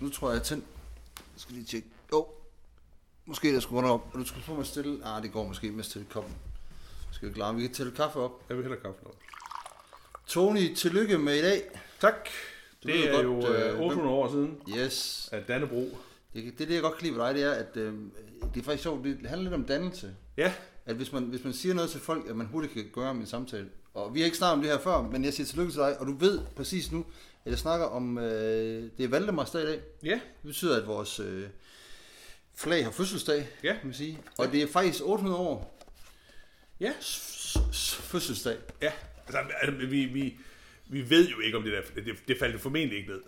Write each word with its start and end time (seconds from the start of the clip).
Nu 0.00 0.08
tror 0.10 0.28
jeg, 0.28 0.34
jeg 0.34 0.40
er 0.40 0.44
tændt. 0.44 0.64
Jeg 1.16 1.24
skal 1.36 1.54
lige 1.54 1.64
tjekke. 1.66 1.88
Jo. 2.12 2.26
Måske 3.26 3.54
der 3.54 3.60
skulle 3.60 3.88
op. 3.88 4.14
Du 4.14 4.24
skal 4.24 4.42
få 4.42 4.54
mig 4.54 4.66
stille. 4.66 5.06
Ah, 5.06 5.22
det 5.22 5.32
går 5.32 5.46
måske 5.46 5.70
med 5.70 5.78
at 5.78 5.84
stille 5.84 6.06
koppen. 6.10 6.34
Skal 7.12 7.28
vi 7.28 7.34
klare? 7.34 7.54
Vi 7.54 7.60
kan 7.62 7.72
tælle 7.74 7.92
kaffe 7.92 8.18
op. 8.18 8.44
Jeg 8.48 8.56
vil 8.56 8.64
hellere 8.64 8.80
kaffe 8.80 9.06
op. 9.06 9.16
Tony, 10.26 10.74
tillykke 10.74 11.18
med 11.18 11.36
i 11.38 11.42
dag. 11.42 11.62
Tak. 12.00 12.28
Du 12.82 12.88
det 12.88 13.08
er 13.08 13.12
godt, 13.12 13.24
jo 13.24 13.54
øh, 13.54 13.74
øh, 13.74 13.80
800 13.80 14.08
år 14.16 14.30
siden, 14.30 14.58
Yes. 14.76 15.28
at 15.32 15.48
Dannebro. 15.48 15.98
Det, 16.34 16.58
det, 16.58 16.68
det 16.68 16.74
jeg 16.74 16.82
godt 16.82 16.94
kan 16.98 17.06
lide 17.06 17.18
ved 17.18 17.24
dig, 17.26 17.34
det 17.34 17.42
er, 17.42 17.52
at 17.52 17.76
øh, 17.76 17.94
det 18.54 18.60
er 18.60 18.64
faktisk 18.64 18.82
sjovt. 18.82 19.04
Det 19.04 19.18
handler 19.28 19.42
lidt 19.50 19.54
om 19.54 19.64
dannelse. 19.64 20.14
Ja, 20.36 20.52
At 20.86 20.96
hvis 20.96 21.12
man, 21.12 21.22
hvis 21.22 21.44
man 21.44 21.52
siger 21.52 21.74
noget 21.74 21.90
til 21.90 22.00
folk, 22.00 22.26
at 22.28 22.36
man 22.36 22.46
hurtigt 22.46 22.72
kan 22.74 22.90
gøre 22.92 23.10
om 23.10 23.20
en 23.20 23.26
samtale. 23.26 23.68
Og 23.94 24.14
vi 24.14 24.20
har 24.20 24.24
ikke 24.24 24.36
snakket 24.36 24.52
om 24.54 24.60
det 24.62 24.70
her 24.70 24.78
før, 24.78 25.02
men 25.02 25.24
jeg 25.24 25.34
siger 25.34 25.46
tillykke 25.46 25.72
til 25.72 25.80
dig, 25.80 26.00
og 26.00 26.06
du 26.06 26.16
ved 26.16 26.40
præcis 26.56 26.92
nu, 26.92 27.06
at 27.44 27.50
jeg 27.50 27.58
snakker 27.58 27.86
om, 27.86 28.18
øh, 28.18 28.90
det 28.98 29.04
er 29.04 29.08
Valdemarsdag 29.08 29.62
i 29.62 29.66
dag. 29.66 29.80
ja, 30.04 30.14
Det 30.14 30.46
betyder, 30.46 30.80
at 30.80 30.86
vores 30.86 31.20
øh, 31.20 31.48
flag 32.54 32.84
har 32.84 32.90
fødselsdag, 32.90 33.48
Ja. 33.64 33.72
kan 33.72 33.80
man 33.84 33.94
sige. 33.94 34.18
Og 34.38 34.52
det 34.52 34.62
er 34.62 34.66
faktisk 34.66 35.00
800 35.04 35.40
år 35.40 35.78
ja. 36.80 36.92
fødselsdag. 37.82 38.56
Ja, 38.82 38.92
altså, 39.26 39.38
altså 39.62 39.86
vi, 39.86 40.04
vi, 40.04 40.38
vi 40.86 41.10
ved 41.10 41.28
jo 41.28 41.40
ikke 41.40 41.56
om 41.56 41.62
det 41.62 41.72
der, 41.72 42.02
det, 42.02 42.14
det 42.28 42.38
faldt 42.38 42.60
formentlig 42.60 42.98
ikke 42.98 43.10
ned. 43.10 43.22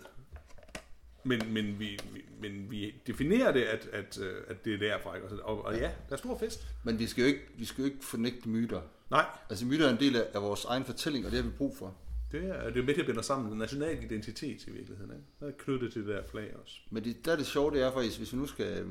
Men, 1.23 1.53
men, 1.53 1.79
vi, 1.79 1.99
vi, 2.13 2.21
men 2.41 2.71
vi 2.71 2.95
definerer 3.07 3.51
det, 3.51 3.63
at, 3.63 3.87
at, 3.93 4.17
øh, 4.21 4.43
at 4.47 4.65
det 4.65 4.73
er 4.73 4.77
derfra. 4.77 5.15
Ikke? 5.15 5.27
Og, 5.43 5.65
og 5.65 5.75
ja, 5.75 5.91
der 6.09 6.13
er 6.13 6.17
stor 6.17 6.37
fest. 6.37 6.61
Men 6.83 6.99
vi 6.99 7.07
skal 7.07 7.21
jo 7.21 7.27
ikke, 7.27 7.41
vi 7.57 7.65
skal 7.65 7.81
jo 7.81 7.85
ikke 7.85 8.05
fornægte 8.05 8.49
myter. 8.49 8.81
Nej, 9.13 9.25
Altså 9.49 9.65
myter 9.65 9.85
er 9.87 9.91
en 9.91 9.99
del 9.99 10.15
af, 10.15 10.41
vores 10.41 10.65
egen 10.65 10.85
fortælling, 10.85 11.25
og 11.25 11.31
det 11.31 11.43
har 11.43 11.49
vi 11.49 11.55
brug 11.57 11.77
for. 11.77 11.95
det 12.31 12.43
er, 12.49 12.69
det 12.69 12.77
er 12.79 12.83
med 12.83 12.93
til 12.93 13.01
at 13.01 13.07
binde 13.07 13.23
sammen. 13.23 13.49
Den 13.51 13.57
national 13.59 14.03
identitet 14.03 14.67
i 14.67 14.71
virkeligheden. 14.71 15.11
Ikke? 15.11 15.23
Der 15.39 15.47
er 15.47 15.51
knyttet 15.57 15.93
til 15.93 16.01
det 16.07 16.09
der 16.15 16.23
flag 16.31 16.55
også. 16.63 16.75
Men 16.89 17.03
det, 17.03 17.25
der 17.25 17.31
er 17.31 17.35
det 17.35 17.45
sjove, 17.45 17.71
det 17.71 17.81
er 17.81 17.91
faktisk, 17.91 18.17
hvis 18.17 18.33
vi 18.33 18.37
nu 18.37 18.47
skal... 18.47 18.77
øh, 18.77 18.87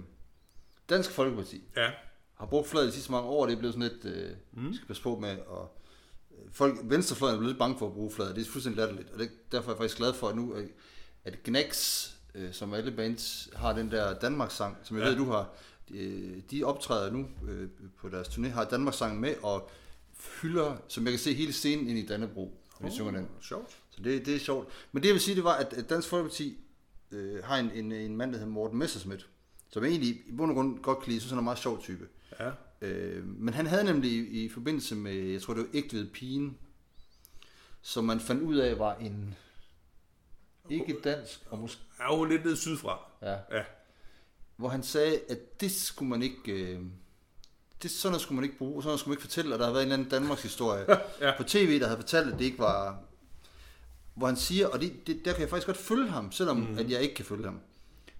Dansk 0.91 1.11
Folkeparti 1.11 1.62
Ja, 1.77 1.91
har 2.34 2.47
brugt 2.47 2.69
flaget 2.69 2.87
de 2.89 2.92
sidste 2.92 3.12
mange 3.12 3.29
år, 3.29 3.47
det 3.47 3.53
er 3.53 3.59
blevet 3.59 3.75
sådan 3.75 3.89
lidt... 4.03 4.14
Øh, 4.17 4.31
mm. 4.53 4.75
Skal 4.75 4.87
passe 4.87 5.03
på 5.03 5.19
med, 5.19 5.39
og 5.39 5.79
folk, 6.53 6.79
venstrefløjen 6.84 7.34
er 7.34 7.39
blevet 7.39 7.51
lidt 7.53 7.59
bange 7.59 7.79
for 7.79 7.86
at 7.86 7.92
bruge 7.92 8.11
flaget. 8.11 8.36
Det 8.36 8.47
er 8.47 8.51
fuldstændig 8.51 8.77
latterligt, 8.77 9.11
og 9.11 9.19
det, 9.19 9.31
derfor 9.53 9.70
er 9.70 9.75
jeg 9.75 9.79
faktisk 9.79 9.97
glad 9.98 10.12
for 10.12 10.29
at 10.29 10.36
nu, 10.36 10.55
øh, 10.55 10.69
at 11.25 11.42
Gnex, 11.42 12.09
øh, 12.34 12.53
som 12.53 12.75
alle 12.75 12.91
bands 12.92 13.48
har 13.57 13.73
den 13.73 13.91
der 13.91 14.19
Danmarks-sang, 14.19 14.77
som 14.83 14.97
jeg 14.97 15.05
Ja. 15.05 15.09
ved, 15.11 15.17
du 15.17 15.25
har, 15.25 15.51
de, 15.89 16.42
de 16.51 16.64
optræder 16.64 17.11
nu 17.12 17.29
øh, 17.48 17.69
på 17.98 18.09
deres 18.09 18.29
turné, 18.29 18.48
har 18.48 18.64
Danmarks-sangen 18.64 19.20
med, 19.20 19.34
og 19.42 19.70
hylder, 20.42 20.77
som 20.89 21.05
jeg 21.05 21.12
kan 21.12 21.19
se, 21.19 21.34
hele 21.34 21.53
scenen 21.53 21.89
ind 21.89 21.98
i 21.98 22.06
Dannebro, 22.06 22.61
når 22.81 22.89
de 22.89 22.95
synger 22.95 23.11
den. 23.11 23.28
sjovt. 23.41 23.78
Så 23.91 24.03
det, 24.03 24.27
det 24.27 24.34
er 24.34 24.39
sjovt. 24.39 24.69
Men 24.92 25.03
det 25.03 25.09
jeg 25.09 25.14
vil 25.14 25.23
sige, 25.23 25.34
det 25.34 25.45
var, 25.45 25.55
at 25.55 25.84
Dansk 25.91 26.09
Folkeparti 26.09 26.59
øh, 27.11 27.45
har 27.45 27.56
en, 27.59 27.70
en, 27.70 27.92
en 27.92 28.17
mand, 28.17 28.33
der 28.33 28.39
hedder 28.39 28.53
Morten 28.53 28.79
Messerschmidt, 28.79 29.29
som 29.70 29.83
jeg 29.83 29.91
egentlig 29.91 30.11
i 30.27 30.33
bund 30.37 30.51
og 30.51 30.55
grund 30.55 30.79
godt 30.79 30.98
kan 31.03 31.12
lide, 31.12 31.20
så 31.20 31.29
han 31.29 31.39
er 31.39 31.41
en 31.41 31.45
meget 31.45 31.59
sjov 31.59 31.83
type. 31.83 32.09
Ja, 32.41 32.51
Øh, 32.83 33.27
men 33.27 33.55
han 33.55 33.67
havde 33.67 33.84
nemlig 33.84 34.11
i, 34.11 34.45
i 34.45 34.48
forbindelse 34.48 34.95
med, 34.95 35.14
jeg 35.14 35.42
tror 35.42 35.55
det 35.55 35.62
var 35.62 35.69
Ægtved 35.75 36.06
Pigen, 36.11 36.59
som 37.83 38.05
man 38.05 38.20
fandt 38.20 38.42
ud 38.42 38.57
af 38.57 38.79
var 38.79 38.95
en 38.95 39.34
ikke 40.70 40.97
dansk, 41.05 41.42
og 41.51 41.59
måske, 41.59 41.83
er 41.98 42.17
jo 42.17 42.25
lidt 42.25 42.45
ned 42.45 42.57
sydfra. 42.57 42.98
ja, 43.23 43.36
Ja, 43.59 43.64
hvor 44.57 44.69
han 44.69 44.83
sagde, 44.83 45.20
at 45.29 45.61
det 45.61 45.70
skulle 45.73 46.09
man 46.09 46.23
ikke, 46.23 46.53
øh, 46.53 46.81
det, 47.83 47.91
sådan 47.91 48.13
noget 48.13 48.23
skulle 48.23 48.37
man 48.37 48.45
ikke 48.45 48.59
bruge, 48.59 48.83
sådan 48.83 48.89
noget 48.89 49.01
skulle 49.01 49.11
man 49.13 49.15
ikke 49.17 49.23
fortælle, 49.23 49.55
og 49.55 49.59
der 49.59 49.65
havde 49.65 49.75
været 49.75 49.83
en 49.87 49.93
eller 49.93 50.05
anden 50.05 50.11
Danmarks 50.21 50.43
historie 50.43 50.87
Ja. 51.21 51.37
på 51.37 51.43
tv, 51.43 51.81
der 51.81 51.87
havde 51.87 51.99
fortalt, 52.01 52.33
at 52.33 52.39
det 52.39 52.45
ikke 52.45 52.59
var, 52.59 52.99
hvor 54.15 54.27
han 54.27 54.37
siger, 54.37 54.67
og 54.69 54.81
det, 54.81 55.07
det, 55.07 55.25
der 55.25 55.33
kan 55.33 55.41
jeg 55.41 55.51
faktisk 55.51 55.67
godt 55.67 55.79
følge 55.79 56.09
ham, 56.11 56.33
selvom 56.33 56.57
mm. 56.57 56.79
at 56.79 56.91
jeg 56.91 57.01
ikke 57.03 57.15
kan 57.15 57.25
følge 57.25 57.45
ham, 57.45 57.61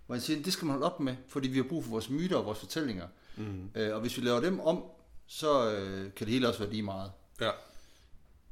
hvor 0.07 0.15
han 0.15 0.23
siger, 0.23 0.43
det 0.43 0.53
skal 0.53 0.67
man 0.67 0.73
holde 0.73 0.87
op 0.87 1.01
med, 1.01 1.17
fordi 1.29 1.49
vi 1.49 1.57
har 1.57 1.65
brug 1.65 1.85
for 1.85 1.91
vores 1.91 2.11
myter 2.11 2.37
og 2.37 2.45
vores 2.47 2.59
fortællinger, 2.59 3.07
mm. 3.37 3.71
øh, 3.75 3.95
og 3.95 4.01
hvis 4.01 4.17
vi 4.17 4.23
laver 4.23 4.41
dem 4.41 4.61
om, 4.61 4.83
så 5.27 5.71
øh, 5.71 6.01
kan 6.17 6.27
det 6.27 6.28
hele 6.34 6.49
også 6.49 6.61
være 6.61 6.71
lige 6.71 6.83
meget. 6.83 7.11
ja. 7.41 7.51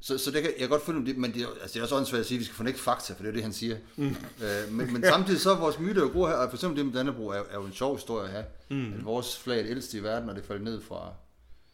Så, 0.03 0.17
så 0.17 0.31
det 0.31 0.41
kan 0.41 0.51
jeg 0.51 0.59
kan 0.59 0.69
godt 0.69 0.81
følge 0.85 1.05
det, 1.05 1.17
men 1.17 1.33
det 1.33 1.41
er, 1.41 1.47
altså 1.61 1.73
det 1.73 1.77
er 1.79 1.81
også 1.83 1.95
åndssvagt 1.95 2.19
at 2.19 2.25
sige, 2.25 2.35
at 2.35 2.39
vi 2.39 2.45
skal 2.45 2.55
fornægte 2.55 2.79
fakta, 2.79 3.13
for 3.13 3.23
det 3.23 3.29
er 3.29 3.33
det, 3.33 3.43
han 3.43 3.53
siger. 3.53 3.77
Mm. 3.95 4.07
Øh, 4.43 4.71
men, 4.71 4.93
men 4.93 5.03
samtidig 5.03 5.39
så 5.39 5.51
er 5.51 5.59
vores 5.59 5.79
myter 5.79 6.01
jo 6.01 6.09
gode 6.13 6.27
her, 6.27 6.35
og 6.35 6.49
for 6.49 6.57
eksempel 6.57 6.77
det 6.77 6.85
med 6.85 6.93
Dannebro 6.93 7.27
er, 7.27 7.33
er 7.49 7.53
jo 7.55 7.63
en 7.63 7.73
sjov 7.73 7.95
historie 7.95 8.25
at 8.25 8.31
have. 8.31 8.45
Mm. 8.69 8.93
At 8.93 9.05
vores 9.05 9.39
flag 9.39 9.57
er 9.59 9.63
det 9.63 9.69
ældste 9.69 9.97
i 9.97 10.03
verden, 10.03 10.29
og 10.29 10.35
det 10.35 10.45
faldt 10.45 10.63
ned 10.63 10.81
fra, 10.81 11.13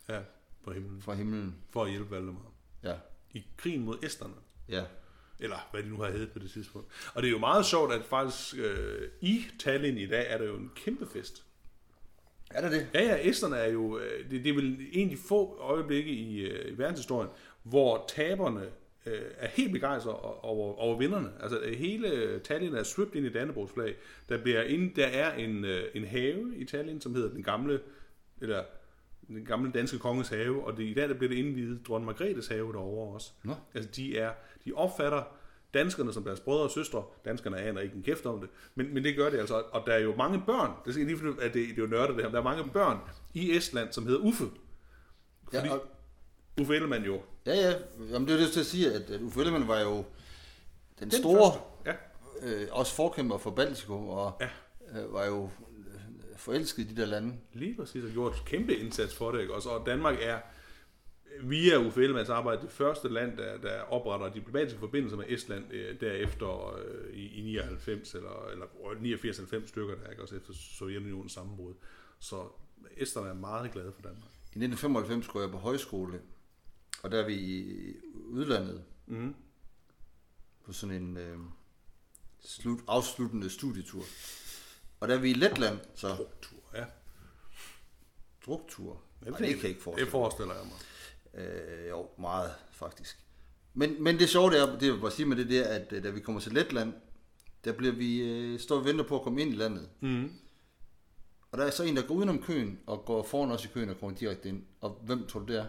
Ja, 0.10 0.20
på 0.64 0.72
himlen. 0.74 1.02
fra 1.02 1.14
himlen. 1.14 1.56
For 1.72 1.84
at 1.84 1.90
hjælpe 1.92 2.12
Valdemar. 2.12 2.52
Ja, 2.84 2.94
I 3.34 3.46
krigen 3.58 3.82
mod 3.86 3.98
esterne. 4.04 4.34
ja. 4.70 4.84
Eller 5.40 5.68
hvad 5.72 5.84
de 5.84 5.90
nu 5.90 5.98
har 5.98 6.12
heddet 6.12 6.32
på 6.32 6.40
det 6.40 6.52
tidspunkt. 6.52 6.88
Og 7.14 7.22
det 7.22 7.28
er 7.28 7.32
jo 7.32 7.38
meget 7.38 7.66
sjovt, 7.66 7.94
at 7.94 8.02
faktisk 8.10 8.56
øh, 8.58 9.08
i 9.22 9.46
Tallinn 9.60 9.98
i 9.98 10.06
dag 10.08 10.26
er 10.30 10.38
der 10.38 10.46
jo 10.46 10.56
en 10.56 10.72
kæmpe 10.76 11.08
fest. 11.14 11.44
Er 12.50 12.62
der 12.62 12.70
det? 12.70 12.88
Ja, 12.94 13.02
ja, 13.04 13.30
esterne 13.30 13.56
er 13.58 13.72
jo, 13.72 13.98
øh, 14.00 14.32
det, 14.32 14.44
det 14.44 14.50
er 14.50 14.54
vel 14.54 14.78
en 14.92 15.10
af 15.10 15.16
de 15.16 15.22
få 15.28 15.58
øjeblikke 15.60 16.12
i, 16.12 16.40
øh, 16.40 16.74
i 16.74 16.78
verdenshistorien, 16.78 17.30
hvor 17.70 18.06
taberne 18.08 18.66
øh, 19.06 19.22
er 19.38 19.48
helt 19.48 19.72
begejstrede 19.72 20.16
over, 20.22 20.74
over 20.74 20.98
vinderne. 20.98 21.32
Altså 21.40 21.60
hele 21.78 22.40
Tallinn 22.40 22.76
er 22.76 22.84
svøbt 22.84 23.16
ind 23.16 23.26
i 23.26 23.30
Dannebrogs 23.30 23.72
flag. 23.72 23.96
Der, 24.30 24.44
bliver 24.44 24.62
ind, 24.62 24.96
der 24.96 25.06
er 25.06 25.34
en, 25.34 25.66
øh, 25.66 25.84
en 25.94 26.06
have 26.06 26.56
i 26.56 26.66
Tallinn, 26.66 27.02
som 27.02 27.16
hedder 27.16 27.30
den 27.30 27.44
gamle, 27.44 27.80
eller 28.42 28.64
den 29.28 29.46
gamle 29.46 29.72
danske 29.72 30.00
konges 30.00 30.30
have, 30.30 30.66
og 30.66 30.78
det, 30.78 30.84
i 30.84 30.94
dag 30.94 31.10
der 31.10 31.16
bliver 31.16 31.30
det 31.30 31.38
indvidet 31.38 31.88
dronning 31.88 32.06
Margrethes 32.06 32.48
have 32.48 32.74
derovre 32.74 33.14
også. 33.14 33.32
Nå. 33.44 33.54
Altså 33.74 33.90
de, 33.96 34.18
er, 34.18 34.32
de 34.66 34.74
opfatter 34.74 35.24
danskerne 35.74 36.14
som 36.14 36.24
deres 36.24 36.40
brødre 36.40 36.64
og 36.64 36.72
søstre. 36.72 37.04
Danskerne 37.26 37.58
aner 37.58 37.82
ikke 37.82 37.96
en 37.96 38.04
kæft 38.04 38.26
om 38.26 38.40
det, 38.40 38.50
men, 38.76 38.94
men 38.94 39.04
det 39.04 39.16
gør 39.16 39.30
det 39.30 39.38
altså. 39.38 39.64
Og 39.72 39.84
der 39.86 39.94
er 39.94 40.00
jo 40.00 40.16
mange 40.16 40.44
børn, 40.46 40.72
det 40.86 40.94
skal 40.94 41.06
lige 41.06 41.42
at 41.42 41.54
det, 41.54 41.70
det 41.70 41.78
er 41.78 41.82
jo 41.82 41.88
nørdet 41.88 42.16
det 42.16 42.24
her, 42.24 42.32
der 42.32 42.40
er 42.40 42.44
mange 42.44 42.72
børn 42.74 42.98
i 43.34 43.58
Estland, 43.58 43.92
som 43.92 44.06
hedder 44.06 44.20
Uffe. 44.20 44.46
Fordi 45.44 45.68
Ja, 45.68 45.74
og, 45.74 45.82
Uffe 46.62 46.76
Ellemann 46.76 47.04
jo. 47.06 47.22
ja, 47.46 47.56
ja. 47.56 47.74
Jamen, 48.12 48.28
det 48.28 48.36
er 48.36 48.40
det 48.44 48.52
til 48.52 48.60
at 48.60 48.66
sige, 48.66 48.94
at, 48.94 49.02
at 49.10 49.22
Uffe 49.22 49.40
Ellemann 49.40 49.68
var 49.68 49.80
jo 49.80 49.96
den, 49.96 50.04
Den 51.00 51.12
store, 51.12 51.52
første. 51.52 52.00
Ja, 52.44 52.62
øh, 52.62 52.68
også 52.72 52.96
forkæmper 52.96 53.38
for 53.38 53.52
Baltikum, 53.52 54.08
og 54.10 54.42
Ja. 54.42 54.50
øh, 55.02 55.14
var 55.14 55.26
jo 55.26 55.44
øh, 55.44 56.00
forelsket 56.38 56.84
i 56.84 56.94
de 56.94 57.02
der 57.02 57.08
lande. 57.08 57.34
lige 57.54 57.76
præcis, 57.76 58.04
og 58.04 58.10
gjort 58.12 58.44
kæmpe 58.46 58.76
indsats 58.76 59.16
for 59.16 59.32
det. 59.32 59.42
Ikke? 59.42 59.54
Også, 59.54 59.70
og 59.70 59.86
Danmark 59.86 60.16
er 60.22 60.40
via 61.44 61.78
Uffe 61.78 62.02
Ellemanns 62.04 62.30
arbejde 62.30 62.62
det 62.62 62.72
første 62.72 63.10
land, 63.10 63.38
der, 63.38 63.58
der 63.58 63.82
opretter 63.82 64.34
diplomatiske 64.34 64.80
forbindelser 64.80 65.18
med 65.18 65.26
Estland 65.28 65.74
øh, 65.74 66.00
derefter 66.02 66.76
øh, 66.78 67.14
i, 67.14 67.40
i 67.40 67.42
99 67.42 68.14
eller, 68.16 68.50
eller 68.52 68.66
89-90 68.66 69.68
stykker, 69.68 69.96
der 69.96 70.10
ikke 70.10 70.22
også 70.22 70.36
efter 70.36 70.54
Sovjetunionens 70.54 71.32
sammenbrud. 71.32 71.74
Så 72.20 72.44
Esterne 72.98 73.30
er 73.30 73.34
meget 73.34 73.72
glade 73.72 73.92
for 73.96 74.02
Danmark. 74.02 74.32
I 74.32 74.60
1995 74.60 75.26
skulle 75.26 75.44
jeg 75.44 75.52
på 75.52 75.58
højskole, 75.58 76.20
og 77.08 77.12
der 77.12 77.22
er 77.22 77.26
vi 77.26 77.34
i 77.36 77.94
udlandet 78.16 78.84
Mm. 79.06 79.36
på 80.66 80.74
sådan 80.74 80.96
en 81.04 81.18
øh, 81.18 81.38
slut, 82.40 82.80
afsluttende 82.88 83.50
studietur. 83.50 84.04
Og 85.00 85.08
der 85.08 85.16
er 85.16 85.20
vi 85.20 85.30
i 85.30 85.34
Letland, 85.34 85.80
så 85.96 86.26
Tur, 86.42 86.60
ja. 86.76 86.86
druktur. 88.46 89.02
Ja, 89.26 89.30
Nej, 89.30 89.40
det 89.40 89.48
kan 89.48 89.58
jeg 89.58 89.70
ikke 89.70 89.82
forestille 89.82 90.06
Det 90.06 90.12
forestiller 90.12 90.54
jeg 90.56 90.66
mig. 90.66 91.44
Øh, 91.44 91.90
jo, 91.90 92.10
meget 92.20 92.52
faktisk. 92.72 93.20
Men, 93.74 94.04
men 94.04 94.20
det 94.20 94.30
sjove 94.30 94.52
det 94.52 94.60
er, 94.60 94.66
det 94.80 94.86
jeg 94.86 94.94
vil 94.94 95.00
bare 95.02 95.12
sige 95.12 95.26
med 95.26 95.38
det, 95.38 95.50
det 95.50 95.60
er, 95.72 95.76
at 95.76 95.94
øh, 95.94 96.04
da 96.04 96.10
vi 96.10 96.20
kommer 96.20 96.42
til 96.42 96.52
Letland, 96.52 96.94
der 97.64 97.72
bliver 97.74 97.94
vi, 97.94 98.22
øh, 98.22 98.60
står 98.60 98.78
og 98.78 98.86
venter 98.86 99.04
på 99.08 99.16
at 99.18 99.24
komme 99.24 99.42
ind 99.42 99.54
i 99.54 99.56
landet. 99.56 99.90
Mm. 100.00 100.32
Og 101.52 101.58
der 101.58 101.66
er 101.66 101.70
så 101.72 101.84
en, 101.84 101.96
der 101.96 102.08
går 102.08 102.16
udenom 102.16 102.44
køen 102.44 102.80
og 102.86 103.06
går 103.06 103.24
foran 103.24 103.52
os 103.52 103.66
i 103.66 103.68
køen 103.68 103.90
og 103.90 104.00
kommer 104.00 104.18
direkte 104.18 104.50
ind. 104.50 104.64
Og 104.82 105.02
hvem 105.06 105.28
tror 105.28 105.40
du 105.40 105.46
det 105.46 105.60
er? 105.60 105.66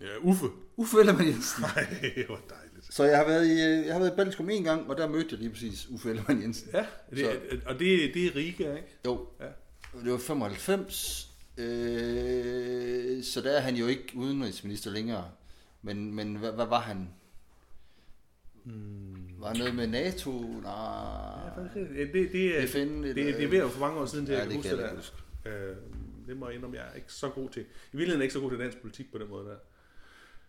Ja, 0.00 0.06
Uffe. 0.22 0.46
Uffe 0.76 1.00
Ellemann 1.00 1.26
Jensen. 1.28 1.62
Nej, 1.62 1.86
det 2.16 2.28
var 2.28 2.40
dejligt. 2.48 2.94
Så 2.94 3.04
jeg 3.04 3.16
har 3.18 3.24
været 3.26 3.46
i, 3.46 3.60
jeg 3.86 3.92
har 3.94 3.98
været 4.00 4.12
i 4.12 4.16
Baltikum 4.16 4.50
en 4.50 4.64
gang, 4.64 4.90
og 4.90 4.96
der 4.96 5.08
mødte 5.08 5.28
jeg 5.30 5.38
lige 5.38 5.50
præcis 5.50 5.88
Uffe 5.90 6.10
Ellemann 6.10 6.42
Jensen. 6.42 6.68
Ja, 6.72 6.86
det, 7.10 7.26
og 7.66 7.78
det, 7.78 8.14
det 8.14 8.26
er 8.26 8.36
Riga, 8.36 8.74
ikke? 8.76 8.88
Jo, 9.06 9.28
Ja. 9.40 9.46
det 10.04 10.12
var 10.12 10.18
95, 10.18 11.30
øh, 11.58 13.22
så 13.24 13.40
der 13.40 13.50
er 13.50 13.60
han 13.60 13.76
jo 13.76 13.86
ikke 13.86 14.12
udenrigsminister 14.14 14.90
længere. 14.90 15.30
Men, 15.82 16.14
men 16.14 16.34
hvad, 16.36 16.52
hvad 16.52 16.66
var 16.66 16.80
han? 16.80 17.08
Hmm. 18.64 19.16
Var 19.38 19.54
noget 19.54 19.74
med 19.74 19.86
NATO? 19.86 20.30
Nej. 20.62 21.64
Det, 21.74 22.10
det, 22.12 22.32
det, 22.32 22.62
er, 22.62 22.66
FN, 22.66 22.78
det, 22.78 23.10
eller- 23.18 23.36
det 23.36 23.44
er 23.44 23.48
ved 23.48 23.58
at 23.58 23.70
for 23.70 23.80
mange 23.80 24.00
år 24.00 24.06
siden, 24.06 24.26
til 24.26 24.32
Ja, 24.32 24.38
jeg 24.38 24.48
kan 24.48 24.62
det 24.62 24.70
huske 24.70 24.82
det 24.82 25.12
der. 25.44 25.70
Øh, 25.70 25.76
det 26.28 26.36
må 26.36 26.46
jeg 26.46 26.54
indrømme, 26.56 26.76
jeg 26.76 26.86
er 26.90 26.94
ikke 26.94 27.12
så 27.12 27.28
god 27.28 27.48
til. 27.50 27.62
I 27.62 27.66
virkeligheden 27.92 28.20
er 28.20 28.22
jeg 28.22 28.24
ikke 28.24 28.32
så 28.34 28.40
god 28.40 28.50
til 28.50 28.58
dansk 28.58 28.78
politik 28.80 29.12
på 29.12 29.18
den 29.18 29.28
måde 29.28 29.44
der. 29.48 29.56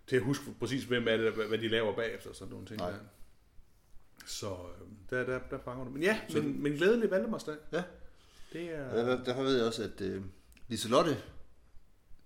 Til 0.07 0.15
at 0.15 0.21
huske 0.21 0.45
præcis, 0.59 0.83
hvem 0.83 1.07
er 1.07 1.17
det, 1.17 1.33
hvad- 1.33 1.57
de 1.57 1.67
laver 1.67 1.95
bagefter, 1.95 2.33
sådan 2.33 2.51
nogle 2.51 2.67
ting 2.67 2.79
Nej. 2.79 2.89
der. 2.91 2.97
Så 4.25 4.47
øh, 4.49 4.87
der, 5.09 5.25
der, 5.25 5.39
der 5.51 5.59
fanger 5.65 5.83
du. 5.85 5.89
Men 5.91 6.03
ja, 6.03 6.21
men, 6.33 6.63
men 6.63 6.73
glædelig 6.73 7.11
Valdemarsdag. 7.11 7.55
Ja. 7.71 7.83
Det 8.53 8.75
er... 8.75 8.89
Og 8.89 8.97
der, 9.05 9.23
derfor 9.23 9.43
ved 9.43 9.57
jeg 9.57 9.65
også, 9.65 9.83
at 9.83 10.01
øh, 10.01 10.21
Liselotte 10.67 11.17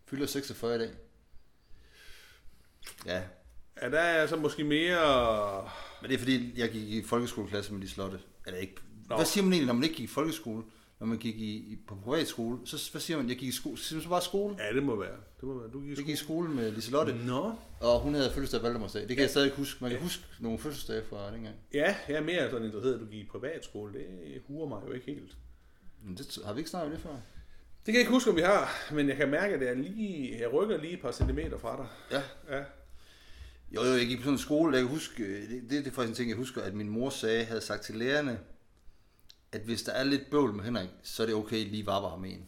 fylder 0.06 0.26
46 0.26 0.76
i 0.76 0.80
dag. 0.80 0.90
Ja, 3.06 3.24
Ja, 3.82 3.90
der 3.90 4.00
er 4.00 4.22
altså 4.22 4.36
måske 4.36 4.64
mere... 4.64 5.70
men 6.02 6.10
det 6.10 6.16
er 6.16 6.20
fordi, 6.20 6.60
jeg 6.60 6.72
gik 6.72 6.90
i 6.90 7.04
folkeskoleklasse 7.04 7.74
med 7.74 7.82
Liselotte. 7.82 8.20
Eller 8.46 8.60
ikke, 8.60 8.76
Nå. 9.10 9.16
Hvad 9.16 9.26
siger 9.26 9.44
man 9.44 9.54
egentlig, 9.54 9.68
når 9.68 9.74
man 9.74 9.84
ikke 9.84 9.96
gik 9.96 10.04
i 10.04 10.08
folkeskole? 10.14 10.64
Når 11.02 11.08
man 11.08 11.18
gik 11.18 11.36
i, 11.36 11.52
i, 11.56 11.78
på 11.88 11.96
privatskole, 11.96 12.58
så 12.66 12.92
hvad 12.92 13.02
siger 13.02 13.18
man? 13.18 13.30
Jeg 13.30 13.38
gik 13.38 13.50
i 13.50 13.52
skole. 13.52 13.78
Siger 13.78 13.98
man 13.98 14.04
så 14.04 14.10
bare 14.10 14.22
skole? 14.22 14.56
Ja, 14.60 14.76
det 14.76 14.84
må 14.84 14.96
være. 14.96 15.18
Det 15.40 15.44
må 15.44 15.60
være. 15.60 15.70
Du 15.72 15.80
gik 15.80 15.88
i 15.88 15.90
Jeg 15.90 15.98
skole. 15.98 16.06
gik 16.06 16.14
i 16.14 16.18
skole 16.18 16.50
med 16.50 16.72
Liselotte, 16.72 17.16
Nå. 17.26 17.54
og 17.80 18.00
hun 18.00 18.14
havde 18.14 18.32
fødselsdag 18.32 18.64
Valdemarsdag. 18.64 19.02
Det 19.02 19.10
kan 19.10 19.18
ja. 19.18 19.22
jeg 19.22 19.30
stadig 19.30 19.52
huske. 19.52 19.78
Man 19.82 19.90
kan 19.90 20.00
ja. 20.00 20.04
huske 20.04 20.24
nogle 20.40 20.60
fødselsdage 20.60 21.04
fra 21.10 21.32
dengang. 21.34 21.56
Ja, 21.74 21.96
jeg 22.08 22.16
er 22.16 22.22
mere 22.22 22.50
sådan 22.50 22.66
interesseret, 22.66 22.94
at 22.94 23.00
du 23.00 23.06
gik 23.06 23.24
i 23.24 23.28
privatskole. 23.28 23.94
Det 23.94 24.42
huer 24.48 24.68
mig 24.68 24.82
jo 24.88 24.94
ikke 24.94 25.06
helt. 25.06 25.38
Men 26.04 26.18
det, 26.18 26.40
har 26.46 26.54
vi 26.54 26.60
ikke 26.60 26.70
snakket 26.70 26.86
om 26.86 26.92
det 26.92 27.02
før? 27.04 27.12
Det 27.12 27.20
kan 27.86 27.94
jeg 27.94 28.00
ikke 28.00 28.12
huske, 28.12 28.30
om 28.30 28.36
vi 28.36 28.42
har, 28.42 28.70
men 28.94 29.10
jeg 29.10 29.18
kan 29.18 29.30
mærke, 29.30 29.56
at 29.56 29.62
jeg, 29.62 29.76
lige, 29.78 30.40
jeg 30.40 30.54
rykker 30.54 30.78
lige 30.78 30.94
et 30.94 31.02
par 31.02 31.12
centimeter 31.12 31.58
fra 31.58 31.78
dig. 31.78 31.88
Ja. 32.12 32.56
Ja. 32.58 32.64
Jo, 33.76 33.84
jo, 33.84 33.98
jeg 33.98 34.08
gik 34.08 34.18
på 34.18 34.24
sådan 34.24 34.34
en 34.34 34.40
skole, 34.40 34.74
jeg 34.74 34.82
kan 34.82 34.92
huske, 34.92 35.24
øh, 35.24 35.50
det, 35.50 35.62
det, 35.62 35.70
det 35.70 35.88
er 35.88 35.92
faktisk 35.92 36.10
en 36.10 36.16
ting, 36.16 36.30
jeg 36.30 36.38
husker, 36.38 36.62
at 36.62 36.74
min 36.74 36.90
mor 36.90 37.10
sagde, 37.10 37.44
havde 37.44 37.62
sagt 37.62 37.82
til 37.84 37.96
lærerne, 37.96 38.40
at 39.52 39.62
hvis 39.62 39.84
der 39.84 39.92
er 39.92 40.04
lidt 40.04 40.30
bøvl 40.30 40.54
med 40.54 40.64
Henrik, 40.64 40.90
så 41.04 41.24
er 41.24 41.28
det 41.28 41.36
okay 41.36 41.70
lige 41.70 41.86
var 41.86 42.10
ham 42.10 42.26
en. 42.26 42.48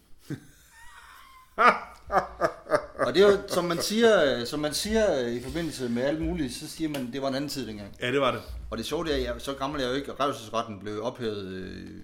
og 3.07 3.13
det 3.13 3.23
er 3.23 3.27
jo, 3.31 3.37
som 3.47 3.65
man 3.65 3.81
siger, 3.81 4.45
som 4.45 4.59
man 4.59 4.73
siger 4.73 5.27
i 5.27 5.41
forbindelse 5.41 5.89
med 5.89 6.03
alt 6.03 6.21
muligt, 6.21 6.53
så 6.53 6.67
siger 6.67 6.89
man, 6.89 7.13
det 7.13 7.21
var 7.21 7.27
en 7.27 7.35
anden 7.35 7.49
tid 7.49 7.67
dengang. 7.67 7.95
Ja, 8.01 8.11
det 8.11 8.21
var 8.21 8.31
det. 8.31 8.41
Og 8.69 8.77
det 8.77 8.85
sjove 8.85 9.05
det 9.05 9.13
er, 9.13 9.17
jeg, 9.17 9.41
så 9.41 9.53
gammel 9.53 9.81
er 9.81 9.85
jeg 9.85 9.91
jo 9.91 9.95
ikke, 9.95 10.13
og 10.13 10.19
revselsesretten 10.19 10.79
blev 10.79 11.03
ophævet 11.03 11.45
øh, 11.45 11.99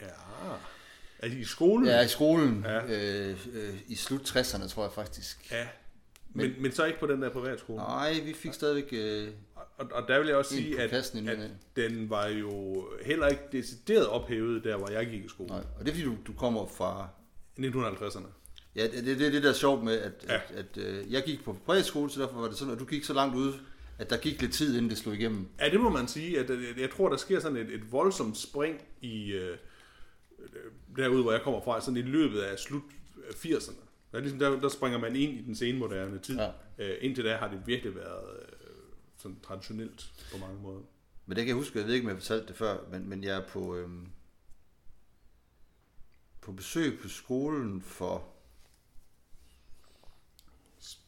Ja. 0.00 0.06
Er 1.18 1.26
i 1.26 1.44
skolen? 1.44 1.86
ja, 1.86 2.00
i 2.00 2.08
skolen 2.08 2.66
ja. 2.68 2.84
øh, 2.84 3.38
øh, 3.52 3.74
i 3.86 3.94
slut 3.94 4.36
60'erne, 4.36 4.68
tror 4.68 4.82
jeg 4.82 4.92
faktisk. 4.92 5.52
ja. 5.52 5.66
Men, 6.36 6.50
men, 6.50 6.62
men 6.62 6.72
så 6.72 6.84
ikke 6.84 7.00
på 7.00 7.06
den 7.06 7.22
der 7.22 7.30
privatskole. 7.30 7.78
Nej, 7.78 8.20
vi 8.24 8.34
fik 8.34 8.52
stadigvæk... 8.52 8.88
Øh, 8.92 9.28
Og, 9.76 9.86
og 9.92 10.08
der 10.08 10.18
vil 10.18 10.28
jeg 10.28 10.36
også 10.36 10.54
sige, 10.54 10.80
at, 10.80 10.92
at 10.92 11.50
den 11.76 12.10
var 12.10 12.26
jo 12.28 12.84
heller 13.04 13.28
ikke 13.28 13.42
decideret 13.52 14.06
ophævet, 14.06 14.64
der 14.64 14.76
hvor 14.76 14.90
jeg 14.90 15.06
gik 15.06 15.24
i 15.24 15.28
skole. 15.28 15.48
nej, 15.48 15.58
og 15.78 15.84
det 15.84 15.88
er 15.90 15.94
fordi, 15.94 16.04
du, 16.04 16.16
du 16.26 16.32
kommer 16.32 16.66
fra... 16.66 17.08
1950'erne. 17.60 18.26
Ja, 18.76 18.82
det 18.84 19.04
det, 19.04 19.18
det, 19.18 19.32
det 19.32 19.42
der 19.42 19.48
er 19.48 19.52
sjovt 19.54 19.84
med, 19.84 19.98
at, 20.00 20.12
Ja. 20.28 20.34
at, 20.34 20.50
at 20.50 20.76
øh, 20.76 21.12
jeg 21.12 21.22
gik 21.26 21.44
på 21.44 21.56
privatskole, 21.66 22.10
så 22.10 22.22
derfor 22.22 22.40
var 22.40 22.48
det 22.48 22.56
sådan, 22.56 22.74
at 22.74 22.80
du 22.80 22.84
gik 22.84 23.04
så 23.04 23.12
langt 23.14 23.36
ud, 23.36 23.52
at 23.98 24.10
der 24.10 24.16
gik 24.16 24.40
lidt 24.40 24.52
tid, 24.52 24.76
inden 24.76 24.90
det 24.90 24.98
slog 24.98 25.14
igennem. 25.14 25.46
Ja, 25.60 25.68
det 25.70 25.80
må 25.80 25.88
man 25.90 26.08
sige. 26.08 26.38
At, 26.40 26.50
øh, 26.50 26.80
jeg 26.80 26.90
tror, 26.90 27.08
der 27.08 27.16
sker 27.16 27.40
sådan 27.40 27.56
et, 27.56 27.70
et 27.74 27.92
voldsomt 27.92 28.36
spring 28.38 28.82
i 29.00 29.32
øh, 29.32 29.56
derude, 30.96 31.22
hvor 31.22 31.32
jeg 31.32 31.40
kommer 31.42 31.60
fra, 31.60 31.80
sådan 31.80 31.96
i 31.96 32.02
løbet 32.02 32.40
af 32.40 32.58
slut 32.58 32.82
80'erne. 33.30 33.74
Der, 34.12 34.18
er 34.18 34.20
ligesom, 34.20 34.38
der, 34.38 34.60
der 34.60 34.68
springer 34.68 34.98
man 34.98 35.16
ind 35.16 35.32
i 35.40 35.42
den 35.42 35.54
senmoderne 35.56 36.18
tid. 36.18 36.36
Ja. 36.38 36.50
Øh, 36.78 36.96
indtil 37.00 37.24
da 37.24 37.34
har 37.36 37.48
det 37.48 37.60
virkelig 37.66 37.94
været 37.94 38.24
øh, 38.40 38.53
sådan 39.24 39.40
traditionelt 39.40 40.12
på 40.32 40.38
mange 40.38 40.62
måder. 40.62 40.80
Men 41.26 41.36
det 41.36 41.44
kan 41.44 41.48
jeg 41.48 41.56
huske, 41.56 41.78
jeg 41.78 41.86
ved 41.86 41.94
ikke, 41.94 42.04
om 42.04 42.08
jeg 42.08 42.16
fortalte 42.16 42.46
det 42.46 42.56
før, 42.56 42.78
men, 42.90 43.08
men 43.08 43.24
jeg 43.24 43.36
er 43.36 43.48
på, 43.48 43.76
øhm, 43.76 44.08
på 46.40 46.52
besøg 46.52 46.98
på 47.02 47.08
skolen 47.08 47.82
for 47.82 48.24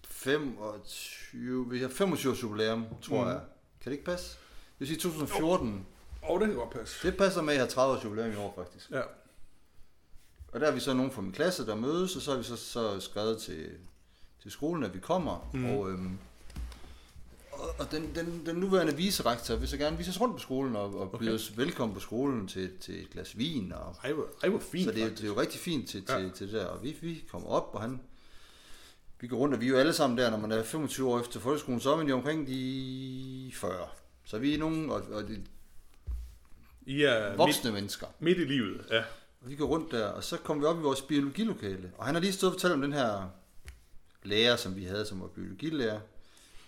25, 0.02 1.70
vi 1.70 1.80
har 1.80 1.88
25 1.88 2.32
års 2.32 2.42
jubilæum, 2.42 2.86
tror 3.02 3.24
mm. 3.24 3.30
jeg. 3.30 3.40
Kan 3.80 3.92
det 3.92 3.98
ikke 3.98 4.04
passe? 4.04 4.38
Det 4.38 4.78
vil 4.78 4.88
sige 4.88 4.98
2014. 4.98 5.86
Og 6.22 6.40
det 6.40 6.48
kan 6.48 6.56
godt 6.56 6.70
passe. 6.70 7.08
Det 7.08 7.18
passer 7.18 7.42
med, 7.42 7.52
at 7.52 7.56
jeg 7.56 7.64
har 7.64 7.70
30 7.70 7.96
års 7.96 8.04
jubilæum 8.04 8.32
i 8.32 8.36
år, 8.36 8.52
faktisk. 8.56 8.90
Ja. 8.90 9.02
Og 10.52 10.60
der 10.60 10.66
er 10.66 10.72
vi 10.72 10.80
så 10.80 10.94
nogen 10.94 11.10
fra 11.10 11.22
min 11.22 11.32
klasse, 11.32 11.66
der 11.66 11.74
mødes, 11.74 12.16
og 12.16 12.22
så 12.22 12.30
har 12.30 12.38
vi 12.38 12.44
så, 12.44 12.56
så 12.56 13.00
skrevet 13.00 13.38
til, 13.38 13.70
til 14.42 14.50
skolen, 14.50 14.84
at 14.84 14.94
vi 14.94 14.98
kommer. 14.98 15.50
Mm. 15.54 15.64
Og, 15.64 15.90
øhm, 15.90 16.18
og, 17.78 17.90
den, 17.90 18.14
den, 18.14 18.42
den 18.46 18.56
nuværende 18.56 18.96
viserektor 18.96 19.56
vil 19.56 19.68
så 19.68 19.76
gerne 19.76 19.96
vise 19.98 20.10
os 20.10 20.20
rundt 20.20 20.34
på 20.36 20.40
skolen, 20.40 20.76
og, 20.76 20.84
og 20.94 21.00
okay. 21.14 21.18
byde 21.18 21.34
os 21.34 21.56
velkommen 21.58 21.94
på 21.94 22.00
skolen 22.00 22.48
til, 22.48 22.70
til 22.80 23.02
et 23.02 23.10
glas 23.10 23.38
vin. 23.38 23.72
Og, 23.72 23.96
Ej, 24.04 24.12
hvor, 24.12 24.26
ej, 24.42 24.48
hvor 24.48 24.58
fint. 24.58 24.84
så 24.84 24.90
det, 24.92 24.98
er, 24.98 25.02
jo- 25.02 25.06
faktisk. 25.08 25.22
det 25.22 25.30
er 25.30 25.34
jo 25.34 25.40
rigtig 25.40 25.60
fint 25.60 25.88
til, 25.88 26.04
til, 26.04 26.14
Ja. 26.14 26.20
ja. 26.20 26.28
til 26.30 26.46
det 26.46 26.54
der. 26.54 26.66
Og 26.66 26.82
vi, 26.82 26.96
vi 27.00 27.24
kommer 27.30 27.48
op, 27.48 27.70
og 27.72 27.80
han... 27.80 28.00
Vi 29.20 29.26
går 29.28 29.36
rundt, 29.36 29.54
og 29.54 29.60
vi 29.60 29.66
er 29.66 29.70
jo 29.70 29.76
alle 29.76 29.92
sammen 29.92 30.18
der, 30.18 30.30
når 30.30 30.38
man 30.38 30.52
er 30.52 30.62
25 30.62 31.08
år 31.08 31.20
efter 31.20 31.40
folkeskolen, 31.40 31.80
så 31.80 31.92
er 31.92 31.96
man 31.96 32.08
jo 32.08 32.14
omkring 32.14 32.46
de 32.46 33.50
40. 33.54 33.88
Så 34.24 34.38
vi 34.38 34.54
er 34.54 34.58
nogen, 34.58 34.90
og, 34.90 35.02
og 35.12 35.28
de 35.28 35.42
I 36.86 37.02
er 37.02 37.28
midt, 37.28 37.38
voksne 37.38 37.72
mennesker. 37.72 38.06
midt 38.18 38.38
i 38.38 38.44
livet. 38.44 38.84
Ja. 38.90 38.98
Og 39.42 39.50
vi 39.50 39.54
går 39.56 39.66
rundt 39.66 39.90
der, 39.92 40.06
og 40.06 40.24
så 40.24 40.36
kom 40.36 40.60
vi 40.60 40.64
op 40.64 40.78
i 40.78 40.82
vores 40.82 41.02
biologilokale. 41.02 41.92
Og 41.98 42.06
han 42.06 42.14
har 42.14 42.20
lige 42.22 42.32
stået 42.32 42.50
og 42.52 42.54
fortalt 42.54 42.74
om 42.74 42.80
den 42.82 42.92
her 42.92 43.30
lærer, 44.22 44.56
som 44.56 44.76
vi 44.76 44.84
havde, 44.84 45.06
som 45.06 45.20
var 45.20 45.26
biologilærer. 45.26 46.00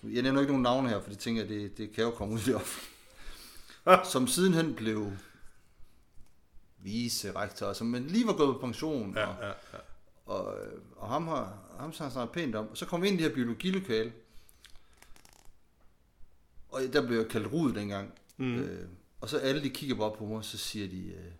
Jeg 0.02 0.22
nævner 0.22 0.40
ikke 0.40 0.52
nogen 0.52 0.62
navne 0.62 0.88
her, 0.88 1.00
for 1.00 1.10
det 1.10 1.18
tænker 1.18 1.42
jeg, 1.42 1.48
det, 1.48 1.78
det 1.78 1.92
kan 1.92 2.04
jo 2.04 2.10
komme 2.10 2.34
ud 2.34 2.40
i. 2.40 2.52
Som 4.12 4.26
sidenhen 4.26 4.74
blev 4.74 5.12
vicerektor, 6.78 7.66
og 7.66 7.76
som 7.76 7.86
men 7.86 8.06
lige 8.06 8.26
var 8.26 8.32
gået 8.32 8.54
på 8.54 8.60
pension. 8.60 9.14
Ja, 9.16 9.26
og, 9.26 9.36
ja, 9.42 9.46
ja. 9.48 9.78
og, 10.26 10.60
øh, 10.60 10.80
og 10.96 11.08
ham 11.08 11.26
har 11.26 11.58
ham 11.78 11.92
har 11.98 12.10
snakket 12.10 12.32
pænt 12.32 12.54
om. 12.54 12.68
Og 12.68 12.76
så 12.76 12.86
kom 12.86 13.02
vi 13.02 13.08
ind 13.08 13.20
i 13.20 13.22
det 13.22 13.28
her 13.28 13.34
biologilokale. 13.34 14.12
Og 16.68 16.80
der 16.92 17.06
blev 17.06 17.18
jeg 17.18 17.28
kaldt 17.28 17.52
rud 17.52 17.72
dengang. 17.72 18.12
Mm. 18.36 18.58
Øh, 18.58 18.88
og 19.20 19.28
så 19.28 19.38
alle 19.38 19.62
de 19.62 19.70
kigger 19.70 19.96
bare 19.96 20.12
på 20.18 20.24
mig, 20.24 20.44
så 20.44 20.58
siger 20.58 20.88
de, 20.88 21.06
øh, 21.06 21.32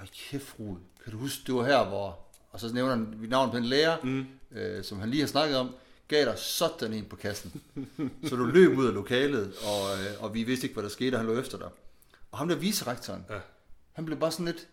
ej 0.00 0.06
kæft 0.12 0.54
rud, 0.58 0.76
kan 1.04 1.12
du 1.12 1.18
huske, 1.18 1.42
det 1.46 1.54
var 1.54 1.64
her, 1.64 1.88
hvor... 1.88 2.18
Og 2.50 2.60
så 2.60 2.74
nævner 2.74 2.94
han 2.96 3.16
navnet 3.28 3.50
på 3.50 3.56
en 3.56 3.64
lærer, 3.64 4.02
mm. 4.02 4.26
øh, 4.50 4.84
som 4.84 5.00
han 5.00 5.10
lige 5.10 5.20
har 5.20 5.26
snakket 5.26 5.56
om, 5.56 5.74
gav 6.08 6.24
dig 6.24 6.38
sådan 6.38 6.92
en 6.92 7.04
på 7.04 7.16
kassen. 7.16 7.62
så 8.28 8.36
du 8.36 8.44
løb 8.44 8.78
ud 8.78 8.86
af 8.86 8.94
lokalet, 8.94 9.52
og, 9.64 9.98
øh, 9.98 10.22
og 10.24 10.34
vi 10.34 10.42
vidste 10.42 10.64
ikke, 10.66 10.74
hvad 10.74 10.82
der 10.84 10.90
skete, 10.90 11.14
og 11.14 11.18
han 11.20 11.26
lå 11.26 11.38
efter 11.40 11.58
dig. 11.58 11.68
Og 12.32 12.38
ham 12.38 12.48
der 12.48 12.56
vicerektoren, 12.56 13.24
Ja. 13.30 13.38
han 13.92 14.04
blev 14.04 14.18
bare 14.18 14.32
sådan 14.32 14.46
lidt, 14.46 14.66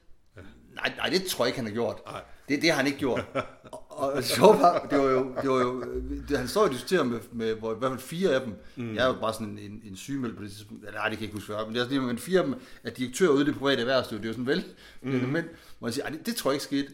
nej, 0.75 0.94
nej, 0.98 1.10
det 1.10 1.25
tror 1.25 1.45
jeg 1.45 1.50
ikke, 1.50 1.57
han 1.60 1.66
har 1.66 1.74
gjort. 1.74 2.01
Nej. 2.06 2.22
Det, 2.50 2.62
det 2.62 2.69
har 2.69 2.78
han 2.78 2.88
ikke 2.88 3.00
gjort. 3.00 3.25
og, 3.72 3.91
og 4.01 4.18
det 4.18 4.25
sjove 4.25 4.59
var, 4.59 4.88
det 4.92 5.00
var 5.00 5.09
jo, 5.09 5.25
det 5.42 5.50
var 5.50 5.59
jo 5.62 5.83
det, 6.30 6.38
han 6.38 6.48
står 6.48 6.63
og 6.63 6.71
diskuterer 6.71 7.03
med, 7.03 7.19
med 7.31 7.53
hvor, 7.56 7.71
i 7.74 7.77
hvert 7.80 7.92
fald 7.92 8.01
fire 8.01 8.30
af 8.30 8.42
dem. 8.42 8.53
Mm. 8.75 8.95
Jeg 8.95 9.03
er 9.03 9.07
jo 9.07 9.15
bare 9.21 9.33
sådan 9.33 9.59
en, 9.62 9.81
en 9.89 9.95
sygemeldt 9.95 10.38
på 10.38 10.44
det 10.44 10.51
tidspunkt. 10.51 10.83
Nej, 10.83 10.92
det 10.92 11.01
kan 11.03 11.12
jeg 11.12 11.21
ikke 11.21 11.33
huske, 11.33 11.53
er, 11.53 11.65
men 11.65 11.75
det 11.75 11.81
er 11.81 11.86
sådan, 11.86 12.01
men 12.01 12.18
fire 12.18 12.39
af 12.39 12.45
dem 12.45 12.56
er 12.83 12.89
direktører 12.89 13.30
ude 13.31 13.42
i 13.42 13.45
det 13.45 13.56
private 13.56 13.80
erhvervsliv. 13.81 14.19
Det 14.19 14.25
er 14.25 14.30
jo 14.30 14.33
sådan 14.33 14.48
vel, 14.48 14.63
mm. 15.01 15.12
men 15.12 15.44
hvor 15.80 15.88
jeg 15.88 15.94
siger, 15.94 16.06
"Ej, 16.06 16.12
det, 16.12 16.25
det, 16.25 16.36
tror 16.36 16.51
jeg 16.51 16.56
ikke 16.56 16.63
skete. 16.63 16.88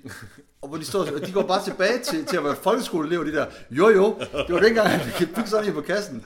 og 0.61 0.69
hvor 0.69 0.77
de 0.77 0.85
står, 0.85 0.99
og 0.99 1.27
de 1.27 1.31
går 1.31 1.43
bare 1.47 1.63
tilbage 1.63 1.99
til, 2.03 2.25
til 2.25 2.37
at 2.37 2.43
være 2.43 2.55
folkeskoleelever, 2.55 3.23
de 3.23 3.31
der, 3.31 3.45
jo 3.71 3.89
jo, 3.89 4.15
det 4.19 4.53
var 4.55 4.59
dengang, 4.59 4.87
han 4.89 4.99
fik 5.11 5.27
sådan 5.45 5.67
en 5.67 5.73
på 5.73 5.81
kassen. 5.81 6.25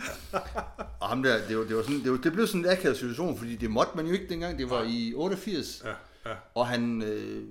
Og 1.00 1.08
ham 1.10 1.24
der, 1.24 1.38
det, 1.48 1.58
var, 1.58 1.64
det, 1.64 1.76
var 1.76 1.82
sådan, 1.82 2.04
det, 2.04 2.12
var, 2.12 2.18
det 2.18 2.34
blev 2.34 2.48
sådan 2.48 2.66
en 2.66 2.70
akavet 2.72 2.98
situation, 2.98 3.38
fordi 3.38 3.56
det 3.56 3.70
måtte 3.72 3.92
man 3.96 4.06
jo 4.06 4.14
ikke 4.14 4.28
dengang, 4.30 4.58
det 4.60 4.70
var 4.70 4.84
i 4.88 5.14
88. 5.16 5.84
Ja, 5.86 5.90
ja. 6.30 6.36
Og 6.56 6.68
han, 6.68 7.02
øh, 7.02 7.44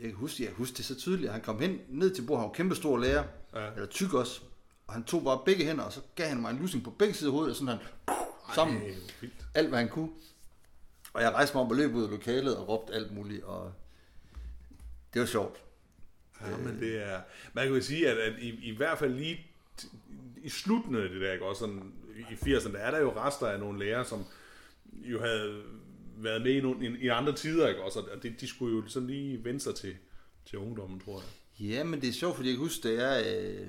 jeg 0.00 0.08
kan 0.08 0.14
huske, 0.14 0.42
jeg 0.42 0.48
kan 0.48 0.56
huske 0.58 0.76
det 0.76 0.84
så 0.84 0.94
tydeligt, 0.94 1.32
han 1.32 1.40
kom 1.40 1.60
hen 1.60 1.80
ned 1.88 2.14
til 2.14 2.22
bordet, 2.22 2.40
han 2.40 2.48
var 2.48 2.54
kæmpe 2.54 2.74
stor 2.74 2.98
lærer, 2.98 3.24
Ja. 3.54 3.70
eller 3.72 3.86
tyk 3.86 4.14
også, 4.14 4.40
og 4.86 4.94
han 4.94 5.04
tog 5.04 5.24
bare 5.24 5.40
begge 5.46 5.64
hænder, 5.64 5.84
og 5.84 5.92
så 5.92 6.00
gav 6.14 6.28
han 6.28 6.40
mig 6.40 6.50
en 6.50 6.58
lussing 6.58 6.84
på 6.84 6.90
begge 6.90 7.14
sider 7.14 7.30
af 7.30 7.32
hovedet, 7.32 7.50
og 7.50 7.56
sådan 7.56 7.68
han, 7.68 7.78
sammen, 8.54 8.76
Ej, 8.76 8.94
vildt. 9.20 9.34
alt 9.54 9.68
hvad 9.68 9.78
han 9.78 9.88
kunne. 9.88 10.10
Og 11.12 11.22
jeg 11.22 11.32
rejste 11.32 11.56
mig 11.56 11.64
op 11.64 11.70
og 11.70 11.76
løb 11.76 11.94
ud 11.94 12.04
af 12.04 12.10
lokalet 12.10 12.56
og 12.56 12.68
råbte 12.68 12.92
alt 12.94 13.12
muligt, 13.14 13.44
og 13.44 13.72
det 15.14 15.20
var 15.20 15.26
sjovt. 15.26 15.62
Ja, 16.40 16.56
men 16.56 16.80
det 16.80 17.02
er... 17.02 17.20
Man 17.52 17.66
kan 17.66 17.74
jo 17.74 17.80
sige, 17.82 18.08
at, 18.10 18.18
at 18.18 18.32
i, 18.42 18.48
i 18.72 18.76
hvert 18.76 18.98
fald 18.98 19.14
lige 19.14 19.46
i 20.42 20.48
slutningen 20.48 21.02
af 21.02 21.08
det 21.08 21.20
der, 21.20 21.32
ikke? 21.32 21.44
Også 21.44 21.60
sådan, 21.60 21.92
i 22.30 22.34
80'erne, 22.34 22.72
der 22.72 22.78
er 22.78 22.90
der 22.90 22.98
jo 22.98 23.12
rester 23.16 23.46
af 23.46 23.60
nogle 23.60 23.78
lærere, 23.78 24.04
som 24.04 24.24
jo 24.92 25.20
havde 25.20 25.62
været 26.16 26.42
med 26.42 26.52
i, 26.52 26.60
nogle, 26.60 26.86
i, 26.86 27.04
i 27.04 27.08
andre 27.08 27.32
tider, 27.32 27.68
ikke? 27.68 27.82
Også, 27.82 28.00
og 28.00 28.22
de, 28.22 28.34
de 28.40 28.48
skulle 28.48 28.76
jo 28.76 28.88
sådan 28.88 29.06
lige 29.08 29.44
vende 29.44 29.60
sig 29.60 29.74
til, 29.74 29.94
til 30.46 30.58
ungdommen, 30.58 31.00
tror 31.00 31.20
jeg. 31.20 31.66
Ja, 31.68 31.84
men 31.84 32.00
det 32.00 32.08
er 32.08 32.12
sjovt, 32.12 32.36
fordi 32.36 32.48
jeg 32.48 32.56
kan 32.56 32.64
huske, 32.64 32.88
det 32.88 33.02
er... 33.04 33.18
Øh, 33.60 33.66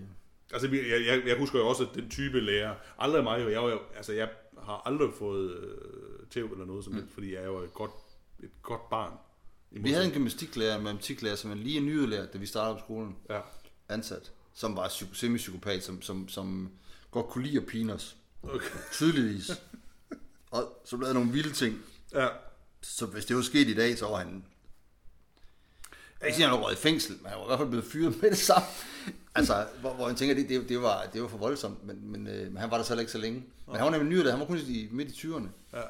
Altså, 0.53 0.67
jeg, 0.67 1.05
jeg, 1.07 1.23
jeg 1.27 1.37
husker 1.37 1.59
jo 1.59 1.67
også 1.67 1.83
at 1.83 1.89
den 1.95 2.09
type 2.09 2.39
lærer. 2.39 2.75
Aldrig 2.97 3.23
mig, 3.23 3.39
jo. 3.43 3.49
jeg, 3.49 3.55
jo, 3.55 3.79
altså, 3.95 4.13
jeg 4.13 4.29
har 4.63 4.81
aldrig 4.85 5.09
fået 5.19 5.57
øh, 5.57 6.27
tæv 6.29 6.45
eller 6.51 6.65
noget 6.65 6.83
som 6.83 6.93
helst, 6.93 7.13
fordi 7.13 7.33
jeg 7.33 7.41
er 7.41 7.45
jo 7.45 7.59
et 7.59 7.73
godt, 7.73 7.91
et 8.43 8.49
godt 8.61 8.89
barn. 8.89 9.13
Vi 9.71 9.91
havde 9.91 10.05
en 10.05 10.11
gymnastiklærer, 10.11 10.77
en 10.77 10.83
matematiklærer, 10.83 11.35
som 11.35 11.51
er 11.51 11.55
lige 11.55 11.79
nyudlært, 11.79 12.33
da 12.33 12.37
vi 12.37 12.45
startede 12.45 12.75
på 12.75 12.79
skolen. 12.85 13.15
Ja. 13.29 13.39
ansat, 13.89 14.31
som 14.53 14.75
var 14.75 14.87
psyko- 14.87 15.13
semi-psykopat, 15.13 15.83
som, 15.83 16.01
som, 16.01 16.27
som 16.29 16.71
godt 17.11 17.25
kunne 17.27 17.45
lide 17.45 17.57
at 17.57 17.65
pine 17.65 17.93
os. 17.93 18.17
Okay. 18.43 18.65
Tydeligvis. 18.91 19.51
Og 20.51 20.81
så 20.85 20.97
lavede 20.97 21.13
nogle 21.13 21.31
vilde 21.31 21.51
ting. 21.51 21.81
Ja. 22.13 22.27
Så 22.81 23.05
hvis 23.05 23.25
det 23.25 23.35
var 23.35 23.41
sket 23.41 23.67
i 23.67 23.73
dag, 23.73 23.97
så 23.97 24.05
var 24.05 24.17
han... 24.17 24.45
Jeg 25.91 26.19
kan 26.19 26.27
ikke 26.27 26.35
sige, 26.35 26.45
at 26.45 26.51
han 26.51 26.59
var 26.59 26.65
røget 26.65 26.77
i 26.77 26.81
fængsel, 26.81 27.15
men 27.21 27.25
han 27.29 27.37
var 27.37 27.45
i 27.45 27.47
hvert 27.47 27.59
fald 27.59 27.69
blevet 27.69 27.85
fyret 27.85 28.21
med 28.21 28.29
det 28.29 28.37
samme. 28.37 28.67
Altså, 29.35 29.65
hvor, 29.81 29.93
hvor 29.93 30.07
han 30.07 30.15
tænker, 30.15 30.35
det, 30.35 30.49
det, 30.49 30.69
det, 30.69 30.81
var, 30.81 31.09
det 31.13 31.21
var 31.21 31.27
for 31.27 31.37
voldsomt, 31.37 31.83
men, 31.85 32.11
men, 32.11 32.27
øh, 32.27 32.47
men 32.51 32.57
han 32.57 32.71
var 32.71 32.77
der 32.77 32.83
så 32.83 32.89
heller 32.93 33.01
ikke 33.01 33.11
så 33.11 33.17
længe. 33.17 33.43
Men 33.67 33.75
han 33.75 33.85
var 33.85 33.91
nemlig 33.91 34.09
nyudlært, 34.09 34.31
han 34.31 34.39
var 34.39 34.45
kun 34.45 34.57
i, 34.57 34.87
midt 34.91 35.09
i 35.09 35.27
20'erne. 35.27 35.47
ja. 35.73 35.81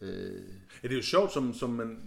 Øh, 0.00 0.42
Ja, 0.82 0.88
det 0.88 0.94
er 0.94 0.98
jo 0.98 1.02
sjovt, 1.02 1.32
som, 1.32 1.54
som 1.54 1.70
man, 1.70 1.98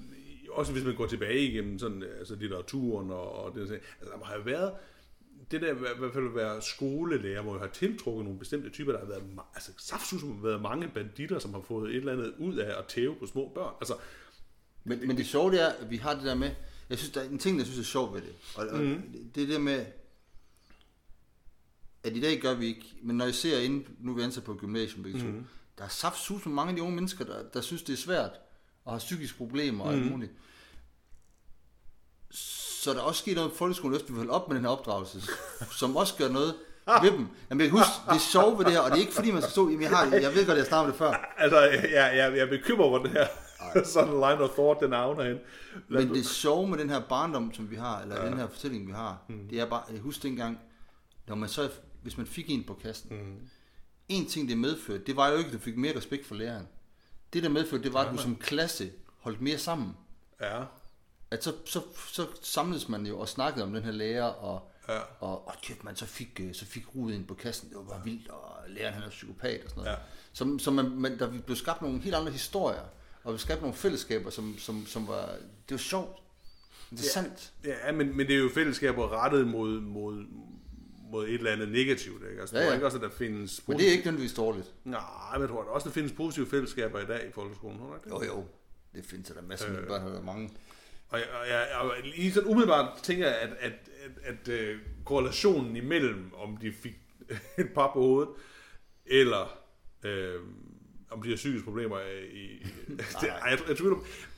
også 0.52 0.72
hvis 0.72 0.84
man 0.84 0.96
går 0.96 1.08
tilbage 1.08 1.40
igennem 1.40 1.80
sådan, 1.80 2.04
altså 2.20 2.36
litteraturen 2.36 3.12
og, 3.12 3.32
og 3.32 3.56
det, 3.56 3.62
altså, 3.62 3.78
der 4.20 4.26
har 4.26 4.36
jo 4.36 4.42
været, 4.42 4.72
det 5.52 5.62
der 5.62 5.72
i 5.72 5.78
hvert 6.00 6.14
fald 6.14 6.28
at 6.28 6.36
være 6.36 6.62
skolelærer, 6.62 7.42
hvor 7.42 7.54
jeg 7.54 7.62
har 7.62 7.68
tiltrukket 7.74 8.24
nogle 8.26 8.40
bestemte 8.40 8.70
typer, 8.70 8.92
der 8.92 9.00
har 9.00 9.06
været, 9.06 9.24
altså 9.56 9.72
saftsus, 9.78 10.22
har 10.22 10.42
været 10.42 10.62
mange 10.62 10.88
banditter, 10.88 11.40
som 11.40 11.54
har 11.54 11.62
fået 11.62 11.90
et 11.90 11.96
eller 11.96 12.14
andet 12.14 12.34
ud 12.40 12.56
af 12.56 12.80
at 12.80 12.86
tæve 12.88 13.16
på 13.16 13.26
små 13.28 13.52
børn. 13.56 13.74
Altså, 13.82 13.96
Men, 14.84 15.08
men 15.08 15.18
det 15.18 15.26
sjove 15.28 15.52
det 15.52 15.62
er, 15.62 15.68
at 15.68 15.90
vi 15.90 15.98
har 15.98 16.14
det 16.16 16.24
der 16.24 16.36
med, 16.36 16.52
jeg 16.90 16.98
synes, 16.98 17.12
der 17.14 17.22
er 17.22 17.30
en 17.30 17.40
ting, 17.40 17.58
jeg 17.58 17.66
synes 17.66 17.80
er 17.80 17.84
sjovt 17.92 18.14
ved 18.14 18.22
det. 18.22 18.34
Og, 18.56 18.68
og 18.68 18.84
Mhm. 18.84 19.02
det, 19.12 19.36
det 19.36 19.44
er 19.44 19.48
det 19.48 19.62
med, 19.62 19.86
at 22.04 22.16
i 22.18 22.22
dag 22.22 22.42
gør 22.42 22.54
vi 22.54 22.66
ikke, 22.66 22.96
men 23.02 23.18
når 23.18 23.26
jeg 23.26 23.36
ser 23.36 23.60
ind, 23.60 23.86
nu 24.00 24.12
er 24.12 24.16
vi 24.16 24.22
ansat 24.22 24.44
på 24.44 24.54
gymnasium 24.54 25.04
begge 25.04 25.20
to, 25.20 25.26
Mhm. 25.28 25.46
der 25.78 25.84
er 25.84 25.88
saftsus 25.88 26.46
med 26.46 26.54
mange 26.54 26.70
af 26.70 26.76
de 26.76 26.82
unge 26.82 26.96
mennesker, 26.96 27.26
der, 27.26 27.44
der 27.54 27.62
synes, 27.62 27.84
det 27.84 27.94
er 27.94 27.98
svært, 27.98 28.32
og 28.86 28.92
har 28.94 29.00
psykiske 29.00 29.38
problemer 29.38 29.84
og 29.86 29.94
alt 29.94 30.02
Mhm. 30.02 30.12
muligt. 30.12 30.32
Så 32.32 32.65
der 32.94 33.00
er 33.00 33.04
også 33.04 33.22
sket 33.22 33.36
noget 33.36 33.52
i 33.52 33.56
folkeskolen, 33.56 34.00
vi 34.08 34.14
holdt 34.16 34.32
op 34.32 34.48
med 34.48 34.56
den 34.56 34.66
her 34.66 34.72
opdragelse, 34.72 35.22
som 35.72 35.96
også 35.96 36.16
gør 36.18 36.30
noget 36.30 36.56
ved 37.02 37.12
dem. 37.12 37.28
Jamen, 37.50 37.62
jeg 37.62 37.70
kan 37.70 37.78
huske, 37.78 37.92
det 38.10 38.16
er 38.16 38.20
sjovt 38.32 38.58
ved 38.60 38.66
det 38.66 38.74
her, 38.74 38.80
og 38.80 38.90
det 38.92 38.98
er 38.98 39.02
ikke 39.02 39.14
fordi, 39.14 39.32
man 39.32 39.42
skal 39.42 39.52
stå, 39.52 39.70
jamen, 39.70 39.82
jeg, 39.82 39.90
har, 39.90 40.06
jeg 40.16 40.36
ved 40.36 40.46
godt, 40.46 40.58
jeg 40.58 40.66
snakkede 40.66 40.92
det 40.92 40.98
før, 40.98 41.34
Altså, 41.38 41.60
jeg, 41.60 41.90
jeg, 41.94 42.14
jeg 42.18 42.40
er 42.40 42.50
bekymret 42.50 42.86
over 42.88 43.00
det 43.04 43.12
her. 43.12 43.28
Sådan 43.94 44.14
line 44.14 44.40
of 44.42 44.50
thought, 44.50 44.80
den 44.82 44.92
havner 44.92 45.24
hen. 45.24 45.38
Men 45.90 46.10
det 46.14 46.26
sjove 46.26 46.68
med 46.68 46.78
den 46.78 46.90
her 46.90 47.00
barndom, 47.00 47.54
som 47.54 47.72
vi 47.72 47.76
har, 47.76 48.02
eller 48.02 48.24
ja. 48.24 48.30
den 48.30 48.38
her 48.38 48.48
fortælling, 48.48 48.88
vi 48.88 48.92
har, 48.92 49.18
mm. 49.30 49.48
det 49.50 49.60
er 49.60 49.66
bare, 49.70 49.82
jeg 49.92 50.00
husker 50.00 50.22
dengang, 50.24 50.60
når 51.28 51.36
man 51.36 51.50
så, 51.50 51.70
hvis 52.04 52.18
man 52.18 52.28
fik 52.28 52.46
en 52.50 52.64
på 52.64 52.74
kassen, 52.74 53.10
Mm. 53.12 53.36
en 54.10 54.26
ting, 54.26 54.50
det 54.50 54.58
medførte, 54.58 55.04
det 55.04 55.16
var 55.16 55.30
jo 55.30 55.38
ikke, 55.38 55.48
at 55.48 55.54
du 55.54 55.60
fik 55.60 55.78
mere 55.78 55.98
respekt 55.98 56.26
for 56.28 56.36
læreren. 56.36 56.68
Det, 57.34 57.44
der 57.44 57.50
medførte, 57.50 57.84
det 57.84 57.94
var, 57.94 58.00
at 58.00 58.12
du 58.12 58.18
som 58.18 58.36
klasse 58.36 58.92
holdt 59.20 59.42
mere 59.42 59.58
sammen. 59.58 59.98
Ja, 60.42 60.64
At 61.32 61.44
så, 61.44 61.54
så, 61.66 61.82
så 62.12 62.28
samledes 62.42 62.90
man 62.90 63.06
jo 63.06 63.20
og 63.20 63.30
snakkede 63.30 63.64
om 63.64 63.74
den 63.74 63.84
her 63.84 63.92
lærer, 63.92 64.24
og, 64.24 64.72
ja. 64.88 65.00
og, 65.20 65.48
og 65.48 65.54
kæft, 65.62 65.84
man 65.84 65.96
så 65.96 66.06
fik, 66.06 66.40
øh, 66.44 66.54
så 66.54 66.66
fik 66.66 66.96
rud 66.96 67.12
ind 67.14 67.28
på 67.28 67.34
kassen, 67.34 67.70
det 67.70 67.78
var 67.78 67.84
bare 67.84 68.04
vildt, 68.04 68.28
og 68.30 68.42
læreren 68.68 68.94
han 68.94 69.04
er 69.04 69.10
psykopat 69.10 69.64
og 69.64 69.70
sådan 69.70 69.84
noget. 69.84 69.98
Ja. 69.98 70.04
Så, 70.34 70.58
så 70.60 70.72
man, 70.72 70.90
man, 70.90 71.20
der 71.20 71.32
blev 71.46 71.56
skabt 71.56 71.82
nogle 71.82 72.00
helt 72.00 72.16
andre 72.16 72.32
historier, 72.32 72.84
og 73.24 73.34
vi 73.34 73.38
skabt 73.38 73.62
nogle 73.62 73.76
fællesskaber, 73.76 74.30
som, 74.30 74.58
som, 74.58 74.86
som 74.86 75.08
var, 75.08 75.26
det 75.70 75.72
var 75.72 75.78
sjovt, 75.78 76.20
interessant. 76.92 77.54
Ja, 77.64 77.92
men, 77.92 78.18
men 78.18 78.28
det 78.28 78.36
er 78.36 78.40
jo 78.40 78.50
fællesskaber 78.54 79.24
rettet 79.24 79.48
mod, 79.48 79.82
mod, 79.82 80.26
mod 81.12 81.28
et 81.28 81.34
eller 81.34 81.52
andet 81.52 81.70
negativt. 81.70 82.24
Ikke? 82.30 82.42
Altså, 82.42 82.56
ja, 82.56 82.62
Ja, 82.62 82.66
ja. 82.66 82.70
ja. 82.72 82.76
ikke 82.76 82.86
også, 82.86 82.98
at 82.98 83.04
der 83.04 83.10
findes... 83.10 83.68
Men 83.68 83.78
det 83.78 83.88
er 83.88 83.92
ikke 83.92 84.06
nødvendigvis 84.06 84.34
dårligt. 84.34 84.74
Nej, 84.84 85.02
men 85.34 85.42
jeg 85.42 85.50
tror 85.50 85.64
da 85.64 85.70
også, 85.70 85.88
der 85.90 85.94
findes 85.94 86.12
positive 86.12 86.48
fællesskaber 86.48 87.00
i 87.00 87.06
dag 87.06 87.28
i 87.30 87.32
folkeskolen. 87.32 87.78
Tror 87.80 87.96
ikke 87.96 88.10
det? 88.10 88.28
Jo, 88.28 88.34
jo. 88.36 88.46
Det 88.96 89.06
findes 89.06 89.28
der 89.30 89.42
masser 89.42 89.66
af 89.68 89.72
Øh. 89.72 89.88
børn, 89.88 90.08
der 90.08 90.18
er 90.20 90.24
mange. 90.24 90.50
Og 91.10 91.20
jeg, 91.20 91.28
og 91.42 91.48
jeg, 91.48 91.68
og 91.80 91.92
lige 92.04 92.32
sådan 92.32 92.50
umiddelbart 92.50 93.00
tænker 93.04 93.28
jeg, 93.28 93.38
at, 93.38 93.50
at, 93.60 93.74
at, 94.24 94.50
at 94.50 94.74
uh, 94.74 94.80
korrelationen 95.06 95.76
imellem, 95.76 96.34
om 96.34 96.58
de 96.58 96.74
fik 96.74 96.96
et 97.58 97.74
par 97.76 97.94
på 97.94 98.00
hovedet, 98.00 98.30
eller 99.06 99.66
øh, 100.04 100.42
om 101.10 101.22
de 101.22 101.30
har 101.30 101.36
psykiske 101.36 101.66
problemer 101.66 102.00
i... 102.00 102.46
i 102.46 102.64
det, 102.88 103.30
ej, 103.42 103.50
jeg, 103.50 103.60
jeg 103.68 103.78
tvivler. 103.78 103.98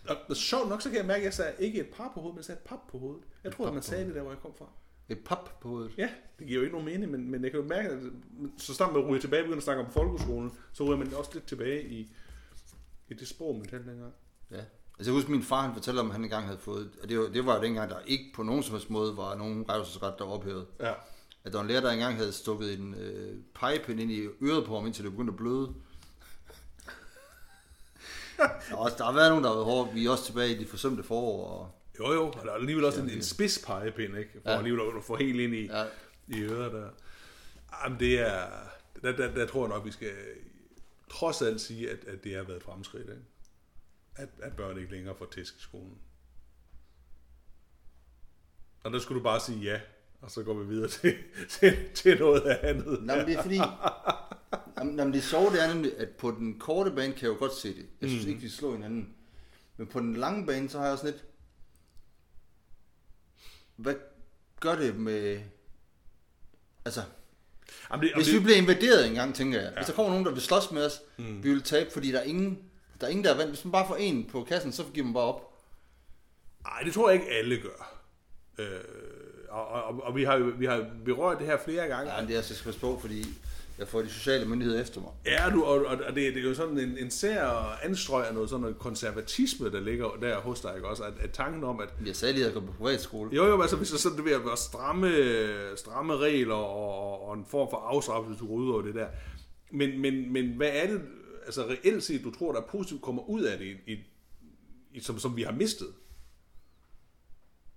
Og, 0.09 0.15
og 0.29 0.35
sjovt 0.35 0.69
nok, 0.69 0.81
så 0.81 0.89
kan 0.89 0.97
jeg 0.97 1.05
mærke, 1.05 1.19
at 1.19 1.25
jeg 1.25 1.33
sagde 1.33 1.53
ikke 1.59 1.79
et 1.79 1.87
par 1.87 2.11
på 2.13 2.19
hovedet, 2.19 2.35
men 2.35 2.37
jeg 2.37 2.45
sagde 2.45 2.59
et 2.63 2.69
pap 2.69 2.79
på 2.91 2.97
hovedet. 2.97 3.23
Jeg 3.43 3.51
tror, 3.53 3.67
at 3.67 3.73
man 3.73 3.83
sagde 3.83 4.05
det 4.05 4.15
der, 4.15 4.21
hvor 4.21 4.31
jeg 4.31 4.39
kom 4.41 4.53
fra. 4.57 4.69
Et 5.09 5.19
pap 5.25 5.59
på 5.61 5.67
hovedet. 5.67 5.97
Ja, 5.97 6.09
det 6.39 6.47
giver 6.47 6.59
jo 6.59 6.63
ikke 6.63 6.77
nogen 6.77 6.85
mening, 6.85 7.11
men, 7.11 7.31
men 7.31 7.43
jeg 7.43 7.51
kan 7.51 7.59
jo 7.59 7.65
mærke, 7.67 7.89
at 7.89 7.99
så 8.57 8.73
snart 8.73 8.93
man 8.93 9.01
ryger 9.01 9.21
tilbage 9.21 9.41
og 9.41 9.45
begynder 9.45 9.57
at 9.57 9.63
snakke 9.63 9.83
om 9.83 9.91
folkeskolen, 9.91 10.51
så 10.73 10.83
ryger 10.83 10.97
man 10.97 11.13
også 11.13 11.31
lidt 11.33 11.47
tilbage 11.47 11.87
i, 11.87 12.11
i 13.09 13.13
det 13.13 13.27
sprog, 13.27 13.55
man 13.55 13.65
talte 13.65 13.89
dengang. 13.89 14.13
Ja. 14.51 14.63
Altså 14.99 15.11
jeg 15.11 15.15
husker, 15.15 15.31
min 15.31 15.43
far 15.43 15.61
han 15.61 15.73
fortalte 15.73 15.99
om, 15.99 16.05
at 16.05 16.11
han 16.11 16.23
engang 16.23 16.45
havde 16.45 16.59
fået, 16.59 16.91
og 17.03 17.09
det 17.09 17.19
var, 17.19 17.27
det 17.27 17.45
var 17.45 17.55
jo 17.55 17.61
dengang, 17.61 17.89
der 17.89 17.99
ikke 18.05 18.25
på 18.35 18.43
nogen 18.43 18.63
som 18.63 18.73
helst 18.73 18.89
måde 18.89 19.17
var 19.17 19.35
nogen 19.35 19.69
revselsret, 19.69 20.13
der 20.19 20.25
ophævet. 20.25 20.67
Ja. 20.79 20.93
At 21.43 21.51
der 21.51 21.57
var 21.57 21.61
en 21.61 21.67
lærer, 21.67 21.81
der 21.81 21.91
engang 21.91 22.15
havde 22.15 22.31
stukket 22.31 22.79
en 22.79 22.93
øh, 22.93 23.37
pegepind 23.55 23.99
ind 23.99 24.11
i 24.11 24.27
øret 24.43 24.65
på 24.65 24.75
ham, 24.75 24.85
indtil 24.85 25.03
det 25.03 25.11
begyndte 25.11 25.31
at 25.31 25.37
bløde. 25.37 25.73
der, 28.69 28.75
også, 28.75 28.95
der 28.97 29.03
har 29.03 29.13
været 29.13 29.29
nogen, 29.29 29.43
der 29.43 29.49
har 29.49 29.55
været 29.55 29.65
hårde. 29.65 29.93
Vi 29.93 30.05
er 30.05 30.09
også 30.09 30.25
tilbage 30.25 30.55
i 30.55 30.57
de 30.59 30.67
forsømte 30.67 31.03
forår. 31.03 31.47
Og, 31.47 31.71
Jo, 31.99 32.13
jo, 32.13 32.27
og 32.27 32.43
der 32.43 32.51
er 32.51 32.55
alligevel 32.55 32.85
også 32.85 33.01
en, 33.01 33.09
en 33.09 33.23
spids 33.23 33.63
pegepind, 33.65 34.17
ikke? 34.17 34.31
For 34.43 34.51
ja. 34.51 34.57
Alligevel 34.57 34.97
at 34.97 35.03
få 35.03 35.15
helt 35.15 35.39
ind 35.39 35.53
i, 35.55 35.65
ja. 35.65 35.79
ja, 35.79 35.85
i 36.27 36.41
øret 36.41 36.71
der. 36.71 36.89
Jamen, 37.83 37.99
det 37.99 38.19
er... 38.19 38.47
Der, 39.01 39.11
der, 39.11 39.33
der 39.33 39.45
tror 39.45 39.67
jeg 39.67 39.75
nok, 39.75 39.85
vi 39.85 39.91
skal 39.91 40.11
trods 41.11 41.41
alt 41.41 41.61
sige, 41.61 41.89
at, 41.89 42.05
at 42.07 42.23
det 42.23 42.35
har 42.35 42.43
været 42.43 42.57
et 42.57 42.63
fremskridt, 42.63 43.09
ikke? 43.09 43.21
At, 44.17 44.29
at 44.41 44.55
børn 44.55 44.77
ikke 44.77 44.91
længere 44.91 45.15
får 45.17 45.25
tæsk 45.25 45.57
i 45.57 45.61
skolen. 45.61 45.97
Og 48.83 48.91
der 48.91 48.99
skulle 48.99 49.19
du 49.19 49.23
bare 49.23 49.39
sige 49.39 49.59
ja, 49.59 49.79
og 50.21 50.31
så 50.31 50.43
går 50.43 50.53
vi 50.53 50.65
videre 50.65 50.87
til, 50.87 51.17
til, 51.49 51.89
til 51.95 52.19
noget 52.19 52.41
andet. 52.41 53.03
Nå, 53.03 53.15
men 53.15 53.25
det 53.25 53.33
er 53.33 53.41
fordi... 53.41 53.59
Jamen, 54.77 54.97
jamen, 54.97 55.13
det 55.13 55.23
sjove 55.23 55.51
det 55.51 55.63
er 55.63 55.73
nemlig, 55.73 55.97
at 55.97 56.09
på 56.09 56.31
den 56.31 56.59
korte 56.59 56.91
bane 56.91 57.13
kan 57.13 57.21
jeg 57.21 57.35
jo 57.35 57.39
godt 57.39 57.53
se 57.53 57.75
det. 57.75 57.85
Jeg 58.01 58.09
synes 58.09 58.25
ikke, 58.25 58.41
vi 58.41 58.49
slår 58.49 58.73
hinanden. 58.73 59.15
Men 59.77 59.87
på 59.87 59.99
den 59.99 60.15
lange 60.15 60.45
bane, 60.45 60.69
så 60.69 60.77
har 60.77 60.85
jeg 60.85 60.93
også 60.93 61.05
lidt... 61.05 61.25
Hvad 63.75 63.95
gør 64.59 64.75
det 64.75 64.95
med... 64.95 65.41
Altså, 66.85 67.01
Jamen, 67.91 68.05
det, 68.07 68.15
hvis 68.15 68.27
det, 68.27 68.35
vi 68.35 68.39
bliver 68.39 68.57
invaderet 68.57 69.07
en 69.07 69.13
gang, 69.13 69.35
tænker 69.35 69.61
jeg. 69.61 69.73
Hvis 69.75 69.85
der 69.85 69.93
kommer 69.93 70.11
nogen, 70.11 70.25
der 70.25 70.31
vil 70.31 70.41
slås 70.41 70.71
med 70.71 70.85
os, 70.85 71.01
mm. 71.17 71.43
vi 71.43 71.49
vil 71.49 71.63
tabe, 71.63 71.91
fordi 71.91 72.11
der 72.11 72.19
er 72.19 72.23
ingen, 72.23 72.69
der 73.01 73.07
er 73.07 73.11
ingen, 73.11 73.23
der 73.25 73.33
er 73.33 73.37
vant. 73.37 73.49
Hvis 73.49 73.65
man 73.65 73.71
bare 73.71 73.87
får 73.87 73.95
en 73.95 74.25
på 74.31 74.43
kassen, 74.43 74.71
så 74.71 74.83
giver 74.93 75.05
man 75.05 75.13
bare 75.13 75.23
op. 75.23 75.53
Nej, 76.63 76.79
det 76.85 76.93
tror 76.93 77.09
jeg 77.09 77.19
ikke 77.21 77.33
alle 77.33 77.57
gør. 77.57 78.03
Øh, 78.59 78.65
og, 79.49 79.67
og, 79.67 80.03
og 80.03 80.15
vi 80.15 80.23
har 80.23 80.37
vi 80.37 80.65
har 80.65 80.85
berørt 81.05 81.39
det 81.39 81.47
her 81.47 81.57
flere 81.65 81.87
gange. 81.87 82.13
Ja, 82.13 82.19
men 82.19 82.27
det 82.27 82.33
er, 82.33 82.37
jeg 82.37 82.43
skal 82.43 82.63
passe 82.65 82.79
på, 82.79 82.99
fordi 83.01 83.25
jeg 83.79 83.87
får 83.87 84.01
de 84.01 84.09
sociale 84.09 84.45
myndigheder 84.45 84.81
efter 84.81 85.01
mig. 85.01 85.09
Ja, 85.25 85.49
du, 85.49 85.63
og, 85.63 85.85
og 85.85 86.15
det, 86.15 86.15
det 86.15 86.37
er 86.37 86.47
jo 86.49 86.53
sådan 86.53 86.79
en, 86.79 86.97
en 86.97 87.11
sær 87.11 87.79
anstrøg 87.83 88.27
af 88.27 88.33
noget 88.33 88.49
sådan 88.49 88.61
noget 88.61 88.79
konservatisme, 88.79 89.71
der 89.71 89.79
ligger 89.79 90.09
der 90.21 90.39
hos 90.39 90.61
dig, 90.61 90.71
ikke 90.75 90.87
også? 90.87 91.03
At, 91.03 91.13
at 91.19 91.31
tanken 91.31 91.63
om, 91.63 91.79
at 91.79 91.89
Jeg 92.05 92.15
sagde 92.15 92.33
lige, 92.33 92.45
at 92.45 92.53
jeg 92.55 92.61
på 92.63 92.71
privatskole. 92.77 93.29
jo, 93.35 93.45
jo, 93.45 93.61
altså 93.61 93.75
hvis 93.77 93.89
der 93.89 93.97
sådan, 93.97 94.17
det 94.17 94.25
vil 94.25 94.33
være 94.45 94.57
stramme, 94.57 95.11
stramme 95.75 96.17
regler 96.17 96.55
og, 96.55 97.27
og 97.29 97.37
en 97.37 97.45
form 97.49 97.67
for 97.69 97.77
afstraffelse, 97.77 98.29
hvis 98.29 98.39
du 98.39 98.47
går 98.47 98.53
ud 98.55 98.73
over 98.73 98.81
det 98.81 98.95
der. 98.95 99.07
Men, 99.71 100.01
men, 100.01 100.33
men 100.33 100.49
hvad 100.49 100.69
er 100.73 100.87
det, 100.87 101.01
altså 101.47 101.65
reelt 101.65 102.03
set, 102.03 102.23
du 102.23 102.31
tror, 102.31 102.51
der 102.51 102.61
er 102.61 102.67
positivt 102.67 103.01
kommer 103.01 103.29
ud 103.29 103.41
af 103.41 103.57
det, 103.57 103.77
i, 103.87 103.97
i, 104.91 104.99
som, 104.99 105.19
som 105.19 105.35
vi 105.35 105.43
har 105.43 105.51
mistet? 105.51 105.93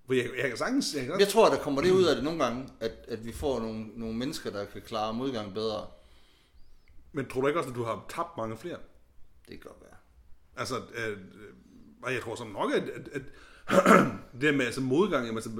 For 0.07 0.15
jeg, 0.15 0.31
jeg 0.37 0.49
kan 0.49 0.57
sagtens... 0.57 0.95
Jeg 0.95 1.07
kan 1.07 1.21
Jeg 1.21 1.29
tror, 1.29 1.49
der 1.49 1.59
kommer 1.59 1.83
det 1.83 1.91
ud 1.91 2.05
af 2.05 2.15
det 2.15 2.25
nogle 2.25 2.45
gange, 2.45 2.69
at, 2.81 2.93
at 3.09 3.25
vi 3.27 3.33
får 3.33 3.61
nogle, 3.61 3.85
nogle 3.95 4.17
mennesker, 4.17 4.51
der 4.51 4.65
kan 4.65 4.83
klare 4.83 5.15
modgang 5.15 5.55
bedre. 5.55 5.87
men 7.13 7.29
tror 7.29 7.41
du 7.41 7.47
ikke 7.47 7.61
også, 7.61 7.71
at 7.71 7.77
du 7.77 7.83
har 7.83 8.07
tabt 8.09 8.37
mange 8.37 8.57
flere? 8.57 8.79
Det 9.49 9.61
kan 9.61 9.71
godt 9.71 9.81
være. 9.81 9.97
Altså, 10.57 10.75
øh, 10.95 11.19
jeg 12.13 12.23
tror 12.23 12.35
så 12.35 12.45
nok, 12.45 12.73
at, 12.73 12.83
at, 12.89 13.09
at 13.13 13.23
det 14.33 14.43
der 14.43 14.53
med 14.53 14.67
altså 14.67 14.81
modgang, 14.81 15.27
jamen, 15.27 15.37
altså, 15.37 15.51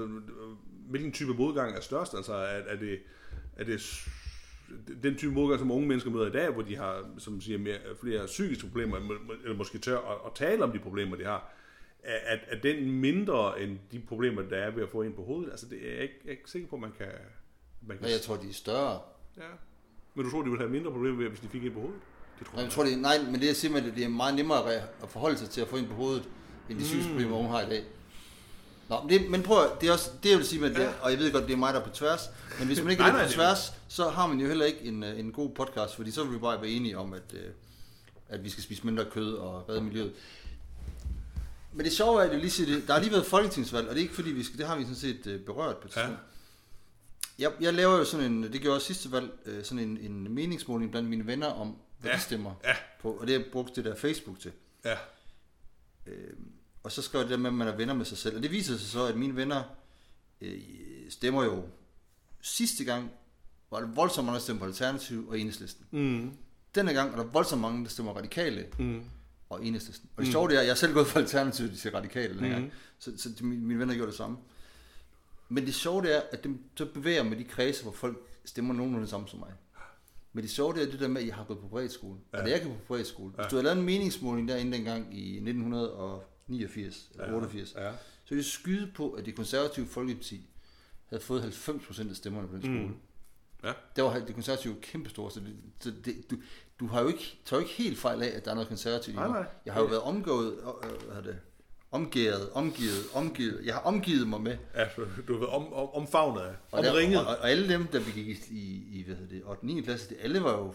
hvilken 0.89 1.11
type 1.11 1.33
modgang 1.33 1.75
er 1.75 1.81
størst? 1.81 2.13
Altså, 2.13 2.33
er, 2.33 2.61
er, 2.67 2.75
det, 2.75 2.99
er 3.55 3.63
det 3.63 3.81
den 5.03 5.17
type 5.17 5.31
modgang, 5.31 5.59
som 5.59 5.71
unge 5.71 5.87
mennesker 5.87 6.11
møder 6.11 6.27
i 6.27 6.31
dag, 6.31 6.49
hvor 6.49 6.61
de 6.61 6.75
har, 6.75 7.05
som 7.17 7.41
siger, 7.41 7.59
mere, 7.59 7.77
flere 8.01 8.25
psykiske 8.25 8.67
problemer, 8.67 8.97
eller 9.43 9.57
måske 9.57 9.77
tør 9.77 9.97
at, 9.97 10.17
at 10.25 10.31
tale 10.35 10.63
om 10.63 10.71
de 10.71 10.79
problemer, 10.79 11.17
de 11.17 11.23
har, 11.25 11.53
er, 12.03 12.35
er, 12.35 12.37
er 12.47 12.61
den 12.61 12.91
mindre 12.91 13.61
end 13.61 13.77
de 13.91 13.99
problemer, 13.99 14.41
der 14.41 14.57
er 14.57 14.71
ved 14.71 14.83
at 14.83 14.89
få 14.89 15.01
en 15.01 15.13
på 15.13 15.23
hovedet? 15.23 15.51
Altså, 15.51 15.65
det 15.69 15.89
er 15.89 15.93
jeg 15.93 16.01
ikke, 16.01 16.15
jeg 16.23 16.29
er 16.29 16.37
ikke 16.37 16.51
sikker 16.51 16.67
på, 16.69 16.75
at 16.75 16.81
man 16.81 16.91
kan... 16.97 17.07
Man 17.87 17.97
kan 17.97 18.03
Nej, 18.03 18.11
jeg 18.11 18.21
tror, 18.21 18.35
de 18.35 18.49
er 18.49 18.53
større. 18.53 18.99
ja. 19.37 19.43
Men 20.15 20.25
du 20.25 20.31
tror, 20.31 20.41
de 20.41 20.49
ville 20.49 20.59
have 20.59 20.71
mindre 20.71 20.91
problemer 20.91 21.17
ved, 21.17 21.27
hvis 21.27 21.39
de 21.39 21.47
fik 21.47 21.65
en 21.65 21.71
på 21.71 21.79
hovedet? 21.79 21.99
Det 22.39 22.47
tror 22.47 22.55
Nej, 22.55 22.63
jeg 22.63 22.71
tror, 22.71 22.83
det, 22.83 22.97
nej, 22.99 23.15
men 23.31 23.41
det 23.41 23.47
jeg 23.47 23.55
siger 23.55 23.71
med 23.71 23.81
det, 23.81 23.95
det 23.95 24.03
er 24.03 24.09
meget 24.09 24.35
nemmere 24.35 24.73
at, 24.73 24.81
at 25.03 25.09
forholde 25.09 25.37
sig 25.37 25.49
til 25.49 25.61
at 25.61 25.67
få 25.67 25.77
ind 25.77 25.87
på 25.87 25.93
hovedet, 25.93 26.29
end 26.69 26.77
de 26.79 26.83
psykiske 26.83 27.11
problemer, 27.11 27.37
unge 27.37 27.49
har 27.49 27.61
i 27.61 27.69
dag. 27.69 27.83
Nå, 28.91 29.01
men, 29.01 29.09
det, 29.09 29.29
men 29.31 29.43
prøv 29.43 29.77
det 29.81 29.89
er 29.89 29.93
også 29.93 30.09
det, 30.23 30.29
jeg 30.29 30.37
vil 30.37 30.45
sige 30.47 30.61
med 30.61 30.69
det, 30.69 30.79
Ja. 30.79 30.91
og 31.01 31.11
jeg 31.11 31.19
ved 31.19 31.31
godt, 31.31 31.43
det 31.47 31.53
er 31.53 31.57
mig, 31.57 31.73
der 31.73 31.79
er 31.79 31.83
på 31.83 31.89
tværs, 31.89 32.21
men 32.59 32.67
hvis 32.67 32.81
man 32.81 32.91
ikke 32.91 33.03
er 33.03 33.07
Nej, 33.11 33.11
lidt 33.11 33.17
nej, 33.21 33.27
på 33.27 33.33
tværs, 33.33 33.73
så 33.87 34.09
har 34.09 34.27
man 34.27 34.39
jo 34.39 34.47
heller 34.47 34.65
ikke 34.65 34.81
en, 34.81 35.03
øh, 35.03 35.19
en 35.19 35.31
god 35.31 35.49
podcast, 35.49 35.95
fordi 35.95 36.11
så 36.11 36.23
vil 36.23 36.33
vi 36.33 36.37
bare 36.39 36.61
være 36.61 36.69
enige 36.69 36.97
om, 36.97 37.13
at, 37.13 37.33
øh, 37.33 37.49
at 38.29 38.43
vi 38.43 38.49
skal 38.49 38.63
spise 38.63 38.85
mindre 38.85 39.05
kød 39.05 39.33
og 39.33 39.69
redde 39.69 39.81
miljøet. 39.81 40.13
Men 41.73 41.85
det 41.85 41.93
sjove 41.93 42.21
er, 42.21 42.25
at 42.25 42.31
jeg 42.31 42.39
lige 42.39 42.51
siger 42.51 42.75
det, 42.75 42.87
der 42.87 42.93
har 42.93 42.99
lige 43.01 43.11
været 43.11 43.25
folketingsvalg, 43.25 43.87
og 43.87 43.95
det 43.95 43.99
er 43.99 44.03
ikke 44.03 44.15
fordi, 44.15 44.31
vi 44.31 44.43
skal, 44.43 44.57
det 44.57 44.67
har 44.67 44.75
vi 44.75 44.81
sådan 44.83 44.95
set 44.95 45.27
øh, 45.27 45.39
berørt 45.39 45.77
på 45.77 45.87
et 45.87 45.95
Ja. 45.95 46.01
tidspunkt. 46.01 46.21
Jeg, 47.39 47.51
jeg 47.61 47.73
laver 47.73 47.97
jo 47.97 48.03
sådan 48.05 48.25
en, 48.31 48.43
det 48.43 48.51
gjorde 48.51 48.65
jeg 48.65 48.73
også 48.73 48.87
sidste 48.87 49.11
valg, 49.11 49.29
sådan 49.63 49.79
en, 49.79 49.97
en 49.97 50.33
meningsmåling 50.35 50.91
blandt 50.91 51.09
mine 51.09 51.27
venner 51.27 51.47
om, 51.47 51.75
hvad 51.99 52.11
Ja. 52.11 52.17
de 52.17 52.21
stemmer 52.21 52.53
Ja. 52.63 52.75
på, 53.01 53.11
og 53.11 53.27
det 53.27 53.35
har 53.35 53.41
jeg 53.41 53.51
brugt 53.51 53.75
det 53.75 53.85
der 53.85 53.95
Facebook 53.95 54.39
til. 54.39 54.51
Ja. 54.85 54.95
Og 56.83 56.91
så 56.91 57.01
skrev 57.01 57.21
det 57.21 57.29
der 57.29 57.37
med, 57.37 57.47
at 57.49 57.53
man 57.53 57.67
er 57.67 57.75
venner 57.75 57.93
med 57.93 58.05
sig 58.05 58.17
selv. 58.17 58.35
Og 58.37 58.43
det 58.43 58.51
viser 58.51 58.77
sig 58.77 58.89
så, 58.89 59.05
at 59.05 59.17
mine 59.17 59.35
venner 59.35 59.63
øh, 60.41 60.61
stemmer 61.09 61.43
jo 61.43 61.63
sidste 62.41 62.83
gang, 62.83 63.11
var 63.71 63.79
der 63.79 63.87
voldsomt 63.87 64.25
mange, 64.25 64.35
der 64.35 64.41
stemmer 64.41 64.59
på 64.59 64.65
Alternativ 64.65 65.27
og 65.29 65.39
Enhedslisten. 65.39 65.85
Mm. 65.91 66.31
Denne 66.75 66.93
gang 66.93 67.11
er 67.11 67.15
der 67.15 67.23
voldsomt 67.23 67.61
mange, 67.61 67.83
der 67.83 67.89
stemmer 67.89 68.13
radikale 68.13 68.67
Mm. 68.79 69.03
og 69.49 69.65
Enhedslisten. 69.65 70.09
Og 70.17 70.23
det 70.23 70.31
sjove 70.31 70.47
det 70.49 70.55
er, 70.55 70.59
at 70.59 70.65
jeg 70.65 70.71
er 70.71 70.75
selv 70.75 70.93
gået 70.93 71.07
for 71.07 71.19
Alternativ 71.19 71.75
til 71.75 71.91
radikale 71.91 72.33
Mhm. 72.33 72.49
gang. 72.49 72.71
Så, 72.99 73.11
så 73.17 73.29
de, 73.39 73.45
mine, 73.45 73.79
venner 73.79 73.93
gjorde 73.95 74.09
det 74.11 74.17
samme. 74.17 74.37
Men 75.49 75.65
det 75.65 75.73
sjove 75.75 76.01
det 76.01 76.15
er, 76.17 76.21
at 76.31 76.43
det, 76.43 76.57
så 76.77 76.85
bevæger 76.85 77.23
med 77.23 77.37
de 77.37 77.43
kredse, 77.43 77.83
hvor 77.83 77.91
folk 77.91 78.17
stemmer 78.45 78.73
nogenlunde 78.73 79.01
det 79.03 79.09
samme 79.09 79.27
som 79.27 79.39
mig. 79.39 79.51
Men 80.33 80.43
det 80.43 80.51
sjove 80.51 80.73
det 80.73 80.83
er 80.87 80.91
det 80.91 80.99
der 80.99 81.07
med, 81.07 81.21
at 81.21 81.27
jeg 81.27 81.35
har 81.35 81.43
gået 81.43 81.59
på 81.59 81.67
privatskole. 81.67 82.19
Ja. 82.33 82.39
Og 82.39 82.45
da 82.45 82.51
jeg 82.51 82.61
gik 82.61 82.69
på 82.71 82.77
privatskole, 82.87 83.29
hvis 83.33 83.43
Ja. 83.43 83.49
du 83.49 83.55
havde 83.55 83.63
lavet 83.63 83.77
en 83.77 83.85
meningsmåling 83.85 84.47
derinde 84.47 84.77
dengang 84.77 85.17
i 85.19 85.35
1900 85.35 85.91
og 85.93 86.23
89 86.47 87.09
eller 87.13 87.33
88, 87.35 87.73
Ja. 87.77 87.91
så 88.23 88.29
vil 88.29 88.37
jeg 88.37 88.45
skyde 88.45 88.91
på, 88.95 89.11
at 89.11 89.25
det 89.25 89.35
konservative 89.35 89.87
folkeparti 89.87 90.49
havde 91.05 91.23
fået 91.23 91.41
90% 91.67 92.09
af 92.09 92.15
stemmerne 92.15 92.47
på 92.47 92.53
den 92.53 92.61
skole. 92.61 92.79
Mm. 92.87 92.95
Ja. 93.63 93.73
Der 93.95 94.01
var 94.03 94.19
det 94.19 94.33
konservative 94.33 94.75
kæmpestort, 94.81 95.33
så, 95.33 95.39
det, 95.39 95.55
så 95.79 95.91
det, 96.05 96.31
du, 96.31 96.35
du 96.79 96.87
har 96.87 97.01
jo 97.01 97.07
ikke, 97.07 97.37
tager 97.45 97.59
jo 97.61 97.67
ikke 97.67 97.77
helt 97.83 97.97
fejl 97.99 98.23
af, 98.23 98.27
at 98.27 98.45
der 98.45 98.51
er 98.51 98.55
noget 98.55 98.67
konservativt 98.67 99.15
Nej, 99.15 99.27
nej. 99.27 99.45
Jeg 99.65 99.73
har 99.73 99.81
jo 99.81 99.87
været 99.87 100.01
omgået, 100.01 100.53
øh, 100.53 100.63
hvad 100.89 101.15
hedder 101.15 101.21
det, 101.21 101.39
omgået, 101.91 102.49
omgivet, 102.51 103.03
omgivet. 103.13 103.65
Jeg 103.65 103.73
har 103.73 103.81
omgivet 103.81 104.27
mig 104.27 104.41
med. 104.41 104.57
Ja, 104.75 104.87
du 105.27 105.37
ved, 105.37 105.47
om, 105.47 105.73
om, 105.73 105.89
omfavnet 105.89 106.41
af, 106.41 106.55
Og, 106.71 106.83
der, 106.83 106.91
omringet. 106.91 107.19
og, 107.19 107.25
og, 107.25 107.49
alle 107.49 107.69
dem, 107.73 107.87
der 107.87 107.99
gik 108.03 108.17
i, 108.17 108.37
i, 108.51 108.99
i 108.99 109.03
hvad 109.03 109.15
hedder 109.15 109.29
det, 109.29 109.43
8. 109.45 109.65
9. 109.65 109.81
klasse, 109.81 110.09
det, 110.09 110.17
alle 110.21 110.43
var 110.43 110.51
jo, 110.57 110.73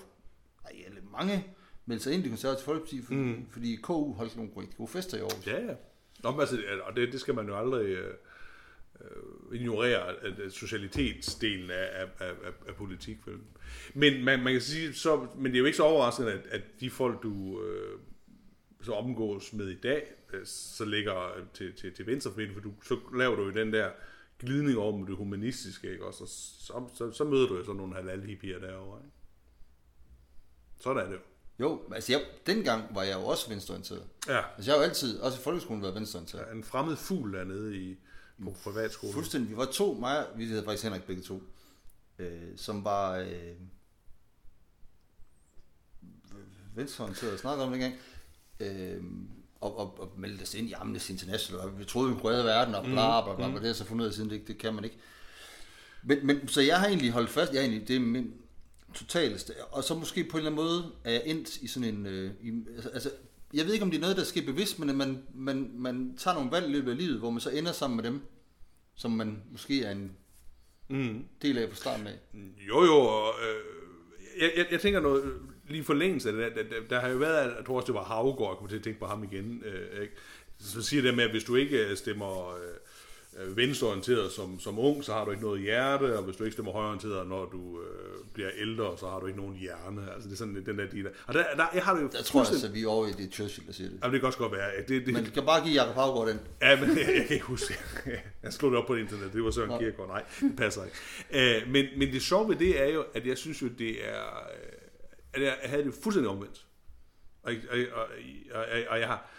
ej, 0.64 0.73
alle, 0.87 1.00
mange 1.12 1.46
meldte 1.87 2.05
sig 2.05 2.12
ind 2.12 2.21
i 2.21 2.23
det 2.23 2.31
konservative 2.31 2.64
folkeparti, 2.64 3.02
fordi, 3.02 3.21
mm. 3.21 3.47
fordi 3.50 3.76
KU 3.76 4.12
holdt 4.12 4.37
nogle 4.37 4.50
rigtig 4.57 4.76
gode 4.76 4.88
fester 4.88 5.16
i 5.16 5.21
Aarhus. 5.21 5.47
Ja, 5.47 5.64
ja. 5.64 5.75
Nå, 6.23 6.31
men 6.31 6.40
altså, 6.40 6.59
og 6.83 6.97
det, 6.97 7.12
det 7.12 7.21
skal 7.21 7.35
man 7.35 7.47
jo 7.47 7.57
aldrig 7.59 7.87
øh, 7.87 8.14
øh, 9.00 9.61
ignorere, 9.61 10.09
at, 10.09 10.52
socialitetsdelen 10.52 11.71
af, 11.71 12.07
af, 12.19 12.28
af, 12.28 12.52
af, 12.69 12.75
politik. 12.75 13.26
vel. 13.26 13.38
Men 13.95 14.25
man, 14.25 14.43
man 14.43 14.52
kan 14.52 14.61
sige, 14.61 14.95
så, 14.95 15.26
men 15.37 15.45
det 15.45 15.55
er 15.55 15.59
jo 15.59 15.64
ikke 15.64 15.76
så 15.76 15.83
overraskende, 15.83 16.33
at, 16.33 16.47
at 16.50 16.62
de 16.81 16.90
folk, 16.90 17.23
du 17.23 17.62
øh, 17.62 17.99
så 18.83 18.93
omgås 18.93 19.52
med 19.52 19.69
i 19.69 19.81
dag, 19.81 20.02
øh, 20.33 20.40
så 20.45 20.85
ligger 20.85 21.47
til, 21.55 21.73
til, 21.75 21.95
til 21.95 22.07
venstrefløjen, 22.07 22.55
for 22.55 22.61
du, 22.61 22.73
så 22.83 22.99
laver 23.14 23.37
du 23.37 23.43
jo 23.43 23.50
den 23.50 23.73
der 23.73 23.90
glidning 24.38 24.78
over 24.78 24.97
med 24.97 25.07
det 25.07 25.16
humanistiske, 25.16 25.93
ikke? 25.93 26.05
Og 26.05 26.14
så, 26.14 26.26
så, 26.26 26.88
så, 26.95 27.12
så 27.12 27.25
møder 27.25 27.47
du 27.47 27.57
jo 27.57 27.64
sådan 27.64 27.76
nogle 27.76 27.95
halal-hippier 27.95 28.59
derovre, 28.59 29.00
ikke? 29.00 29.16
Sådan 30.81 31.02
er 31.02 31.07
det 31.07 31.12
jo. 31.12 31.21
Jo, 31.60 31.82
altså 31.94 32.12
jeg, 32.12 32.25
dengang 32.46 32.94
var 32.94 33.02
jeg 33.02 33.14
jo 33.14 33.26
også 33.26 33.48
venstreorienteret. 33.48 34.02
Ja, 34.28 34.36
Altså 34.56 34.70
jeg 34.70 34.75
har 34.75 34.84
jo 34.84 34.88
altid, 34.88 35.18
også 35.20 35.38
i 35.38 35.42
folkeskolen, 35.42 35.82
været 35.82 35.94
venstreorienteret. 35.94 36.56
en 36.56 36.64
fremmed 36.64 36.96
fugl 36.96 37.32
dernede 37.32 37.76
i, 37.76 37.96
på 38.44 38.54
privatskolen. 38.64 39.14
Fuldstændig. 39.14 39.50
Vi 39.50 39.56
var 39.56 39.64
to, 39.64 39.92
mig, 39.92 40.26
vi 40.36 40.46
hedder 40.46 40.64
faktisk 40.64 40.84
Henrik 40.84 41.02
begge 41.02 41.22
to, 41.22 41.42
øh, 42.18 42.42
som 42.56 42.84
var 42.84 43.16
øh, 43.16 43.54
venstreorienteret 46.75 47.32
og 47.32 47.38
snakkede 47.38 47.66
om 47.66 47.72
det 47.72 47.84
engang. 47.84 48.00
Øh, 48.60 49.02
og, 49.60 49.78
og, 49.78 50.00
og 50.00 50.12
meldte 50.16 50.42
os 50.42 50.54
ind 50.54 50.68
i 50.68 50.72
Amnesty 50.72 51.10
International, 51.10 51.60
og 51.60 51.78
vi 51.78 51.84
troede, 51.84 52.14
vi 52.14 52.20
kunne 52.20 52.32
redde 52.32 52.44
verden, 52.44 52.75
og 52.75 52.84
bla 52.84 53.20
bla 53.22 53.34
bla, 53.34 53.46
mm. 53.46 53.54
og 53.54 53.60
det 53.60 53.66
har 53.66 53.68
jeg 53.68 53.76
så 53.76 53.84
fundet 53.84 54.04
ud 54.04 54.08
af 54.08 54.14
siden, 54.14 54.30
det, 54.30 54.48
det 54.48 54.58
kan 54.58 54.75
man 54.75 54.84
ikke. 54.84 54.98
Men, 56.02 56.26
men, 56.26 56.48
så 56.48 56.60
jeg 56.60 56.80
har 56.80 56.86
egentlig 56.86 57.10
holdt 57.10 57.30
fast, 57.30 57.52
jeg 57.52 57.60
egentlig, 57.60 57.88
det 57.88 57.96
er 57.96 58.00
min 58.00 58.34
totale, 58.96 59.34
st- 59.34 59.62
og 59.70 59.84
så 59.84 59.94
måske 59.94 60.24
på 60.24 60.36
en 60.36 60.46
eller 60.46 60.50
anden 60.50 60.64
måde 60.64 60.92
er 61.04 61.10
jeg 61.12 61.22
endt 61.26 61.56
i 61.56 61.66
sådan 61.66 61.94
en, 61.94 62.06
øh, 62.06 62.30
i, 62.42 62.52
altså, 62.74 62.88
altså, 62.88 63.10
jeg 63.54 63.64
ved 63.66 63.72
ikke, 63.72 63.82
om 63.84 63.90
det 63.90 63.96
er 63.96 64.00
noget, 64.00 64.16
der 64.16 64.24
sker 64.24 64.46
bevidst, 64.46 64.78
men 64.78 64.88
at 64.88 64.94
man, 64.94 65.22
man, 65.34 65.70
man 65.74 66.14
tager 66.18 66.34
nogle 66.34 66.50
valg 66.50 66.68
i 66.68 66.72
løbet 66.72 66.90
af 66.90 66.96
livet, 66.96 67.18
hvor 67.18 67.30
man 67.30 67.40
så 67.40 67.50
ender 67.50 67.72
sammen 67.72 67.96
med 67.96 68.04
dem, 68.04 68.20
som 68.94 69.10
man 69.10 69.42
måske 69.52 69.84
er 69.84 69.90
en 69.90 70.12
Mm. 70.88 71.24
del 71.42 71.58
af 71.58 71.68
på 71.70 71.76
starten 71.76 72.06
af. 72.06 72.18
Jo, 72.68 72.84
jo, 72.84 72.94
og, 72.94 73.34
øh, 73.48 73.62
jeg, 74.42 74.52
jeg, 74.56 74.66
jeg 74.70 74.80
tænker 74.80 75.00
noget, 75.00 75.24
øh, 75.24 75.32
lige 75.68 75.84
forlængelse 75.84 76.28
af 76.28 76.34
det 76.34 76.56
der, 76.56 76.62
der, 76.62 76.68
der, 76.80 76.88
der 76.90 77.00
har 77.00 77.08
jo 77.08 77.16
været, 77.16 77.56
jeg 77.56 77.64
tror 77.66 77.76
også, 77.76 77.86
det 77.86 77.94
var 77.94 78.04
Havgård, 78.04 78.50
jeg 78.50 78.56
kommer 78.56 78.68
til 78.68 78.76
at 78.76 78.82
tænke 78.82 78.98
på 79.00 79.06
ham 79.06 79.24
igen, 79.24 79.62
øh, 79.64 80.02
ikke? 80.02 80.14
så 80.58 80.82
siger 80.82 81.02
det 81.02 81.14
med, 81.14 81.24
at 81.24 81.30
hvis 81.30 81.44
du 81.44 81.54
ikke 81.54 81.86
øh, 81.86 81.96
stemmer 81.96 82.54
øh, 82.54 82.62
øh, 83.40 83.57
venstreorienteret 83.57 84.33
som, 84.33 84.61
som 84.61 84.78
ung, 84.78 85.05
så 85.05 85.12
har 85.12 85.25
du 85.25 85.31
ikke 85.31 85.43
noget 85.43 85.61
hjerte, 85.61 86.19
og 86.19 86.25
hvis 86.25 86.37
du 86.37 86.45
ikke 86.45 86.52
stemmer 86.52 86.73
højreorienteret, 86.73 87.28
når 87.28 87.45
du 87.45 87.81
øh, 87.81 88.25
bliver 88.33 88.50
ældre, 88.57 88.99
så 88.99 89.09
har 89.09 89.21
du 89.21 89.26
ikke 89.26 89.38
nogen 89.40 89.57
hjerne. 89.57 90.12
Altså 90.12 90.28
det 90.28 90.35
er 90.35 90.38
sådan 90.38 90.55
den 90.66 90.78
der 90.78 90.87
deal. 90.87 91.07
Og 91.26 91.35
der, 91.35 91.45
der 91.57 91.66
jeg 91.75 91.85
har 91.85 91.95
det 91.95 92.02
jo 92.02 92.09
Der 92.12 92.23
tror 92.23 92.40
jeg 92.40 92.49
altså, 92.50 92.69
vi 92.69 92.83
er 92.83 92.88
over 92.88 93.07
i 93.07 93.12
det 93.12 93.35
Churchill, 93.35 93.66
der 93.66 93.73
siger 93.73 93.90
det. 93.90 93.99
Jamen, 94.02 94.12
det 94.12 94.21
kan 94.21 94.26
også 94.26 94.38
godt 94.38 94.52
være. 94.52 94.69
ja, 94.76 94.83
Det, 94.88 95.07
det, 95.07 95.14
Men 95.14 95.25
kan 95.25 95.45
bare 95.45 95.64
give 95.64 95.83
Jacob 95.83 95.95
Havgaard 95.95 96.28
den. 96.28 96.40
Ja, 96.62 96.81
men 96.81 96.88
jeg, 96.99 97.14
jeg 97.16 97.26
kan 97.26 97.35
ikke 97.35 97.47
huske. 97.47 97.75
Jeg 98.43 98.52
slog 98.52 98.71
det 98.71 98.78
op 98.81 98.87
på 98.87 98.95
internet. 98.95 99.33
Det 99.33 99.44
var 99.44 99.51
Søren 99.51 99.68
Nå. 99.68 99.79
Kierkegaard. 99.79 100.09
Nej, 100.09 100.25
det 100.40 100.57
passer 100.57 100.83
ikke. 100.85 101.62
Uh, 101.64 101.72
men, 101.72 101.87
men 101.99 102.12
det 102.12 102.22
sjove 102.22 102.49
ved 102.49 102.57
det 102.57 102.83
er 102.83 102.87
jo, 102.87 103.05
at 103.14 103.27
jeg 103.27 103.38
synes 103.38 103.62
jo, 103.62 103.68
det 103.79 104.09
er... 104.09 104.20
øh, 104.22 104.72
At 105.33 105.42
jeg 105.42 105.57
havde 105.62 105.85
det 105.85 105.94
fuldstændig 106.03 106.31
omvendt. 106.31 106.66
Og, 107.42 107.53
og, 107.70 107.79
og, 107.92 108.07
og, 108.55 108.64
og 108.88 108.99
jeg 109.01 109.07
har... 109.07 109.31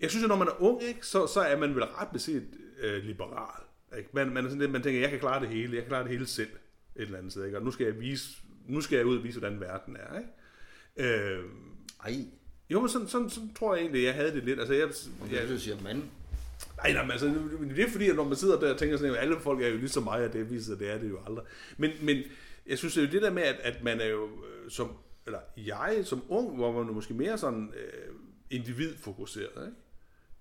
Jeg 0.00 0.10
synes 0.10 0.22
jo, 0.22 0.28
når 0.28 0.36
man 0.36 0.48
er 0.48 0.62
ung, 0.62 0.82
ikke, 0.82 1.06
så, 1.06 1.26
så 1.26 1.40
er 1.40 1.56
man 1.56 1.74
vel 1.74 1.84
ret 1.84 2.08
beset 2.12 2.46
øh, 2.80 3.02
liberal. 3.02 3.62
Ikke? 3.98 4.10
Man, 4.12 4.28
man, 4.28 4.44
er 4.44 4.48
sådan 4.48 4.60
lidt, 4.60 4.70
man 4.70 4.82
tænker, 4.82 5.00
jeg 5.00 5.10
kan 5.10 5.18
klare 5.18 5.40
det 5.40 5.48
hele. 5.48 5.74
Jeg 5.74 5.82
kan 5.82 5.88
klare 5.88 6.02
det 6.02 6.10
hele 6.10 6.26
selv. 6.26 6.50
Et 6.96 7.02
eller 7.02 7.18
andet 7.18 7.32
sted. 7.32 7.44
Ikke? 7.44 7.58
Og 7.58 7.64
nu 7.64 7.70
skal 7.70 7.86
jeg 7.86 8.00
vise, 8.00 8.36
nu 8.68 8.80
skal 8.80 8.96
jeg 8.96 9.06
ud 9.06 9.18
og 9.18 9.24
vise, 9.24 9.38
hvordan 9.38 9.60
verden 9.60 9.96
er. 9.96 10.18
Ikke? 10.18 11.18
Øh, 11.18 11.44
Ej, 12.04 12.24
jo, 12.70 12.80
men 12.80 12.88
sådan, 12.88 13.08
sådan, 13.08 13.30
sådan, 13.30 13.54
tror 13.54 13.74
jeg 13.74 13.82
egentlig, 13.82 14.04
jeg 14.04 14.14
havde 14.14 14.32
det 14.32 14.44
lidt. 14.44 14.58
Altså, 14.58 14.74
jeg, 14.74 14.88
det, 15.30 15.48
du 15.48 15.58
siger, 15.58 15.76
mand. 15.82 16.02
Nej, 16.76 16.92
nej, 16.92 17.02
men 17.02 17.10
altså, 17.10 17.26
det 17.76 17.78
er 17.84 17.90
fordi, 17.90 18.08
at 18.08 18.16
når 18.16 18.24
man 18.24 18.36
sidder 18.36 18.60
der 18.60 18.72
og 18.72 18.78
tænker 18.78 18.96
sådan, 18.96 19.14
at 19.14 19.20
alle 19.20 19.40
folk 19.40 19.62
er 19.62 19.68
jo 19.68 19.76
ligesom 19.76 20.02
mig, 20.02 20.24
og 20.24 20.32
det 20.32 20.50
viser, 20.50 20.76
det 20.76 20.90
er 20.90 20.98
det 20.98 21.10
jo 21.10 21.18
aldrig. 21.26 21.44
Men, 21.76 21.90
men 22.02 22.22
jeg 22.66 22.78
synes, 22.78 22.94
det 22.94 23.02
er 23.02 23.06
jo 23.06 23.12
det 23.12 23.22
der 23.22 23.30
med, 23.30 23.42
at, 23.42 23.56
at 23.62 23.82
man 23.82 24.00
er 24.00 24.06
jo 24.06 24.24
øh, 24.24 24.70
som, 24.70 24.92
eller 25.26 25.38
jeg 25.56 26.00
som 26.04 26.22
ung, 26.28 26.56
hvor 26.56 26.84
man 26.84 26.94
måske 26.94 27.14
mere 27.14 27.38
sådan 27.38 27.72
øh, 27.76 28.14
individfokuseret, 28.50 29.66
ikke? 29.66 29.76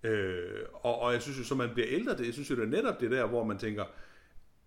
Øh, 0.04 0.62
og, 0.74 1.00
og 1.00 1.14
jeg 1.14 1.22
synes 1.22 1.40
jo, 1.40 1.44
så 1.44 1.56
man 1.56 1.70
bliver 1.74 1.88
ældre, 1.92 2.18
det, 2.18 2.26
jeg 2.26 2.34
synes 2.34 2.50
jo, 2.50 2.56
det 2.56 2.64
er 2.64 2.68
netop 2.68 3.02
det 3.02 3.12
der, 3.12 3.26
hvor 3.26 3.44
man 3.44 3.58
tænker, 3.58 3.86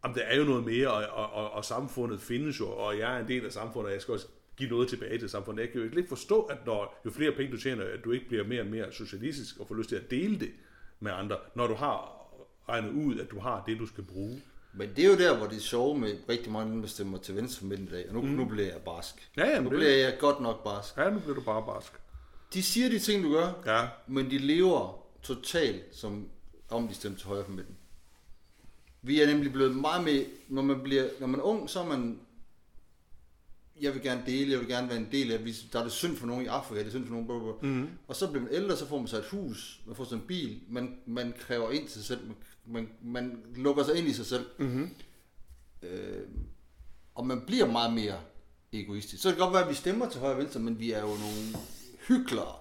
om 0.02 0.14
der 0.14 0.22
er 0.22 0.36
jo 0.38 0.44
noget 0.44 0.64
mere, 0.64 0.88
og, 0.90 1.06
og, 1.24 1.32
og, 1.32 1.50
og 1.50 1.64
samfundet 1.64 2.20
findes 2.20 2.60
jo, 2.60 2.68
og 2.68 2.98
jeg 2.98 3.14
er 3.16 3.20
en 3.20 3.28
del 3.28 3.44
af 3.44 3.52
samfundet, 3.52 3.86
og 3.86 3.92
jeg 3.92 4.02
skal 4.02 4.12
også 4.14 4.26
give 4.56 4.70
noget 4.70 4.88
tilbage 4.88 5.18
til 5.18 5.28
samfundet. 5.28 5.62
Jeg 5.62 5.72
kan 5.72 5.80
jo 5.80 5.96
ikke 5.96 6.08
forstå, 6.08 6.42
at 6.42 6.66
når 6.66 7.00
jo 7.04 7.10
flere 7.10 7.32
penge 7.32 7.52
du 7.52 7.60
tjener, 7.60 7.84
at 7.84 8.04
du 8.04 8.12
ikke 8.12 8.28
bliver 8.28 8.44
mere 8.44 8.60
og 8.60 8.66
mere 8.66 8.92
socialistisk 8.92 9.60
og 9.60 9.68
får 9.68 9.74
lyst 9.74 9.88
til 9.88 9.96
at 9.96 10.10
dele 10.10 10.40
det 10.40 10.50
med 11.00 11.12
andre, 11.12 11.36
når 11.54 11.66
du 11.66 11.74
har 11.74 12.18
regnet 12.68 12.90
ud, 12.90 13.18
at 13.18 13.30
du 13.30 13.38
har 13.38 13.64
det, 13.66 13.78
du 13.78 13.86
skal 13.86 14.04
bruge. 14.04 14.42
Men 14.72 14.90
det 14.96 15.04
er 15.04 15.08
jo 15.08 15.16
der, 15.16 15.36
hvor 15.36 15.46
det 15.46 15.56
er 15.56 15.60
sjove 15.60 15.98
med 15.98 16.14
rigtig 16.28 16.52
mange, 16.52 16.82
der 16.82 16.88
stemmer 16.88 17.18
til 17.18 17.36
venstre 17.36 17.58
for 17.60 17.66
midten 17.66 17.86
i 17.86 17.90
dag. 17.90 18.08
Og 18.08 18.14
nu, 18.14 18.22
mm. 18.22 18.28
nu 18.28 18.44
bliver 18.44 18.66
jeg 18.66 18.80
barsk. 18.84 19.30
Ja, 19.36 19.48
ja, 19.48 19.60
Nu 19.60 19.70
det, 19.70 19.78
bliver 19.78 19.90
jeg 19.96 20.16
godt 20.18 20.40
nok 20.40 20.64
barsk. 20.64 20.96
ja, 20.96 21.10
nu 21.10 21.18
bliver 21.18 21.34
du 21.34 21.40
bare 21.40 21.62
barsk. 21.66 21.92
De 22.54 22.62
siger 22.62 22.88
de 22.88 22.98
ting, 22.98 23.24
du 23.24 23.32
gør, 23.32 23.52
Ja, 23.66 23.88
men 24.06 24.30
de 24.30 24.38
lever 24.38 24.97
totalt 25.22 25.96
som 25.96 26.28
om 26.70 26.88
de 26.88 26.94
stemte 26.94 27.20
til 27.20 27.26
højre 27.26 27.44
for 27.44 27.52
midten. 27.52 27.76
Vi 29.02 29.20
er 29.20 29.26
nemlig 29.26 29.52
blevet 29.52 29.76
meget 29.76 30.04
med, 30.04 30.24
når 30.48 30.62
man, 30.62 30.80
bliver, 30.82 31.08
når 31.20 31.26
man 31.26 31.40
er 31.40 31.44
ung, 31.44 31.70
så 31.70 31.80
er 31.80 31.86
man, 31.86 32.20
jeg 33.80 33.94
vil 33.94 34.02
gerne 34.02 34.22
dele, 34.26 34.50
jeg 34.50 34.60
vil 34.60 34.68
gerne 34.68 34.88
være 34.88 34.98
en 34.98 35.08
del 35.12 35.32
af, 35.32 35.38
hvis 35.38 35.66
der 35.72 35.78
er 35.78 35.82
det 35.82 35.92
synd 35.92 36.16
for 36.16 36.26
nogen 36.26 36.44
i 36.44 36.46
Afrika, 36.46 36.80
det 36.80 36.86
er 36.86 36.90
synd 36.90 37.04
for 37.04 37.12
nogen, 37.12 37.26
blablabla. 37.26 37.68
mm. 37.68 37.88
og 38.08 38.16
så 38.16 38.30
bliver 38.30 38.42
man 38.42 38.52
ældre, 38.52 38.76
så 38.76 38.86
får 38.86 38.98
man 38.98 39.08
sig 39.08 39.18
et 39.18 39.24
hus, 39.24 39.80
man 39.86 39.96
får 39.96 40.04
sig 40.04 40.14
en 40.16 40.24
bil, 40.28 40.60
man, 40.68 40.98
man 41.06 41.34
kræver 41.38 41.70
ind 41.70 41.82
til 41.88 41.92
sig 41.92 42.04
selv, 42.04 42.20
man, 42.26 42.36
man, 42.66 42.88
man 43.02 43.42
lukker 43.56 43.84
sig 43.84 43.96
ind 43.96 44.08
i 44.08 44.12
sig 44.12 44.26
selv, 44.26 44.46
mm-hmm. 44.58 44.90
øh, 45.82 46.22
og 47.14 47.26
man 47.26 47.40
bliver 47.46 47.66
meget 47.66 47.92
mere 47.92 48.20
egoistisk. 48.72 49.22
Så 49.22 49.28
kan 49.28 49.36
det 49.36 49.42
godt 49.42 49.52
være, 49.54 49.62
at 49.62 49.70
vi 49.70 49.74
stemmer 49.74 50.08
til 50.08 50.20
højre 50.20 50.34
og 50.34 50.38
venstre, 50.38 50.60
men 50.60 50.78
vi 50.78 50.92
er 50.92 51.00
jo 51.00 51.06
nogle 51.06 51.64
hyklere. 52.08 52.54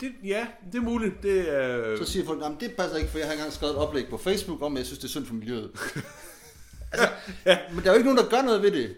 Det, 0.00 0.12
ja, 0.24 0.46
det 0.72 0.78
er 0.78 0.82
muligt. 0.82 1.22
Det 1.22 1.54
er... 1.54 1.96
Så 1.96 2.04
siger 2.12 2.24
folk, 2.26 2.42
at 2.44 2.52
det 2.60 2.76
passer 2.76 2.96
ikke, 2.96 3.10
for 3.10 3.18
jeg 3.18 3.26
har 3.26 3.34
engang 3.34 3.52
skrevet 3.52 3.72
et 3.74 3.78
oplæg 3.78 4.06
på 4.10 4.16
Facebook 4.18 4.62
om, 4.62 4.72
at 4.76 4.78
jeg 4.78 4.86
synes, 4.86 4.98
det 4.98 5.04
er 5.04 5.08
synd 5.08 5.26
for 5.26 5.34
miljøet. 5.34 5.70
altså, 6.92 7.08
ja. 7.46 7.58
Men 7.70 7.78
der 7.84 7.86
er 7.90 7.92
jo 7.94 7.98
ikke 7.98 8.04
nogen, 8.14 8.18
der 8.18 8.28
gør 8.28 8.42
noget 8.42 8.62
ved 8.62 8.70
det. 8.70 8.96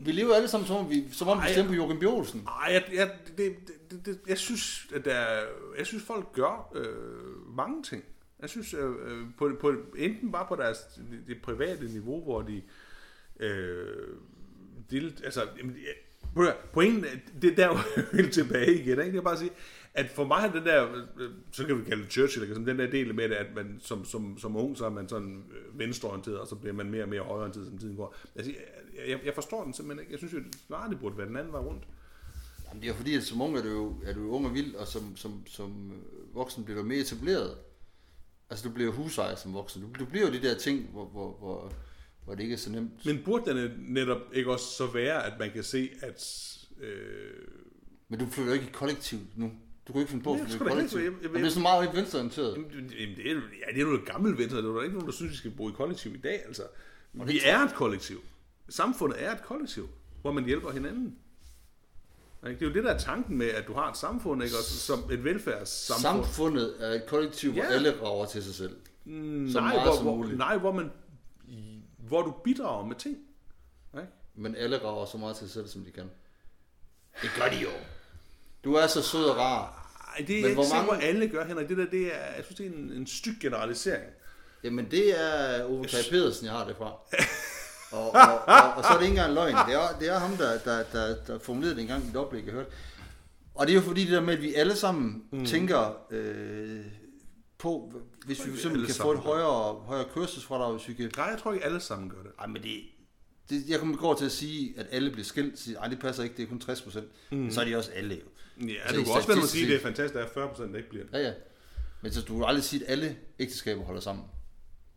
Vi 0.00 0.12
lever 0.12 0.34
alle 0.34 0.48
sammen, 0.48 0.66
som 0.66 0.76
om 0.76 0.90
vi, 0.90 1.04
som 1.12 1.28
om 1.28 1.38
vi 1.38 1.42
Ej, 1.42 1.52
stemmer 1.52 1.70
på 1.70 1.74
Joachim 1.76 1.98
B. 2.00 2.02
Olsen. 2.02 2.48
Ej, 2.62 2.72
jeg, 2.72 2.84
jeg, 2.94 3.10
det, 3.38 3.56
det, 3.90 4.06
det, 4.06 4.20
jeg 4.28 4.38
synes, 4.38 4.86
at 4.94 5.04
der, 5.04 5.14
er- 5.14 5.46
jeg 5.78 5.86
synes, 5.86 6.02
folk 6.04 6.32
gør 6.32 6.70
øh, 6.74 7.56
mange 7.56 7.82
ting. 7.82 8.04
Jeg 8.40 8.48
synes, 8.50 8.74
øh, 8.74 8.80
øh, 8.84 9.26
på, 9.38 9.50
på, 9.60 9.72
enten 9.96 10.32
bare 10.32 10.46
på 10.48 10.56
deres 10.56 10.78
det 11.28 11.36
private 11.42 11.84
niveau, 11.84 12.22
hvor 12.24 12.42
de 12.42 12.62
øh, 13.40 13.86
del, 14.90 15.20
altså, 15.24 15.42
jamen, 15.58 15.76
ja, 16.36 16.52
prøv 16.72 16.84
at 16.84 16.90
er- 16.90 17.40
det 17.42 17.56
der 17.56 17.68
er 17.68 17.72
jo 17.72 18.02
helt 18.16 18.32
tilbage 18.32 18.74
igen, 18.74 18.98
ikke? 18.98 19.12
Det 19.12 19.16
er 19.16 19.20
bare 19.22 19.32
at 19.32 19.38
sige, 19.38 19.50
at 19.94 20.10
for 20.10 20.24
mig 20.24 20.44
er 20.46 20.52
den 20.52 20.64
der, 20.64 20.92
øh, 20.92 21.30
så 21.52 21.66
kan 21.66 21.78
vi 21.78 21.84
kalde 21.84 22.02
det 22.02 22.12
Churchill, 22.12 22.44
eller 22.44 22.64
den 22.64 22.78
der 22.78 22.90
del 22.90 23.14
med 23.14 23.28
det, 23.28 23.34
at 23.34 23.54
man 23.54 23.76
som, 23.80 24.04
som, 24.04 24.38
som 24.38 24.56
ung, 24.56 24.76
så 24.78 24.84
er 24.84 24.90
man 24.90 25.08
sådan 25.08 25.44
øh, 25.52 25.78
venstreorienteret, 25.78 26.38
og 26.38 26.46
så 26.46 26.54
bliver 26.54 26.74
man 26.74 26.90
mere 26.90 27.02
og 27.02 27.08
mere 27.08 27.22
højreorienteret, 27.22 27.66
som 27.66 27.78
tiden 27.78 27.96
går. 27.96 28.16
Altså, 28.34 28.52
jeg, 29.08 29.20
jeg, 29.24 29.34
forstår 29.34 29.64
den 29.64 29.74
simpelthen 29.74 30.00
ikke. 30.00 30.12
Jeg 30.12 30.18
synes 30.18 30.34
jo, 30.34 30.38
snarere 30.66 30.90
det 30.90 31.00
burde 31.00 31.18
være 31.18 31.26
den 31.28 31.36
anden 31.36 31.52
vej 31.52 31.60
rundt. 31.60 31.82
Jamen, 32.68 32.82
det 32.82 32.90
er 32.90 32.94
fordi, 32.94 33.14
at 33.16 33.22
som 33.22 33.40
ung 33.42 33.56
er 33.58 33.62
du 33.62 33.68
jo, 33.68 33.94
er 34.04 34.14
du 34.14 34.30
ung 34.30 34.46
og 34.46 34.54
vild, 34.54 34.74
og 34.74 34.86
som, 34.86 35.16
som, 35.16 35.46
som 35.46 35.92
øh, 35.92 36.34
voksen 36.34 36.64
bliver 36.64 36.80
du 36.80 36.86
mere 36.86 36.98
etableret. 37.00 37.56
Altså, 38.50 38.68
du 38.68 38.74
bliver 38.74 38.92
husejer 38.92 39.34
som 39.36 39.54
voksen. 39.54 39.82
Du, 39.82 39.88
du 39.98 40.04
bliver 40.04 40.26
jo 40.26 40.32
de 40.32 40.42
der 40.42 40.54
ting, 40.58 40.88
hvor, 40.92 41.04
hvor, 41.04 41.36
hvor, 41.38 41.72
hvor 42.24 42.34
det 42.34 42.42
ikke 42.42 42.52
er 42.52 42.58
så 42.58 42.70
nemt. 42.70 43.06
Men 43.06 43.22
burde 43.24 43.54
den 43.54 43.70
netop 43.88 44.18
ikke 44.32 44.50
også 44.52 44.64
så 44.66 44.86
være, 44.86 45.26
at 45.26 45.32
man 45.38 45.50
kan 45.50 45.62
se, 45.64 45.90
at... 46.00 46.48
Øh, 46.80 46.88
Men 48.08 48.18
du 48.18 48.26
flytter 48.26 48.50
jo 48.50 48.54
ikke 48.54 48.66
i 48.66 48.72
kollektiv 48.72 49.18
nu. 49.36 49.52
Du 49.88 49.92
kan 49.92 50.00
ikke 50.00 50.10
finde 50.10 50.24
på 50.24 50.32
at 50.32 50.38
Jeg 50.40 50.46
flytte 50.48 50.64
i 50.66 50.68
kollektiv. 50.68 50.98
jeg- 50.98 51.12
jeg- 51.22 51.30
Og 51.30 51.36
det 51.38 51.44
er 51.46 51.50
så 51.50 51.60
meget 51.60 51.90
venstreorienteret. 51.94 52.54
jamen, 52.56 52.70
jamen, 52.70 53.16
det 53.16 53.30
er, 53.30 53.32
jo- 53.34 53.40
ja, 53.40 53.72
det 53.74 53.76
er 53.82 53.86
jo 53.86 53.94
et 53.94 54.04
gammelt 54.06 54.38
venstre. 54.38 54.58
Det 54.58 54.64
er 54.64 54.68
jo 54.68 54.80
ikke 54.80 54.94
nogen, 54.94 55.06
der 55.06 55.12
synes, 55.12 55.32
vi 55.32 55.36
skal 55.36 55.50
bo 55.50 55.68
i 55.68 55.72
kollektiv 55.72 56.14
i 56.14 56.18
dag. 56.18 56.42
Altså. 56.46 56.62
Vi 57.12 57.40
er 57.44 57.58
et 57.60 57.74
kollektiv. 57.74 58.20
Samfundet 58.68 59.22
er 59.24 59.32
et 59.32 59.42
kollektiv, 59.42 59.88
hvor 60.22 60.32
man 60.32 60.44
hjælper 60.44 60.70
hinanden. 60.70 61.16
Ikke? 62.46 62.58
Det 62.58 62.62
er 62.64 62.68
jo 62.68 62.74
det, 62.74 62.84
der 62.84 62.90
er 62.90 62.98
tanken 62.98 63.38
med, 63.38 63.46
at 63.46 63.66
du 63.66 63.72
har 63.72 63.90
et 63.90 63.96
samfund, 63.96 64.42
ikke? 64.42 64.56
Også 64.56 64.78
som 64.78 64.98
et 65.12 65.24
velfærdssamfund. 65.24 66.24
Samfundet 66.24 66.74
er 66.80 66.90
et 66.94 67.06
kollektiv, 67.06 67.52
hvor 67.52 67.62
Ja. 67.62 67.68
alle 67.68 68.02
rager 68.02 68.26
til 68.26 68.44
sig 68.44 68.54
selv. 68.54 68.76
Mm, 69.04 69.48
så 69.50 69.60
nej, 69.60 69.68
meget 69.68 69.82
hvor, 69.88 69.96
som 69.96 70.04
muligt. 70.06 70.38
nej, 70.38 70.56
hvor 70.58 70.72
man 70.72 70.90
hvor 72.08 72.22
du 72.22 72.30
bidrager 72.44 72.86
med 72.86 72.96
ting. 72.96 73.16
Ikke? 73.94 74.08
Men 74.34 74.56
alle 74.56 74.78
rager 74.84 75.06
så 75.06 75.18
meget 75.18 75.36
til 75.36 75.46
sig 75.46 75.54
selv, 75.54 75.68
som 75.68 75.84
de 75.84 75.90
kan. 75.90 76.10
Det 77.22 77.30
gør 77.38 77.48
de 77.48 77.56
jo. 77.56 77.68
Du 78.64 78.74
er 78.74 78.86
så 78.86 79.02
sød 79.02 79.24
og 79.24 79.36
rar. 79.36 79.80
Ej, 80.18 80.24
det 80.26 80.30
er 80.30 80.34
Men 80.34 80.40
jeg 80.42 80.50
ikke 80.50 80.54
hvor 80.54 80.64
sikker 80.64 80.84
på, 80.84 80.90
mange- 80.90 81.06
alle 81.06 81.28
gør, 81.28 81.44
Henrik. 81.44 81.68
Det 81.68 81.76
der, 81.76 81.86
det 81.86 82.14
er, 82.14 82.34
jeg 82.36 82.44
synes, 82.44 82.56
det 82.56 82.66
er 82.66 82.70
en, 82.70 82.92
en 82.92 83.06
styg 83.06 83.34
generalisering. 83.40 84.04
Jamen 84.64 84.90
det 84.90 85.20
er 85.20 85.64
Ove 85.64 85.84
Kaj 85.84 86.00
Pedersen, 86.10 86.46
jeg 86.46 86.54
har 86.54 86.66
det 86.66 86.76
fra. 86.76 86.92
Og, 87.92 88.10
og, 88.10 88.38
og, 88.46 88.74
og, 88.76 88.84
så 88.84 88.88
er 88.88 88.94
det 88.98 89.02
ikke 89.02 89.12
engang 89.12 89.34
løgn. 89.34 89.54
Det 89.68 89.74
er, 89.74 89.98
det 90.00 90.08
er 90.08 90.18
ham, 90.18 90.36
der, 90.36 90.58
der, 90.58 90.82
der, 90.92 91.16
der 91.26 91.38
formulerede 91.38 91.74
det 91.74 91.82
engang 91.82 92.04
i 92.04 92.08
et 92.08 92.16
oplæg, 92.16 92.44
jeg 92.44 92.52
hørte. 92.52 92.70
Og 93.54 93.66
det 93.66 93.72
er 93.72 93.76
jo 93.76 93.82
fordi 93.82 94.04
det 94.04 94.12
der 94.12 94.20
med, 94.20 94.34
at 94.34 94.42
vi 94.42 94.54
alle 94.54 94.76
sammen 94.76 95.24
mm. 95.32 95.46
tænker 95.46 95.96
øh, 96.10 96.80
på, 97.64 97.92
hvis 98.26 98.46
vi 98.46 98.50
alle 98.70 98.86
kan 98.86 98.94
få 98.94 99.12
et 99.12 99.18
højere, 99.18 99.74
højere 99.74 100.04
kørselsfradrag, 100.14 100.72
hvis 100.76 100.88
vi 100.88 100.94
kan... 100.94 101.10
Nej, 101.16 101.26
jeg 101.26 101.38
tror 101.38 101.52
ikke, 101.52 101.64
alle 101.64 101.80
sammen 101.80 102.10
gør 102.10 102.22
det. 102.22 102.30
Ej, 102.40 102.46
men 102.46 102.62
det, 102.62 102.80
det, 103.50 103.62
jeg 103.68 103.78
kommer 103.78 103.96
går 103.96 104.14
til 104.14 104.24
at 104.24 104.32
sige, 104.32 104.74
at 104.78 104.86
alle 104.90 105.10
bliver 105.10 105.24
skilt. 105.24 105.58
Sige, 105.58 105.76
Ej, 105.76 105.88
det 105.88 105.98
passer 105.98 106.22
ikke, 106.22 106.36
det 106.36 106.42
er 106.42 106.46
kun 106.46 106.60
60 106.60 106.82
procent. 106.82 107.06
Mm. 107.32 107.50
Så 107.50 107.60
er 107.60 107.64
de 107.64 107.76
også 107.76 107.90
alle 107.94 108.14
jo. 108.14 108.66
Ja, 108.68 108.72
Altså, 108.82 108.96
du 108.96 109.04
kan 109.04 109.12
også 109.14 109.28
vende 109.28 109.46
sige, 109.48 109.62
at 109.64 109.68
det 109.70 109.76
er 109.76 109.80
fantastisk, 109.82 110.14
at 110.14 110.20
der 110.20 110.28
er 110.28 110.34
40 110.34 110.48
procent, 110.48 110.70
der 110.72 110.76
ikke 110.76 110.88
bliver 110.90 111.04
det. 111.04 111.12
Ja, 111.12 111.18
ja. 111.18 111.32
Men 112.02 112.12
så 112.12 112.20
du 112.22 112.36
vil 112.38 112.44
aldrig 112.46 112.64
sige, 112.64 112.84
at 112.84 112.90
alle 112.92 113.16
ægteskaber 113.38 113.84
holder 113.84 114.00
sammen. 114.00 114.24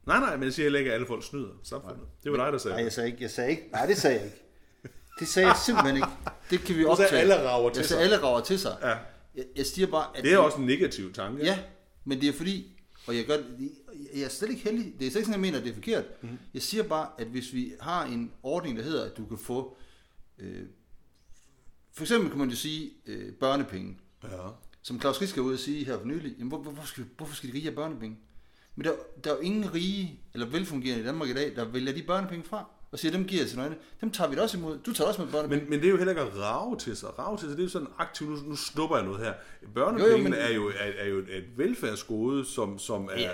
Nej, 0.08 0.19
nej, 0.19 0.36
men 0.36 0.43
jeg 0.43 0.53
siger 0.53 0.65
heller 0.65 0.80
ikke, 0.80 0.91
at 0.91 0.95
alle 0.95 1.08
folk 1.08 1.23
snyder 1.25 1.49
samfundet. 1.63 1.99
Det 2.23 2.32
var 2.32 2.38
dig, 2.43 2.53
der 2.53 2.58
sagde 2.60 2.73
Nej, 2.73 2.80
det. 2.80 2.84
jeg 2.86 2.91
sagde 2.93 3.10
ikke. 3.10 3.21
Jeg 3.21 3.32
sagde 3.32 3.49
ikke. 3.51 3.63
Nej, 3.71 3.86
det 3.86 3.97
sagde 3.97 4.15
jeg 4.15 4.25
ikke. 4.25 4.38
Det 5.19 5.27
sagde 5.27 5.47
jeg 5.47 5.58
simpelthen 5.65 5.95
ikke. 5.95 6.08
Det 6.49 6.60
kan 6.60 6.75
vi 6.75 6.82
Du 6.84 6.95
sagde, 6.95 7.06
optage. 7.08 7.21
alle 7.21 7.49
rager 7.49 7.69
til 7.69 7.80
jeg 7.80 7.86
sig. 7.86 7.89
sagde, 7.95 8.03
alle 8.03 8.23
rager 8.23 8.41
til 8.41 8.60
sig. 8.60 8.77
Ja. 8.82 8.88
Jeg, 9.36 9.45
jeg 9.56 9.65
siger 9.65 9.88
bare, 9.88 10.17
at... 10.17 10.23
Det 10.23 10.34
er 10.34 10.38
også 10.38 10.58
en 10.58 10.65
negativ 10.65 11.13
tanke. 11.13 11.43
Ja, 11.45 11.60
men 12.08 12.22
det 12.22 12.30
er 12.30 12.34
fordi... 12.34 12.74
Og 13.08 13.15
jeg, 13.15 13.26
gør, 13.26 13.38
jeg 14.13 14.22
er 14.22 14.30
slet 14.30 14.50
ikke 14.50 14.63
heldig. 14.63 14.93
Det 15.00 15.08
er 15.08 15.12
slet 15.12 15.20
ikke 15.20 15.26
sådan, 15.26 15.34
jeg 15.34 15.39
mener, 15.39 15.58
at 15.58 15.63
det 15.63 15.70
er 15.70 15.74
forkert. 15.74 16.06
Mm. 16.22 16.38
Jeg 16.54 16.62
siger 16.62 16.84
bare, 16.84 17.10
at 17.17 17.28
hvis 17.28 17.54
vi 17.54 17.74
har 17.80 18.06
en 18.06 18.32
ordning, 18.43 18.78
der 18.78 18.84
hedder, 18.84 19.06
at 19.06 19.17
du 19.17 19.26
kan 19.26 19.38
få... 19.38 19.78
Øh, 20.39 20.63
for 21.91 22.04
eksempel 22.04 22.30
kan 22.30 22.39
man 22.39 22.50
jo 22.50 22.56
sige 22.56 22.91
øh, 23.06 23.34
børnepenge. 23.34 23.98
ja. 24.24 24.48
Som 24.82 25.00
Claus 25.00 25.22
Risk 25.22 25.38
er 25.38 25.41
ude 25.41 25.54
at 25.54 25.60
sige 25.60 25.86
her 25.86 26.00
for 26.00 26.06
nylig, 26.06 26.36
jamen, 26.38 26.48
hvor, 26.48 26.58
hvorfor, 26.58 26.86
skal, 26.86 27.06
hvorfor 27.17 27.36
skal 27.36 27.50
de 27.50 27.54
rige 27.54 27.63
have 27.63 27.76
børnepenge? 27.76 28.17
Men 28.76 28.86
der, 28.86 28.91
der 29.24 29.32
er 29.32 29.36
jo 29.36 29.41
ingen 29.41 29.74
rige 29.74 30.22
eller 30.34 30.48
velfungerende 30.48 31.04
i 31.04 31.06
Danmark 31.06 31.30
i 31.30 31.34
dag, 31.34 31.56
der 31.56 31.65
vælger 31.65 31.93
de 31.93 32.04
børnepenge 32.04 32.46
fra, 32.46 32.70
og 32.91 33.00
siger, 33.00 33.12
dem 33.12 33.26
giver 33.26 33.41
jeg 33.41 33.50
til 33.50 33.58
nøgne. 33.58 33.76
Dem 34.02 34.12
tager 34.12 34.30
vi 34.30 34.36
da 34.36 34.41
også 34.41 34.58
imod. 34.58 34.78
Du 34.86 34.93
tager 34.93 35.08
også 35.08 35.21
med 35.23 35.32
børnepenge. 35.32 35.62
Men, 35.62 35.69
men 35.69 35.80
det 35.80 35.86
er 35.86 35.89
jo 35.91 35.97
heller 35.97 36.12
ikke 36.12 36.21
at 36.21 36.38
rave 36.38 36.78
til 36.78 36.97
sig. 36.97 37.19
Rave 37.19 37.38
til 37.38 37.47
sig, 37.47 37.58
det 37.58 37.60
er 37.60 37.65
jo 37.65 37.69
sådan 37.69 37.88
aktivt, 37.97 38.30
nu, 38.30 38.50
nu 38.50 38.56
snupper 38.56 38.97
jeg 38.97 39.06
noget 39.06 39.19
her. 39.26 39.34
Børnepengene 39.73 40.23
men- 40.23 40.34
er, 40.34 40.50
jo, 40.52 40.67
er, 40.67 40.91
er 40.97 41.08
jo 41.08 41.17
et 41.17 41.58
velfærdsgode, 41.58 42.45
som, 42.45 42.80
som 42.80 43.10
er 43.13 43.19
ja. 43.21 43.30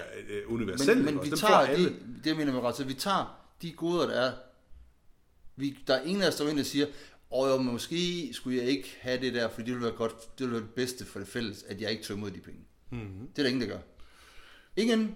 universelt. 0.48 0.98
men, 0.98 1.06
men 1.06 1.18
også. 1.18 1.24
vi 1.24 1.30
Dem 1.30 1.38
tager 1.40 1.54
alle. 1.58 1.90
de, 1.90 1.96
det 2.24 2.26
jeg 2.26 2.36
mener 2.38 2.54
med 2.54 2.62
ret, 2.62 2.76
så 2.76 2.84
vi 2.84 2.94
tager 2.94 3.40
de 3.62 3.72
goder, 3.72 4.08
der 4.08 4.14
er. 4.14 4.34
Vi, 5.56 5.78
der 5.88 5.94
er 5.94 6.02
ingen 6.02 6.24
af 6.24 6.28
os, 6.28 6.36
der 6.36 6.50
ind 6.50 6.60
og 6.60 6.66
siger, 6.66 6.86
og 7.32 7.50
jo, 7.50 7.58
måske 7.58 8.30
skulle 8.34 8.58
jeg 8.58 8.66
ikke 8.68 8.98
have 9.02 9.22
det 9.22 9.34
der, 9.34 9.50
fordi 9.50 9.66
det 9.66 9.74
ville 9.74 9.86
være 9.86 9.96
godt, 9.96 10.40
det 10.40 10.46
ville 10.48 10.54
være 10.54 10.62
det 10.62 10.70
bedste 10.70 11.06
for 11.06 11.20
det 11.20 11.28
fælles, 11.28 11.64
at 11.64 11.82
jeg 11.82 11.92
ikke 11.92 12.04
tog 12.04 12.18
imod 12.18 12.32
de 12.32 12.40
penge. 12.40 12.60
Mm-hmm. 12.92 13.28
Det 13.28 13.40
er 13.40 13.44
der 13.44 13.50
ingen, 13.50 13.62
der 13.62 13.68
gør. 13.76 13.82
Ingen. 14.78 15.16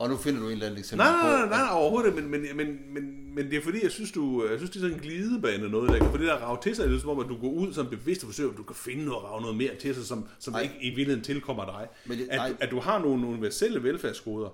Og 0.00 0.08
nu 0.08 0.16
finder 0.16 0.40
du 0.40 0.46
en 0.46 0.52
eller 0.52 0.66
anden 0.66 0.78
eksempel 0.80 1.06
Nej, 1.06 1.22
nej, 1.22 1.38
nej, 1.38 1.48
nej, 1.48 1.58
nej, 1.58 1.68
overhovedet 1.72 2.14
men, 2.14 2.30
men, 2.30 2.56
men, 2.56 2.94
men, 2.94 3.34
men 3.34 3.50
det 3.50 3.58
er 3.58 3.62
fordi, 3.62 3.82
jeg 3.82 3.90
synes, 3.90 4.12
du, 4.12 4.46
jeg 4.48 4.58
synes 4.58 4.70
det 4.70 4.76
er 4.76 4.80
sådan 4.80 4.96
en 4.96 5.02
glidebane 5.02 5.68
noget, 5.68 5.90
der 5.90 5.98
kan 5.98 6.10
få 6.10 6.16
det 6.16 6.26
der 6.26 6.34
rave 6.34 6.58
til 6.62 6.76
sig, 6.76 6.88
det 6.88 6.96
er 6.96 7.00
som 7.00 7.08
om, 7.10 7.18
at 7.20 7.28
du 7.28 7.36
går 7.40 7.48
ud 7.50 7.72
som 7.72 7.88
bevidst 7.90 8.22
og 8.22 8.26
forsøger, 8.28 8.50
at 8.50 8.56
du 8.56 8.62
kan 8.62 8.76
finde 8.76 9.04
noget 9.04 9.24
rave 9.24 9.40
noget 9.40 9.56
mere 9.56 9.74
til 9.74 9.94
sig, 9.94 10.04
som, 10.04 10.28
som 10.38 10.52
Nej. 10.52 10.62
ikke 10.62 10.74
i 10.80 10.86
virkeligheden 10.88 11.24
tilkommer 11.24 11.64
dig. 11.64 11.88
Men 12.06 12.18
det- 12.18 12.28
at, 12.30 12.56
at 12.60 12.70
du 12.70 12.80
har 12.80 12.98
nogle 12.98 13.26
universelle 13.26 13.82
velfærdsgoder. 13.82 14.48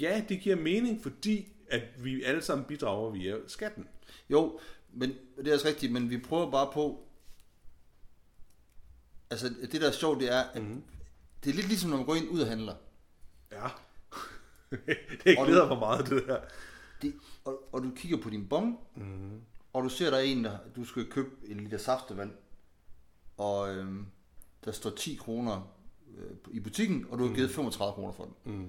Ja, 0.00 0.22
det 0.28 0.40
giver 0.40 0.56
mening, 0.56 1.02
fordi 1.02 1.52
at 1.70 1.82
vi 1.98 2.22
alle 2.22 2.42
sammen 2.42 2.64
bidrager 2.64 3.10
via 3.10 3.34
skatten. 3.46 3.86
Jo, 4.30 4.58
men 4.92 5.12
det 5.38 5.48
er 5.48 5.54
også 5.54 5.68
rigtigt, 5.68 5.92
men 5.92 6.10
vi 6.10 6.18
prøver 6.18 6.50
bare 6.50 6.70
på, 6.74 7.04
altså 9.30 9.50
det 9.72 9.80
der 9.80 9.88
er 9.88 9.92
sjovt, 9.92 10.20
det 10.20 10.32
er, 10.32 10.40
at 10.40 10.62
Mhm. 10.62 10.72
mm. 10.72 10.82
det 11.44 11.50
er 11.50 11.54
lidt 11.54 11.68
ligesom, 11.68 11.90
når 11.90 11.96
man 11.96 12.06
går 12.06 12.14
ind 12.14 12.28
ud 12.28 12.40
og 12.40 12.46
handler. 12.48 12.74
Ja. 13.52 13.66
det 15.24 15.38
glæder 15.44 15.68
mig 15.68 15.78
meget, 15.78 16.10
det 16.10 16.26
der. 16.26 16.40
Det, 17.02 17.14
og, 17.44 17.74
og 17.74 17.82
du 17.82 17.90
kigger 17.96 18.22
på 18.22 18.30
din 18.30 18.48
bon, 18.48 18.78
mm. 18.96 19.40
og 19.72 19.82
du 19.82 19.88
ser, 19.88 20.10
der 20.10 20.16
er 20.16 20.22
en, 20.22 20.44
der 20.44 20.58
du 20.76 20.84
skal 20.84 21.10
købe 21.10 21.30
en 21.44 21.60
liter 21.60 21.78
saftevand, 21.78 22.32
og 23.36 23.74
øhm, 23.74 24.06
der 24.64 24.72
står 24.72 24.90
10 24.90 25.14
kroner 25.14 25.74
øh, 26.16 26.36
i 26.50 26.60
butikken, 26.60 27.06
og 27.10 27.18
du 27.18 27.26
har 27.26 27.34
givet 27.34 27.50
35 27.50 27.94
kroner 27.94 28.12
for 28.12 28.24
den. 28.24 28.54
Mm. 28.54 28.68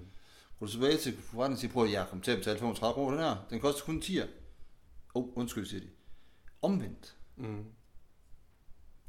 Går 0.60 0.66
du 0.66 0.72
tilbage 0.72 0.98
til 0.98 1.18
forretningen 1.18 1.56
og 1.56 1.60
siger, 1.60 1.74
prøv 1.74 1.84
at 1.84 1.92
jeg 1.92 2.08
kommer 2.10 2.24
til 2.24 2.32
at 2.32 2.38
betale 2.38 2.60
35 2.60 2.94
kroner 2.94 3.10
for 3.10 3.18
den 3.18 3.26
her, 3.26 3.46
den 3.50 3.60
koster 3.60 3.86
kun 3.86 4.02
10'er. 4.06 4.28
Åh, 5.16 5.24
oh, 5.24 5.30
undskyld, 5.36 5.66
siger 5.66 5.82
de. 5.82 5.88
Omvendt. 6.62 7.16
Mm. 7.36 7.66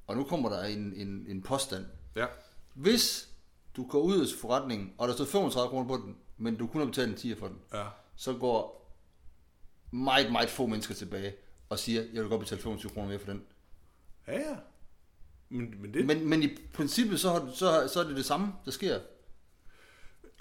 Og 0.06 0.16
nu 0.16 0.24
kommer 0.24 0.48
der 0.48 0.64
en, 0.64 0.92
en, 0.96 1.26
en 1.28 1.42
påstand. 1.42 1.86
Ja. 2.16 2.26
Hvis 2.74 3.28
du 3.76 3.86
går 3.86 4.00
ud 4.00 4.20
af 4.20 4.26
forretningen, 4.40 4.92
og 4.98 5.08
der 5.08 5.14
står 5.14 5.24
35 5.24 5.70
kroner 5.70 5.88
på 5.88 5.96
den, 5.96 6.16
men 6.42 6.56
du 6.56 6.66
kun 6.66 6.80
har 6.80 6.86
betalt 6.86 7.08
en 7.10 7.16
10 7.16 7.34
for 7.34 7.46
den, 7.48 7.58
Ja. 7.74 7.84
så 8.16 8.32
går 8.34 8.78
meget, 9.90 10.32
meget 10.32 10.50
få 10.50 10.66
mennesker 10.66 10.94
tilbage 10.94 11.34
og 11.68 11.78
siger, 11.78 12.02
jeg 12.12 12.22
vil 12.22 12.28
godt 12.30 12.40
betale 12.40 12.62
25 12.62 12.90
kroner 12.92 13.08
mere 13.08 13.18
for 13.18 13.26
den. 13.26 13.42
Ja, 14.26 14.38
ja. 14.38 14.56
Men, 15.48 15.74
men 15.82 15.94
det, 15.94 16.06
Men, 16.06 16.28
men 16.28 16.42
i 16.42 16.48
princippet, 16.74 17.20
så, 17.20 17.28
har- 17.30 17.50
så, 17.54 17.88
så 17.92 18.00
er 18.00 18.04
det 18.04 18.16
det 18.16 18.24
samme, 18.24 18.52
der 18.64 18.70
sker. 18.70 19.00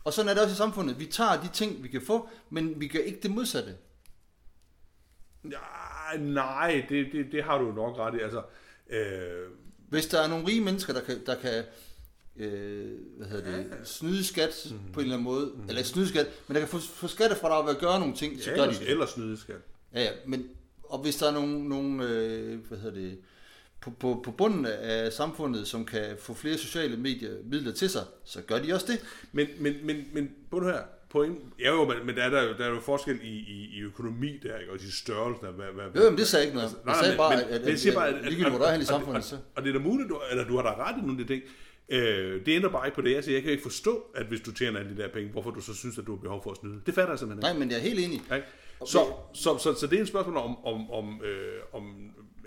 Og 0.03 0.13
sådan 0.13 0.29
er 0.29 0.33
det 0.33 0.43
også 0.43 0.53
i 0.53 0.57
samfundet. 0.57 0.99
Vi 0.99 1.05
tager 1.05 1.41
de 1.41 1.47
ting, 1.47 1.83
vi 1.83 1.87
kan 1.87 2.01
få, 2.01 2.29
men 2.49 2.79
vi 2.79 2.87
gør 2.87 2.99
ikke 2.99 3.19
det 3.23 3.31
modsatte. 3.31 3.77
Ja, 5.51 6.17
nej, 6.19 6.85
det, 6.89 7.07
det, 7.11 7.31
det 7.31 7.43
har 7.43 7.57
du 7.57 7.71
nok 7.71 7.97
ret 7.97 8.15
i. 8.15 8.19
Altså, 8.19 8.43
øh, 8.89 9.49
Hvis 9.89 10.07
der 10.07 10.21
er 10.21 10.27
nogle 10.27 10.47
rige 10.47 10.61
mennesker, 10.61 10.93
der 10.93 11.01
kan, 11.01 11.25
der 11.25 11.35
kan 11.39 11.63
øh, 12.37 12.89
hvad 13.17 13.27
hedder 13.27 13.51
det, 13.51 13.65
snyde 13.83 14.23
skat 14.23 14.67
mm. 14.71 14.77
på 14.93 14.99
en 14.99 15.03
eller 15.03 15.15
anden 15.15 15.23
måde, 15.23 15.51
mm. 15.55 15.61
eller 15.61 15.77
ikke 15.77 15.89
snyde 15.89 16.07
skat, 16.07 16.27
men 16.47 16.55
der 16.55 16.61
kan 16.61 16.69
få, 16.69 16.79
få 16.79 17.07
skattefradrag 17.07 17.65
ved 17.65 17.75
at 17.75 17.81
gøre 17.81 17.99
nogle 17.99 18.15
ting, 18.15 18.41
så 18.41 18.49
ja, 18.51 18.55
gør 18.55 18.65
de 18.65 18.73
det. 18.79 18.89
ellers 18.89 19.09
snyde 19.09 19.37
skal. 19.37 19.55
Ja, 19.93 20.01
ja, 20.01 20.09
men 20.25 20.49
og 20.83 20.99
hvis 20.99 21.15
der 21.15 21.27
er 21.27 21.31
nogle, 21.31 21.69
nogle 21.69 22.05
øh, 22.07 22.59
hvad 22.67 22.77
hedder 22.77 23.01
det, 23.01 23.17
på, 23.81 23.89
på, 23.89 24.21
på 24.25 24.31
bunden 24.31 24.65
af 24.65 25.13
samfundet, 25.13 25.67
som 25.67 25.85
kan 25.85 26.03
få 26.19 26.33
flere 26.33 26.57
sociale 26.57 26.97
medier, 26.97 27.31
midler 27.43 27.71
til 27.71 27.89
sig, 27.89 28.03
så 28.23 28.41
gør 28.41 28.59
de 28.59 28.73
også 28.73 28.85
det. 28.89 29.03
Men, 29.31 29.47
men, 29.59 29.73
men, 29.83 30.05
men 30.13 30.31
på 30.51 30.59
det 30.59 30.67
her 30.67 30.81
point, 31.09 31.37
ja 31.59 31.69
jo, 31.69 31.85
men, 31.85 32.05
men 32.05 32.15
der, 32.15 32.23
er 32.23 32.29
der, 32.29 32.43
jo- 32.43 32.53
der 32.57 32.65
er 32.65 32.69
jo 32.69 32.79
forskel 32.79 33.19
i, 33.23 33.27
i, 33.27 33.69
i 33.77 33.81
økonomi 33.81 34.37
der, 34.43 34.57
ikke? 34.57 34.71
og 34.71 34.77
i 34.77 34.91
størrelsen 34.91 35.45
af, 35.45 35.53
hvad, 35.53 35.65
hvad, 35.65 36.03
Jo, 36.03 36.09
men 36.09 36.19
det 36.19 36.27
sagde 36.27 36.41
jeg 36.41 36.47
ikke 36.47 36.55
noget. 36.55 36.75
Altså, 36.87 36.91
Jeg 36.91 36.95
sagde 37.03 37.17
bare, 37.17 37.35
men, 37.35 37.39
at, 37.39 37.51
at, 37.51 37.61
men 37.61 37.69
jeg 37.69 37.79
siger 37.79 37.93
bare, 37.93 38.07
at, 38.07 38.15
at 38.15 38.61
er 38.61 38.71
hen 38.71 38.81
i 38.81 38.85
samfundet, 38.85 39.23
så... 39.23 39.35
og, 39.35 39.41
og, 39.55 39.63
det 39.63 39.69
er 39.69 39.73
da 39.73 39.79
muligt, 39.79 40.09
du, 40.09 40.21
eller 40.31 40.47
du 40.47 40.55
har 40.55 40.63
da 40.63 40.83
ret 40.83 40.97
i 40.97 41.01
nogle 41.01 41.21
af 41.21 41.27
de 41.27 41.33
ting. 41.33 41.43
Øh, 41.91 42.45
det 42.45 42.55
ændrer 42.55 42.69
bare 42.69 42.87
ikke 42.87 42.95
på 42.95 43.01
det. 43.01 43.11
Jeg 43.11 43.23
siger, 43.23 43.35
jeg 43.35 43.43
kan 43.43 43.51
ikke 43.51 43.63
forstå, 43.63 44.05
at 44.15 44.25
hvis 44.25 44.41
du 44.41 44.51
tjener 44.51 44.79
alle 44.79 44.95
de 44.95 45.01
der 45.01 45.07
penge, 45.07 45.31
hvorfor 45.31 45.51
du 45.51 45.61
så 45.61 45.73
synes, 45.73 45.97
at 45.97 46.05
du 46.07 46.15
har 46.15 46.21
behov 46.21 46.43
for 46.43 46.51
at 46.51 46.57
snyde. 46.57 46.81
Det 46.85 46.93
fatter 46.93 47.11
jeg 47.11 47.19
simpelthen 47.19 47.39
ikke. 47.39 47.53
Nej, 47.53 47.59
men 47.59 47.71
jeg 47.71 47.77
er 47.77 47.81
helt 47.81 47.99
enig. 47.99 48.21
Ikke? 48.33 48.47
Så, 48.85 49.13
så, 49.33 49.57
så, 49.57 49.73
så 49.73 49.87
det 49.87 49.97
er 49.97 50.01
et 50.01 50.07
spørgsmål 50.07 50.37
om, 50.37 50.65
om, 50.65 50.91
om, 50.91 51.21
øh, 51.23 51.61
om 51.73 51.83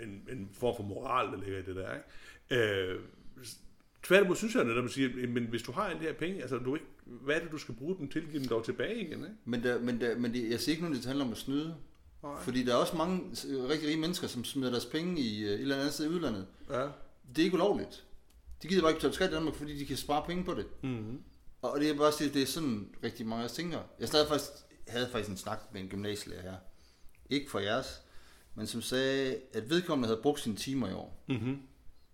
en, 0.01 0.21
en 0.31 0.49
form 0.59 0.75
for 0.75 0.83
moral, 0.83 1.31
der 1.31 1.37
ligger 1.37 1.59
i 1.59 1.61
det 1.61 1.75
der. 1.75 1.89
Ikke? 1.93 2.91
Øh, 2.91 2.99
tværtimod 4.03 4.35
synes 4.35 4.55
jeg 4.55 4.63
netop, 4.63 4.77
at 4.77 4.83
man 4.83 4.91
siger, 4.91 5.27
men 5.27 5.43
hvis 5.43 5.61
du 5.61 5.71
har 5.71 5.81
alle 5.81 5.99
de 5.99 6.05
her 6.05 6.13
penge, 6.13 6.41
altså, 6.41 6.57
du 6.57 6.75
ikke, 6.75 6.87
hvad 7.05 7.35
er 7.35 7.39
det, 7.39 7.51
du 7.51 7.57
skal 7.57 7.75
bruge 7.75 7.95
dem 7.99 8.07
til? 8.07 8.21
Give 8.21 8.39
dem 8.39 8.47
dog 8.47 8.65
tilbage 8.65 8.95
igen, 8.95 9.11
ikke? 9.11 9.35
Men, 9.45 9.63
der, 9.63 9.79
men, 9.79 10.01
der, 10.01 10.17
men 10.17 10.33
det, 10.33 10.51
jeg 10.51 10.59
siger 10.59 10.73
ikke 10.73 10.83
noget, 10.83 10.97
det 10.97 11.05
handler 11.05 11.25
om 11.25 11.31
at 11.31 11.37
snyde. 11.37 11.75
Nej. 12.23 12.41
Fordi 12.41 12.63
der 12.63 12.73
er 12.73 12.77
også 12.77 12.95
mange 12.95 13.21
rigtig 13.69 13.89
rige 13.89 13.99
mennesker, 13.99 14.27
som 14.27 14.43
smider 14.43 14.69
deres 14.69 14.85
penge 14.85 15.21
i 15.21 15.43
øh, 15.43 15.49
et 15.49 15.61
eller 15.61 15.75
andet 15.75 15.93
sted 15.93 16.05
i 16.05 16.09
udlandet. 16.09 16.45
Ja. 16.69 16.81
Det 17.35 17.39
er 17.39 17.43
ikke 17.43 17.55
ulovligt. 17.55 18.03
De 18.63 18.67
gider 18.67 18.81
bare 18.81 18.91
ikke 18.91 18.97
betale 18.99 19.13
skat 19.13 19.29
i 19.29 19.33
Danmark, 19.33 19.55
fordi 19.55 19.79
de 19.79 19.85
kan 19.85 19.97
spare 19.97 20.23
penge 20.27 20.43
på 20.43 20.53
det. 20.53 20.65
Mm-hmm. 20.83 21.21
Og 21.61 21.79
det 21.79 21.89
er 21.89 21.97
bare 21.97 22.07
at 22.07 22.13
sige, 22.13 22.33
det 22.33 22.41
er 22.41 22.45
sådan 22.45 22.95
rigtig 23.03 23.25
mange 23.25 23.41
af 23.43 23.45
os 23.45 23.53
tænker. 23.53 23.79
Jeg 23.99 24.07
stadig 24.07 24.27
faktisk, 24.27 24.49
havde 24.87 25.09
faktisk 25.11 25.29
en 25.29 25.37
snak 25.37 25.59
med 25.73 25.81
en 25.81 25.87
gymnasielærer 25.87 26.41
her. 26.41 26.55
Ikke 27.29 27.51
for 27.51 27.59
jeres, 27.59 28.01
men 28.55 28.67
som 28.67 28.81
sagde, 28.81 29.39
at 29.53 29.69
vedkommende 29.69 30.07
havde 30.07 30.21
brugt 30.21 30.39
sine 30.39 30.55
timer 30.55 30.89
i 30.89 30.93
år, 30.93 31.23
Mm-hmm. 31.27 31.61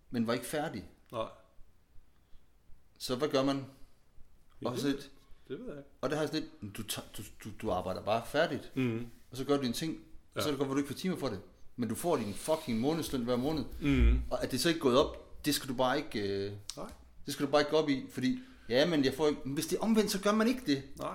men 0.10 0.28
var 0.28 0.34
ikke 0.34 0.46
færdig. 0.46 0.90
Nej, 1.12 1.28
Så 3.00 3.16
hvad 3.16 3.28
gør 3.30 3.44
man? 3.44 3.66
Og, 4.66 4.78
så, 4.78 4.88
lidt- 4.88 5.12
det 5.48 5.60
ved 5.60 5.74
jeg 5.76 5.84
og 6.02 6.10
det 6.10 6.18
har 6.18 6.26
sådan 6.26 6.42
lidt, 6.62 6.78
du, 6.78 6.84
du, 7.18 7.24
du, 7.44 7.50
du 7.62 7.72
arbejder 7.72 8.02
bare 8.04 8.24
færdigt, 8.26 8.72
Mm-hmm. 8.76 9.08
og 9.32 9.38
så 9.38 9.44
gør 9.46 9.58
du 9.58 9.64
dine 9.64 9.74
ting, 9.74 9.98
og 9.98 10.36
Ja. 10.36 10.42
så 10.42 10.48
er 10.48 10.52
det 10.52 10.58
godt, 10.58 10.68
hvor 10.68 10.74
du 10.76 10.80
ikke 10.80 10.94
får 10.94 11.00
timer 11.00 11.16
for 11.18 11.28
det. 11.28 11.40
Men 11.76 11.90
du 11.90 11.96
får 11.96 12.18
din 12.18 12.34
fucking 12.34 12.80
månedsløn 12.80 13.24
hver 13.24 13.36
måned. 13.36 13.64
Mm-hmm. 13.82 14.22
Og 14.32 14.44
at 14.44 14.52
det 14.52 14.60
så 14.62 14.70
ikke 14.70 14.78
er 14.78 14.82
gået 14.82 14.98
op, 14.98 15.31
det 15.46 15.56
skal 15.56 15.70
du 15.70 15.74
bare 15.74 15.98
ikke, 15.98 16.20
øh, 16.20 16.52
Nej, 16.78 16.86
det 17.26 17.34
skal 17.34 17.46
du 17.46 17.52
bare 17.52 17.62
ikke 17.62 17.72
gå 17.72 17.78
op 17.78 17.90
i, 17.90 18.06
fordi, 18.14 18.40
ja, 18.70 18.86
men 18.86 19.06
jeg 19.06 19.14
får 19.14 19.28
ikke, 19.28 19.42
men 19.46 19.54
hvis 19.54 19.66
det 19.68 19.78
er 19.78 19.82
omvendt, 19.82 20.12
så 20.12 20.20
gør 20.20 20.32
man 20.32 20.48
ikke 20.48 20.62
det. 20.66 20.84
nej. 21.00 21.08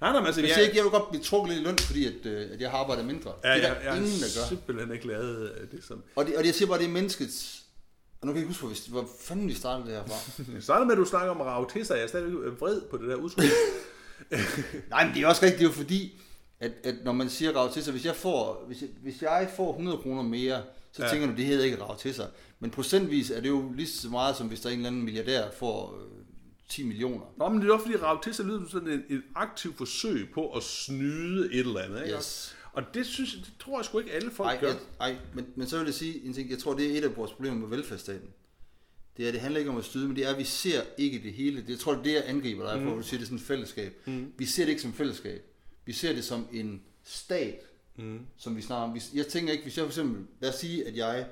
Nej, 0.00 0.10
nej, 0.12 0.20
men 0.20 0.26
altså, 0.26 0.40
Jeg 0.40 0.48
jeg, 0.48 0.54
siger 0.54 0.64
ikke, 0.64 0.76
jeg 0.76 0.84
vil 0.84 0.90
godt 0.92 1.08
blive 1.10 1.22
trukket 1.22 1.54
lidt 1.54 1.60
i 1.62 1.68
løn, 1.68 1.78
fordi 1.78 2.06
at, 2.06 2.26
øh, 2.26 2.50
at 2.52 2.60
jeg 2.60 2.70
har 2.70 2.78
arbejdet 2.78 3.04
mindre. 3.04 3.32
ja, 3.44 3.54
det 3.54 3.64
er 3.64 3.68
jeg, 3.68 3.76
der 3.76 3.90
jeg, 3.90 3.96
ingen, 3.96 4.12
jeg 4.12 4.28
der 4.34 4.40
gør. 4.40 4.48
simpelthen 4.48 4.92
ikke 4.92 5.06
lavet 5.06 5.48
af 5.48 5.68
det 5.68 5.84
som... 5.84 6.02
Og 6.16 6.26
det, 6.26 6.36
og 6.36 6.42
det, 6.42 6.46
jeg 6.46 6.54
siger 6.54 6.68
bare, 6.68 6.78
det 6.78 6.84
er 6.86 6.90
menneskets 6.90 7.62
Og 8.20 8.26
nu 8.26 8.32
kan 8.32 8.42
jeg 8.42 8.48
ikke 8.48 8.60
huske, 8.62 8.90
hvor, 8.90 9.00
hvor 9.00 9.10
fanden 9.20 9.48
vi 9.48 9.54
startede 9.54 9.88
det 9.88 9.96
her 9.96 10.04
fra. 10.06 10.42
Det 10.54 10.64
startede 10.64 10.86
med, 10.86 10.92
at 10.94 10.98
du 10.98 11.04
snakker 11.04 11.30
om 11.30 11.40
at 11.40 11.46
rave 11.46 11.66
til 11.72 11.86
sig. 11.86 11.94
Jeg 11.94 12.02
er 12.02 12.08
stadigvæk 12.08 12.60
vred 12.60 12.80
på 12.90 12.96
det 12.96 13.08
der 13.08 13.14
udtryk. 13.14 13.44
Nej, 14.90 15.06
men 15.06 15.14
det 15.14 15.22
er 15.22 15.26
også 15.26 15.42
rigtigt, 15.42 15.58
det 15.60 15.64
er 15.66 15.68
jo 15.70 15.74
fordi, 15.74 16.20
at, 16.60 16.72
at 16.84 16.94
når 17.04 17.12
man 17.12 17.30
siger 17.30 17.52
rav 17.52 17.72
til 17.72 17.84
sig, 17.84 17.92
hvis 17.92 18.04
jeg 18.04 18.16
får, 18.16 18.64
hvis 18.66 18.80
jeg, 18.80 18.88
hvis 19.02 19.22
jeg 19.22 19.50
får 19.56 19.70
100 19.70 19.98
kroner 19.98 20.22
mere, 20.22 20.62
så 20.96 21.04
Ja. 21.04 21.10
tænker 21.10 21.26
du, 21.26 21.36
det 21.36 21.44
hedder 21.44 21.64
ikke 21.64 21.82
rav 21.82 21.98
til 21.98 22.14
sig. 22.14 22.28
Men 22.60 22.70
procentvis 22.70 23.30
er 23.30 23.40
det 23.40 23.48
jo 23.48 23.72
lige 23.76 23.86
så 23.88 24.08
meget, 24.08 24.36
som 24.36 24.46
hvis 24.48 24.60
der 24.60 24.68
er 24.68 24.72
en 24.72 24.78
eller 24.78 24.88
anden 24.90 25.02
milliardær 25.02 25.50
får 25.58 25.94
øh, 26.00 26.24
10 26.68 26.82
millioner. 26.82 27.24
Nå, 27.38 27.48
men 27.48 27.60
det 27.62 27.68
er 27.68 27.72
også 27.72 27.86
fordi, 27.86 27.96
rave 27.98 28.18
til 28.22 28.34
sig 28.34 28.44
lyder 28.46 28.58
som 28.58 28.68
sådan 28.68 28.88
et, 28.88 29.04
et 29.08 29.22
aktivt 29.34 29.76
forsøg 29.76 30.28
på 30.34 30.52
at 30.52 30.62
snyde 30.62 31.52
et 31.52 31.60
eller 31.60 31.80
andet. 31.80 32.02
Ikke? 32.04 32.16
Yes. 32.16 32.56
Og 32.72 32.82
det, 32.94 33.06
synes, 33.06 33.32
det 33.34 33.52
tror 33.60 33.78
jeg 33.78 33.84
sgu 33.84 33.98
ikke 33.98 34.12
alle 34.12 34.30
folk 34.30 34.48
Ej, 34.48 34.60
gør. 34.60 34.68
jeg, 34.68 34.76
ej 35.00 35.16
men, 35.34 35.46
men 35.56 35.66
så 35.66 35.78
vil 35.78 35.84
jeg 35.84 35.94
sige 35.94 36.24
en 36.24 36.32
ting. 36.32 36.50
Jeg 36.50 36.58
tror, 36.58 36.74
det 36.74 36.92
er 36.94 36.98
et 36.98 37.04
af 37.04 37.16
vores 37.16 37.32
problemer 37.32 37.56
med 37.56 37.68
velfærdsstaten. 37.68 38.28
Det 39.16 39.28
er, 39.28 39.32
det 39.32 39.40
handler 39.40 39.58
ikke 39.58 39.70
om 39.70 39.76
at 39.76 39.84
styde, 39.84 40.06
men 40.06 40.16
det 40.16 40.24
er, 40.26 40.30
at 40.32 40.38
vi 40.38 40.44
ser 40.44 40.82
ikke 40.98 41.20
det 41.22 41.32
hele. 41.32 41.60
Det, 41.60 41.68
jeg 41.68 41.78
tror, 41.78 41.92
det 41.92 41.98
er 41.98 42.02
det, 42.04 42.12
jeg 42.12 42.22
angriber 42.26 42.72
dig 42.72 42.82
for, 42.82 42.90
mm. 42.90 42.96
du 42.96 43.02
siger, 43.02 43.18
det 43.18 43.24
er 43.24 43.26
sådan 43.26 43.38
et 43.38 43.44
fællesskab. 43.44 44.00
Mm. 44.06 44.32
Vi 44.38 44.44
ser 44.44 44.62
det 44.64 44.70
ikke 44.70 44.82
som 44.82 44.92
fællesskab. 44.92 45.44
Vi 45.84 45.92
ser 45.92 46.12
det 46.12 46.24
som 46.24 46.46
en 46.52 46.82
stat, 47.04 47.60
mm. 47.98 48.20
som 48.36 48.56
vi 48.56 48.62
snakker 48.62 48.84
om. 48.84 48.90
Hvis- 48.90 49.10
Jeg 49.14 49.26
tænker 49.26 49.52
ikke, 49.52 49.62
hvis 49.64 49.76
jeg 49.76 49.82
for 49.84 49.90
eksempel, 49.90 50.26
lad 50.40 50.50
os 50.50 50.54
sige, 50.56 50.86
at 50.86 50.96
jeg 50.96 51.26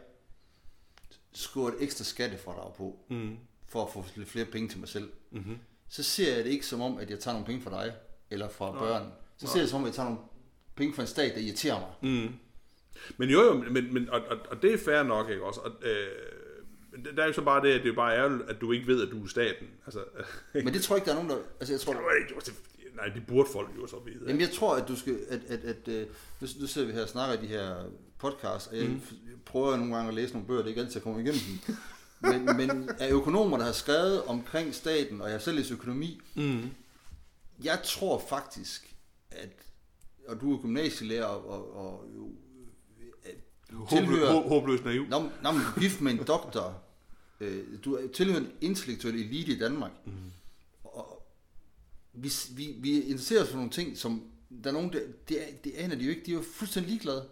skriver 1.33 1.69
et 1.69 1.75
ekstra 1.81 2.05
skattefradrag 2.05 2.75
på, 2.75 2.99
mm. 3.11 3.37
for 3.69 3.85
at 3.87 3.93
få 3.93 4.05
lidt 4.17 4.29
flere 4.29 4.45
penge 4.47 4.69
til 4.69 4.79
mig 4.79 4.89
selv, 4.89 5.11
mm-hmm. 5.31 5.59
så 5.89 6.03
ser 6.03 6.35
jeg 6.37 6.45
det 6.45 6.51
ikke 6.51 6.67
som 6.67 6.81
om, 6.81 6.99
at 6.99 7.11
jeg 7.11 7.19
tager 7.21 7.33
nogle 7.33 7.47
penge 7.47 7.63
fra 7.63 7.85
dig, 7.85 7.95
eller 8.31 8.49
fra 8.49 8.73
Nå. 8.73 8.79
børn. 8.79 9.13
Så 9.37 9.47
ser 9.47 9.55
jeg 9.57 9.63
det 9.63 9.71
som 9.71 9.77
om, 9.81 9.85
at 9.85 9.89
jeg 9.89 9.95
tager 9.95 10.09
nogle 10.09 10.23
penge 10.77 10.95
fra 10.95 11.03
en 11.03 11.09
stat, 11.09 11.35
der 11.35 11.41
irriterer 11.41 11.81
mig. 11.81 12.13
Mm. 12.27 12.35
Men 13.17 13.31
jo, 13.31 13.43
jo, 13.43 13.55
men, 13.71 13.95
men, 13.95 14.09
og, 14.11 14.21
og, 14.21 14.37
og 14.51 14.63
det 14.63 14.75
er 14.75 14.79
fair 14.79 15.03
nok, 15.03 15.31
ikke 15.31 15.45
også? 15.45 15.61
Og, 15.61 15.73
øh, 15.83 16.07
men 16.93 17.05
der 17.17 17.23
er 17.23 17.27
jo 17.27 17.33
så 17.33 17.43
bare 17.43 17.63
det, 17.67 17.73
at 17.73 17.83
det 17.83 17.91
er 17.91 17.95
bare 17.95 18.17
ærgerligt, 18.17 18.51
at 18.51 18.61
du 18.61 18.73
ikke 18.73 18.87
ved, 18.87 19.03
at 19.07 19.11
du 19.11 19.25
er 19.25 19.29
staten. 19.29 19.67
Altså, 19.87 20.05
Men 20.55 20.67
det 20.75 20.83
tror 20.83 20.97
jeg 20.97 21.01
ikke, 21.01 21.07
der 21.07 21.13
er 21.19 21.23
nogen, 21.23 21.31
der... 21.31 21.47
Altså, 21.61 21.73
jeg 21.75 21.81
tror, 21.81 21.93
det 21.93 22.03
var 22.03 22.13
ikke, 22.13 22.35
det, 22.41 22.55
nej, 22.95 23.05
det 23.15 23.27
burde 23.27 23.49
folk 23.53 23.69
jo 23.77 23.87
så 23.87 23.97
vide. 24.05 24.25
Jamen, 24.27 24.41
jeg 24.41 24.51
tror, 24.51 24.77
at 24.77 24.89
du 24.89 24.97
skal... 24.97 25.19
At, 25.29 25.41
at, 25.49 25.65
at, 25.65 25.89
at 25.89 26.09
nu, 26.41 26.49
nu 26.61 26.67
sidder 26.67 26.87
vi 26.87 26.93
her 26.93 27.03
og 27.03 27.09
snakker 27.09 27.39
i 27.39 27.43
de 27.43 27.47
her 27.47 27.85
podcasts, 28.19 28.69
og 28.69 28.77
jeg, 28.77 28.89
mm. 28.89 29.01
prøver 29.45 29.77
nogle 29.77 29.95
gange 29.95 30.09
at 30.09 30.15
læse 30.15 30.33
nogle 30.33 30.47
bøger, 30.47 30.59
det 30.59 30.67
er 30.67 30.69
ikke 30.69 30.81
altid, 30.81 30.95
jeg 30.95 31.03
kommer 31.03 31.21
igennem 31.21 31.41
dem. 31.67 31.77
Men, 32.21 32.57
men 32.57 32.91
af 32.99 33.11
økonomer, 33.11 33.57
der 33.57 33.65
har 33.65 33.73
skrevet 33.73 34.25
omkring 34.25 34.75
staten, 34.75 35.21
og 35.21 35.31
jeg 35.31 35.43
selv 35.43 35.57
læst 35.57 35.71
økonomi, 35.71 36.21
mm. 36.35 36.71
jeg 37.65 37.81
tror 37.85 38.23
faktisk, 38.29 38.97
at... 39.31 39.51
Og 40.29 40.41
du 40.41 40.57
er 40.57 40.63
gymnasielærer, 40.63 41.25
og, 41.25 41.49
og, 41.49 41.77
og 41.77 42.05
jo, 42.17 42.31
Håbløs, 43.73 44.29
hå- 44.29 44.49
håbløs 44.49 44.85
naiv. 44.85 45.07
Nå, 45.09 45.21
nå 45.43 45.53
men 45.53 45.61
du 45.61 45.81
gift 45.81 46.01
med 46.01 46.13
en 46.13 46.19
doktor. 46.27 46.83
Øh, 47.41 47.65
Du 47.85 47.95
er 47.95 48.09
tilhører 48.15 48.41
en 48.41 48.49
intellektuel 48.61 49.15
elite 49.15 49.53
i 49.53 49.59
Danmark. 49.59 49.91
Mm. 50.05 50.13
Vi, 52.15 52.33
vi, 52.57 52.75
vi 52.79 53.01
interesserer 53.01 53.43
os 53.43 53.49
for 53.49 53.57
nogle 53.57 53.71
ting, 53.71 53.99
som 53.99 54.31
der 54.65 54.71
er 54.71 54.75
nogen, 54.75 54.93
der, 54.93 55.01
det, 55.29 55.43
er, 55.43 55.47
det 55.65 55.75
aner 55.75 55.97
de 55.97 56.05
jo 56.05 56.11
ikke. 56.11 56.23
De 56.27 56.31
er 56.31 56.35
jo 56.35 56.43
fuldstændig 56.43 56.91
ligeglade. 56.91 57.29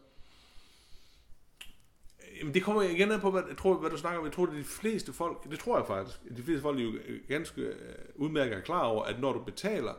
Jamen, 2.38 2.55
det 2.55 2.62
kommer 2.62 2.83
igen 2.83 3.12
an 3.12 3.21
på, 3.21 3.31
hvad, 3.31 3.42
jeg 3.49 3.57
tror, 3.57 3.79
hvad 3.79 3.90
du 3.90 3.97
snakker 3.97 4.18
om. 4.18 4.25
Jeg 4.25 4.33
tror, 4.33 4.47
er 4.47 4.53
de 4.53 4.64
fleste 4.64 5.12
folk, 5.12 5.51
det 5.51 5.59
tror 5.59 5.79
jeg 5.79 5.87
faktisk, 5.87 6.37
de 6.37 6.42
fleste 6.42 6.62
folk 6.62 6.79
er 6.79 6.83
jo 6.83 6.92
ganske 7.29 7.61
øh, 7.61 7.95
udmærket 8.14 8.57
er 8.57 8.61
klar 8.61 8.83
over, 8.83 9.05
at 9.05 9.21
når 9.21 9.33
du 9.33 9.45
betaler 9.45 9.95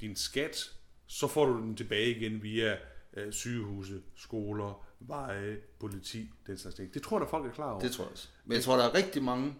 din 0.00 0.16
skat, 0.16 0.72
så 1.06 1.26
får 1.26 1.46
du 1.46 1.60
den 1.60 1.76
tilbage 1.76 2.16
igen 2.16 2.42
via 2.42 2.76
øh, 3.16 3.32
sygehuse, 3.32 4.02
skoler, 4.16 4.86
veje, 5.00 5.58
politi, 5.80 6.30
den 6.46 6.58
slags 6.58 6.76
ting. 6.76 6.94
Det 6.94 7.02
tror 7.02 7.16
jeg, 7.16 7.24
der 7.24 7.30
folk 7.30 7.46
er 7.46 7.52
klar 7.52 7.70
over. 7.70 7.80
Det 7.80 7.92
tror 7.92 8.04
jeg 8.04 8.12
også. 8.12 8.28
Men 8.44 8.54
jeg 8.54 8.62
tror, 8.62 8.76
der 8.76 8.84
er 8.84 8.94
rigtig 8.94 9.22
mange... 9.22 9.54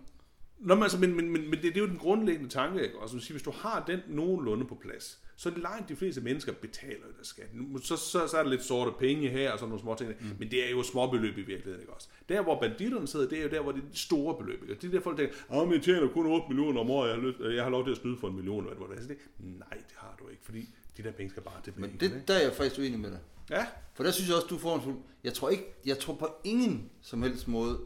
Nå, 0.63 0.75
men, 0.75 0.83
altså, 0.83 0.99
men, 0.99 1.15
men, 1.15 1.31
men, 1.31 1.51
men 1.51 1.53
det, 1.53 1.63
det 1.63 1.77
er 1.77 1.81
jo 1.81 1.87
den 1.87 1.99
grundlæggende 1.99 2.51
tanke, 2.51 2.83
ikke? 2.83 2.99
Og 2.99 3.09
som 3.09 3.21
siger, 3.21 3.35
hvis 3.35 3.43
du 3.43 3.51
har 3.51 3.85
den 3.87 4.01
nogenlunde 4.09 4.65
på 4.65 4.75
plads, 4.75 5.21
så 5.37 5.49
er 5.49 5.53
det 5.53 5.63
langt 5.63 5.89
de 5.89 5.97
fleste 5.97 6.21
mennesker 6.21 6.53
betaler 6.53 7.07
jo 7.07 7.13
deres 7.17 7.27
skat. 7.27 7.47
Så, 7.83 7.97
så, 7.97 8.27
så 8.29 8.37
er 8.37 8.43
der 8.43 8.51
lidt 8.51 8.63
sorte 8.63 8.91
penge 8.99 9.29
her 9.29 9.53
og 9.53 9.59
sådan 9.59 9.69
nogle 9.69 9.83
små 9.83 9.95
ting, 9.95 10.11
mm. 10.21 10.27
men 10.39 10.51
det 10.51 10.67
er 10.67 10.71
jo 10.71 10.83
småbeløb 10.83 11.39
i 11.39 11.43
virkeligheden, 11.43 11.81
ikke 11.81 11.93
også? 11.93 12.09
Der, 12.29 12.43
hvor 12.43 12.61
banditterne 12.61 13.07
sidder, 13.07 13.29
det 13.29 13.39
er 13.39 13.43
jo 13.43 13.49
der, 13.49 13.61
hvor 13.61 13.73
det 13.73 13.83
er 13.83 13.91
de 13.93 13.99
store 13.99 14.37
beløb, 14.37 14.63
ikke? 14.63 14.75
Det 14.75 14.85
er 14.85 14.91
der, 14.91 15.01
folk 15.01 15.17
tænker, 15.17 15.65
men 15.65 15.73
jeg 15.73 15.83
tjener 15.83 16.09
kun 16.09 16.27
8 16.27 16.49
millioner 16.49 16.81
om 16.81 16.91
året, 16.91 17.09
jeg 17.09 17.17
har, 17.17 17.23
lyst, 17.23 17.41
jeg 17.41 17.63
har 17.63 17.71
lov 17.71 17.85
til 17.85 17.91
at 17.91 17.97
snyde 17.97 18.17
for 18.17 18.29
en 18.29 18.35
million, 18.35 18.67
eller 18.67 18.87
hvad 18.87 18.97
det 18.97 19.17
nej, 19.39 19.69
det 19.71 19.95
har 19.97 20.17
du 20.19 20.29
ikke, 20.29 20.43
fordi 20.45 20.69
de 20.97 21.03
der 21.03 21.13
penge 21.13 21.31
skal 21.31 21.43
bare 21.43 21.63
tilbage. 21.65 21.81
Men 21.81 22.01
det, 22.01 22.29
der 22.29 22.35
er 22.35 22.43
jeg 22.43 22.53
faktisk 22.53 22.79
uenig 22.79 23.01
med 23.01 23.11
dig. 23.11 23.19
Ja, 23.51 23.67
For 23.95 24.05
der 24.05 24.11
synes 24.11 24.29
jeg 24.29 24.37
også, 24.37 24.49
du 24.51 24.59
får 24.59 24.75
en 24.75 24.83
fuld... 24.83 24.97
Jeg 25.25 25.35
tror, 25.35 25.49
ikke, 25.49 25.65
jeg 25.87 25.99
tror 25.99 26.15
på 26.15 26.29
ingen 26.45 26.91
som 27.01 27.23
helst 27.23 27.49
måde, 27.49 27.79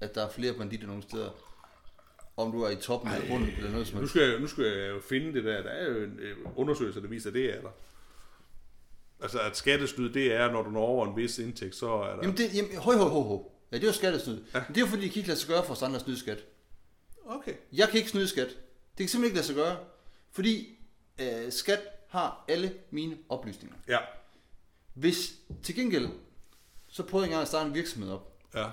at 0.00 0.14
der 0.14 0.26
er 0.26 0.30
flere 0.30 0.54
banditter 0.54 0.86
nogle 0.86 1.02
steder. 1.02 1.30
Om 2.36 2.52
du 2.52 2.62
er 2.62 2.70
i 2.70 2.76
toppen 2.76 3.12
eller 3.12 3.28
bunden 3.28 3.50
eller 3.56 3.70
noget 3.70 3.86
som 3.86 4.00
nu 4.00 4.06
skal, 4.06 4.22
jeg, 4.22 4.40
nu 4.40 4.46
skal 4.46 4.64
jeg 4.64 4.88
jo 4.88 5.00
finde 5.00 5.32
det 5.32 5.44
der. 5.44 5.62
Der 5.62 5.70
er 5.70 5.90
jo 5.90 6.04
en 6.04 6.18
øh, 6.18 6.36
undersøgelse, 6.56 7.02
der 7.02 7.08
viser, 7.08 7.30
at 7.30 7.34
det 7.34 7.56
er 7.56 7.60
der. 7.60 7.70
Altså, 9.20 9.40
at 9.40 9.56
skattesnyd, 9.56 10.10
det 10.10 10.32
er, 10.32 10.52
når 10.52 10.62
du 10.62 10.70
når 10.70 10.80
over 10.80 11.06
en 11.06 11.16
vis 11.16 11.38
indtægt, 11.38 11.74
så 11.74 11.92
er 11.92 12.16
der... 12.16 12.22
Jamen, 12.22 12.36
det, 12.36 12.54
jamen, 12.54 12.76
høj, 12.76 12.96
høj, 12.96 13.08
høj, 13.08 13.22
høj. 13.22 13.38
Ja, 13.72 13.76
det 13.76 13.82
er 13.82 13.88
jo 13.88 13.92
skattesnyd. 13.92 14.42
Ja. 14.54 14.58
Men 14.58 14.68
det 14.68 14.76
er 14.76 14.80
jo 14.80 14.86
fordi, 14.86 15.02
det 15.02 15.10
kan 15.10 15.20
ikke 15.20 15.28
lade 15.28 15.40
sig 15.40 15.48
gøre 15.48 15.64
for 15.64 15.72
os 15.72 15.82
andre 15.82 15.96
at 15.96 16.02
snyde 16.02 16.18
skat. 16.18 16.44
Okay. 17.26 17.54
Jeg 17.72 17.88
kan 17.88 17.98
ikke 17.98 18.10
snyde 18.10 18.28
skat. 18.28 18.48
Det 18.48 18.56
kan 18.98 19.08
simpelthen 19.08 19.24
ikke 19.24 19.36
lade 19.36 19.46
sig 19.46 19.56
gøre. 19.56 19.76
Fordi 20.30 20.78
øh, 21.20 21.52
skat 21.52 21.80
har 22.08 22.44
alle 22.48 22.74
mine 22.90 23.16
oplysninger. 23.28 23.76
Ja. 23.88 23.98
Hvis 24.94 25.34
til 25.62 25.74
gengæld, 25.74 26.08
så 26.88 27.02
prøvede 27.02 27.24
jeg 27.24 27.28
engang 27.28 27.42
at 27.42 27.48
starte 27.48 27.68
en 27.68 27.74
virksomhed 27.74 28.10
op. 28.12 28.38
Ja. 28.54 28.70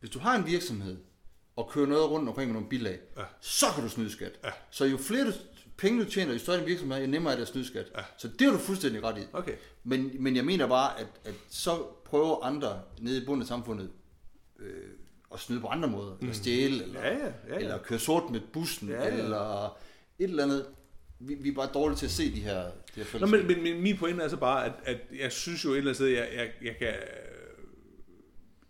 Hvis 0.00 0.10
du 0.10 0.18
har 0.18 0.36
en 0.36 0.46
virksomhed, 0.46 0.96
og 1.56 1.70
kører 1.72 1.86
noget 1.86 2.10
rundt 2.10 2.28
omkring 2.28 2.48
med 2.48 2.54
nogle 2.54 2.68
bilag, 2.68 2.98
Ja. 3.16 3.22
så 3.40 3.66
kan 3.74 3.82
du 3.84 3.88
snyde 3.90 4.10
skat. 4.10 4.32
Ja. 4.44 4.50
Så 4.70 4.84
jo 4.84 4.96
flere 4.96 5.26
du, 5.26 5.32
penge 5.76 6.04
du 6.04 6.10
tjener, 6.10 6.32
jo 6.32 6.38
større 6.38 6.58
din 6.58 6.66
virksomhed 6.66 7.00
jo 7.00 7.06
nemmere 7.06 7.32
er 7.32 7.36
det 7.36 7.42
at 7.42 7.48
snyde 7.48 7.66
skat. 7.66 7.86
Ja. 7.96 8.02
Så 8.18 8.28
det 8.28 8.46
er 8.46 8.50
du 8.52 8.58
fuldstændig 8.58 9.04
ret 9.04 9.18
i. 9.18 9.22
Okay. 9.32 9.52
Men, 9.84 10.10
men 10.18 10.36
jeg 10.36 10.44
mener 10.44 10.66
bare, 10.66 11.00
at, 11.00 11.06
at 11.24 11.34
så 11.48 11.82
prøver 12.04 12.44
andre 12.44 12.80
nede 13.00 13.22
i 13.22 13.24
bunden 13.24 13.42
af 13.42 13.46
samfundet 13.48 13.90
øh, 14.60 14.90
at 15.34 15.40
snyde 15.40 15.60
på 15.60 15.66
andre 15.66 15.88
måder. 15.88 16.16
Eller 16.20 16.34
stjæle, 16.34 16.82
eller, 16.82 17.00
Mm. 17.00 17.06
Ja, 17.06 17.12
ja, 17.18 17.24
ja, 17.26 17.32
ja. 17.48 17.58
eller 17.58 17.78
køre 17.78 17.98
sort 17.98 18.30
med 18.30 18.40
bussen, 18.52 18.88
Ja, 18.88 19.02
ja. 19.04 19.14
eller 19.22 19.64
et 20.18 20.24
eller 20.24 20.42
andet. 20.42 20.66
Vi, 21.18 21.34
vi 21.34 21.48
er 21.48 21.52
bare 21.54 21.70
dårlige 21.74 21.98
til 21.98 22.06
at 22.06 22.12
se 22.12 22.34
de 22.34 22.40
her, 22.40 22.54
de 22.62 22.70
her 22.96 23.02
Nå, 23.02 23.04
fællesskaber. 23.04 23.26
men, 23.26 23.46
men, 23.46 23.62
men 23.62 23.82
min 23.82 23.96
pointe 23.96 24.22
er 24.22 24.28
så 24.28 24.36
bare, 24.36 24.64
at, 24.64 24.72
at 24.84 24.98
jeg 25.18 25.32
synes 25.32 25.64
jo 25.64 25.70
et 25.72 25.76
eller 25.78 25.90
andet 25.90 25.96
sted, 25.96 26.06
jeg, 26.06 26.28
jeg, 26.34 26.50
jeg 26.62 26.76
kan... 26.78 26.94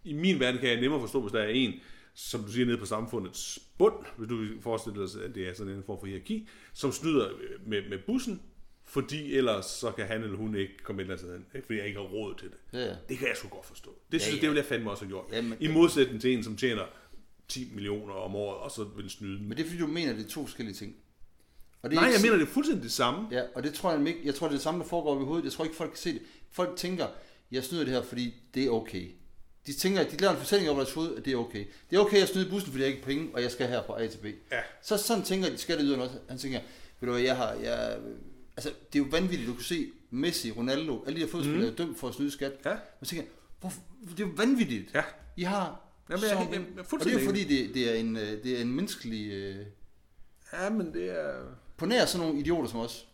I 0.04 0.12
min 0.12 0.40
verden 0.40 0.60
kan 0.60 0.68
jeg 0.70 0.80
nemmere 0.80 1.00
forstå, 1.00 1.20
hvis 1.20 1.32
der 1.32 1.40
er 1.42 1.48
en, 1.48 1.74
som 2.14 2.42
du 2.44 2.52
siger, 2.52 2.66
nede 2.66 2.78
på 2.78 2.86
samfundets 2.86 3.58
bund, 3.78 3.94
hvis 4.16 4.28
du 4.28 4.46
forestiller 4.60 5.06
dig, 5.06 5.24
at 5.24 5.34
det 5.34 5.48
er 5.48 5.54
sådan 5.54 5.72
en 5.72 5.82
form 5.86 6.00
for 6.00 6.06
hierarki, 6.06 6.48
som 6.72 6.92
snyder 6.92 7.30
med, 7.66 7.88
med 7.88 7.98
bussen, 8.06 8.42
fordi 8.84 9.34
ellers 9.34 9.64
så 9.66 9.90
kan 9.90 10.06
han 10.06 10.22
eller 10.22 10.36
hun 10.36 10.54
ikke 10.54 10.72
komme 10.82 11.02
et 11.02 11.04
eller 11.04 11.14
andet 11.14 11.26
sted 11.26 11.32
hen, 11.32 11.46
ikke? 11.54 11.66
fordi 11.66 11.78
jeg 11.78 11.86
ikke 11.86 12.00
har 12.00 12.06
råd 12.06 12.34
til 12.38 12.48
det. 12.50 12.80
Ja. 12.80 12.94
Det 13.08 13.18
kan 13.18 13.28
jeg 13.28 13.36
sgu 13.36 13.48
godt 13.48 13.66
forstå. 13.66 13.98
Det, 14.12 14.20
synes, 14.20 14.32
Ja, 14.32 14.36
ja, 14.36 14.40
det 14.40 14.50
vil 14.50 14.56
jeg 14.56 14.64
fandme 14.64 14.90
også 14.90 15.04
have 15.04 15.10
gjort. 15.10 15.24
Jamen- 15.32 15.56
I 15.60 15.68
modsætning 15.68 16.20
til 16.20 16.32
en, 16.32 16.44
som 16.44 16.56
tjener 16.56 16.82
10 17.48 17.68
millioner 17.74 18.14
om 18.14 18.34
året, 18.36 18.58
og 18.58 18.70
så 18.70 18.84
vil 18.84 19.10
snyde. 19.10 19.42
Men 19.42 19.50
det 19.50 19.60
er 19.60 19.64
fordi, 19.64 19.78
du 19.78 19.86
mener, 19.86 20.10
at 20.12 20.18
det 20.18 20.24
er 20.26 20.30
to 20.30 20.46
forskellige 20.46 20.74
ting. 20.74 20.94
Og 21.82 21.90
det 21.90 21.96
er 21.96 22.00
Nej, 22.00 22.08
ikke 22.08 22.20
jeg 22.20 22.22
mener, 22.30 22.36
det 22.44 22.48
er 22.48 22.52
fuldstændig 22.52 22.82
det 22.84 22.92
samme. 22.92 23.28
Ja, 23.30 23.42
og 23.54 23.62
det 23.62 23.74
tror 23.74 23.92
jeg 23.92 24.08
ikke, 24.08 24.20
jeg 24.24 24.34
tror, 24.34 24.46
det 24.46 24.52
er 24.52 24.56
det 24.56 24.62
samme, 24.62 24.80
der 24.80 24.86
foregår 24.88 25.20
i 25.20 25.24
hovedet. 25.24 25.44
Jeg 25.44 25.52
tror 25.52 25.64
ikke, 25.64 25.76
folk 25.76 25.90
kan 25.90 25.98
se 25.98 26.12
det. 26.12 26.22
Folk 26.50 26.76
tænker, 26.76 27.06
jeg 27.50 27.64
snyder 27.64 27.84
det 27.84 27.92
her, 27.92 28.02
fordi 28.02 28.34
det 28.54 28.64
er 28.64 28.70
okay. 28.70 29.08
De 29.66 29.72
tænker, 29.72 30.00
at 30.00 30.10
de 30.10 30.16
laver 30.16 30.32
en 30.32 30.38
fortælling 30.38 30.70
over 30.70 30.78
deres 30.80 30.92
hoved, 30.94 31.16
at 31.16 31.24
det 31.24 31.32
er 31.32 31.36
okay. 31.36 31.64
Det 31.90 31.96
er 31.96 32.00
okay 32.00 32.22
at 32.22 32.28
snyde 32.28 32.50
bussen, 32.50 32.70
fordi 32.70 32.82
jeg 32.84 32.88
ikke 32.92 33.02
har 33.02 33.06
penge, 33.06 33.30
og 33.34 33.42
jeg 33.42 33.50
skal 33.50 33.68
her 33.68 33.82
fra 33.86 34.02
A 34.02 34.06
til 34.08 34.18
B. 34.18 34.24
Ja. 34.24 34.60
Så 34.82 34.96
sådan 34.96 35.22
tænker 35.24 35.50
de 35.50 35.58
skatteyderne 35.58 36.02
også. 36.02 36.16
Han 36.28 36.38
tænker, 36.38 36.60
ved 37.00 37.06
du 37.06 37.12
hvad, 37.12 37.22
jeg 37.22 37.36
har, 37.36 37.52
jeg, 37.52 37.98
altså, 38.56 38.70
det 38.92 38.98
er 38.98 39.04
jo 39.04 39.08
vanvittigt, 39.10 39.48
du 39.48 39.54
kan 39.54 39.64
se 39.64 39.90
Messi, 40.10 40.50
Ronaldo, 40.50 41.04
alle 41.06 41.20
de 41.20 41.24
her 41.24 41.30
fodspillere 41.30 41.62
mm. 41.70 41.72
er 41.72 41.76
dømt 41.76 41.98
for 41.98 42.08
at 42.08 42.14
snyde 42.14 42.30
skat. 42.30 42.52
Ja. 42.64 42.70
Man 42.70 43.06
tænker, 43.06 43.24
hvorfor, 43.60 43.80
det 44.10 44.20
er 44.22 44.26
jo 44.26 44.32
vanvittigt. 44.36 44.94
Ja. 44.94 45.02
I 45.36 45.42
har 45.42 45.80
Jamen, 46.10 46.22
jeg- 46.24 46.30
jeg- 46.30 46.50
jeg 46.52 46.60
er 46.78 46.82
og 46.92 47.04
det 47.04 47.06
er 47.14 47.18
jo 47.20 47.24
fordi, 47.26 47.44
det, 47.44 47.74
det, 47.74 47.90
er 47.90 47.94
en, 47.94 48.16
øh, 48.16 48.42
det 48.44 48.56
er 48.58 48.62
en 48.62 48.72
menneskelig... 48.72 49.32
Øh, 49.32 49.56
Ja, 50.52 50.70
men 50.70 50.94
det 50.94 51.10
er... 51.10 51.40
på 51.76 51.86
nær 51.86 52.06
sådan 52.06 52.26
nogle 52.26 52.40
idioter 52.40 52.68
som 52.70 52.80
os. 52.80 53.06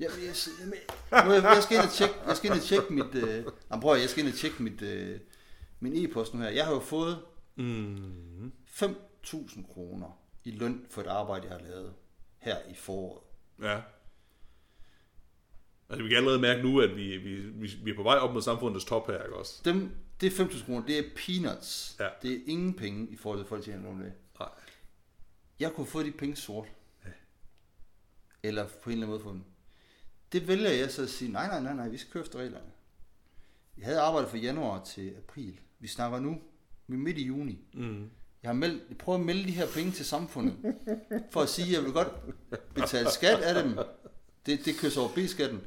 Jeg, 0.00 0.08
jeg, 0.26 0.34
jeg, 1.12 1.32
jeg, 1.32 1.42
jeg 1.42 1.62
skal 1.62 1.76
ind 1.76 1.84
og 1.84 1.92
tjekke, 1.92 2.14
jeg 2.28 2.36
skal 2.36 2.50
ind 2.50 2.58
og 2.60 2.64
tjekke 2.64 2.92
mit, 2.92 3.14
øh, 3.14 3.44
jamen, 3.70 3.80
prøv, 3.82 3.96
jeg 4.00 4.08
skal 4.08 4.24
ind 4.24 4.32
og 4.32 4.38
tjekke 4.38 4.62
mit, 4.62 4.82
øh, 4.82 5.18
min 5.82 6.04
e-post 6.04 6.34
nu 6.34 6.40
her. 6.40 6.48
Jeg 6.48 6.64
har 6.66 6.72
jo 6.72 6.80
fået 6.80 7.22
Mm. 7.54 8.52
5.000 8.66 9.72
kroner 9.72 10.18
i 10.44 10.50
løn 10.50 10.86
for 10.90 11.00
et 11.00 11.06
arbejde, 11.06 11.46
jeg 11.48 11.52
har 11.56 11.62
lavet 11.62 11.94
her 12.38 12.56
i 12.70 12.74
foråret. 12.74 13.22
Ja. 13.62 13.80
Altså, 15.88 16.02
vi 16.02 16.08
kan 16.08 16.16
allerede 16.16 16.38
mærke 16.40 16.62
nu, 16.62 16.80
at 16.80 16.96
vi, 16.96 17.16
vi, 17.16 17.34
vi, 17.36 17.70
vi 17.84 17.90
er 17.90 17.94
på 17.96 18.02
vej 18.02 18.16
op 18.16 18.32
mod 18.32 18.42
samfundets 18.42 18.84
top 18.84 19.06
her, 19.06 19.22
ikke 19.22 19.36
også? 19.36 19.60
Dem, 19.64 19.90
det 20.20 20.40
er 20.40 20.44
5.000 20.44 20.64
kroner, 20.64 20.86
det 20.86 20.98
er 20.98 21.02
peanuts. 21.16 21.96
Ja. 22.00 22.08
Det 22.22 22.32
er 22.32 22.38
ingen 22.46 22.74
penge 22.74 23.08
i 23.10 23.16
forhold 23.16 23.40
til, 23.40 23.48
folk 23.48 23.64
tjener 23.64 23.82
nogle 23.82 24.02
dage. 24.04 24.14
Nej. 24.38 24.48
Jeg 25.60 25.72
kunne 25.72 25.86
få 25.86 26.02
de 26.02 26.12
penge 26.12 26.36
sort. 26.36 26.68
Eller 28.42 28.68
på 28.82 28.90
en 28.90 28.92
eller 28.92 29.06
anden 29.06 29.08
måde 29.10 29.22
få 29.22 29.30
dem. 29.32 29.44
Det 30.32 30.48
vælger 30.48 30.70
jeg 30.70 30.90
så 30.90 31.02
at 31.02 31.10
sige, 31.10 31.32
nej, 31.32 31.46
nej, 31.46 31.60
nej, 31.60 31.74
nej, 31.74 31.88
vi 31.88 31.96
skal 31.98 32.12
køre 32.12 32.22
efter 32.22 32.38
reglerne. 32.38 32.70
Jeg 33.78 33.86
havde 33.86 34.00
arbejdet 34.00 34.30
fra 34.30 34.36
januar 34.38 34.84
til 34.84 35.14
april. 35.16 35.60
Vi 35.82 35.88
snakker 35.88 36.20
nu, 36.20 36.38
vi 36.86 36.94
er 36.94 36.98
midt 36.98 37.18
i 37.18 37.26
juni. 37.26 37.58
Mm. 37.74 38.10
Jeg 38.42 38.48
har 38.48 38.52
meldt, 38.52 38.82
jeg 38.88 38.98
prøver 38.98 39.18
at 39.18 39.24
melde 39.24 39.44
de 39.44 39.50
her 39.50 39.66
penge 39.66 39.92
til 39.92 40.04
samfundet, 40.04 40.56
for 41.32 41.40
at 41.40 41.48
sige, 41.48 41.68
at 41.68 41.72
jeg 41.72 41.82
vil 41.84 41.92
godt 41.92 42.08
betale 42.74 43.10
skat 43.10 43.38
af 43.38 43.62
dem. 43.62 43.78
Det, 44.46 44.64
det 44.64 44.76
kører 44.78 44.92
så 44.92 45.00
over 45.00 45.10
B-skatten. 45.14 45.60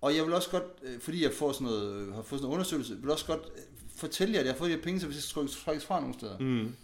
Og 0.00 0.16
jeg 0.16 0.24
vil 0.24 0.32
også 0.32 0.50
godt, 0.50 0.64
øh, 0.82 1.00
fordi 1.00 1.22
jeg 1.22 1.32
får 1.32 1.52
sådan 1.52 1.64
noget, 1.64 2.14
har 2.14 2.22
fået 2.22 2.40
sådan 2.40 2.50
en 2.50 2.52
undersøgelse, 2.52 2.96
vil 2.96 3.10
også 3.10 3.26
godt 3.26 3.40
øh, 3.56 3.62
fortælle 3.96 4.34
jer, 4.34 4.40
at 4.40 4.46
jeg 4.46 4.54
har 4.54 4.58
fået 4.58 4.70
de 4.70 4.74
her 4.74 4.82
penge, 4.82 5.00
så 5.00 5.06
hvis 5.06 5.16
jeg 5.16 5.22
skal 5.22 5.48
trækkes 5.48 5.84
fra 5.84 6.00
nogle 6.00 6.14
steder. 6.14 6.38
Mm. 6.38 6.74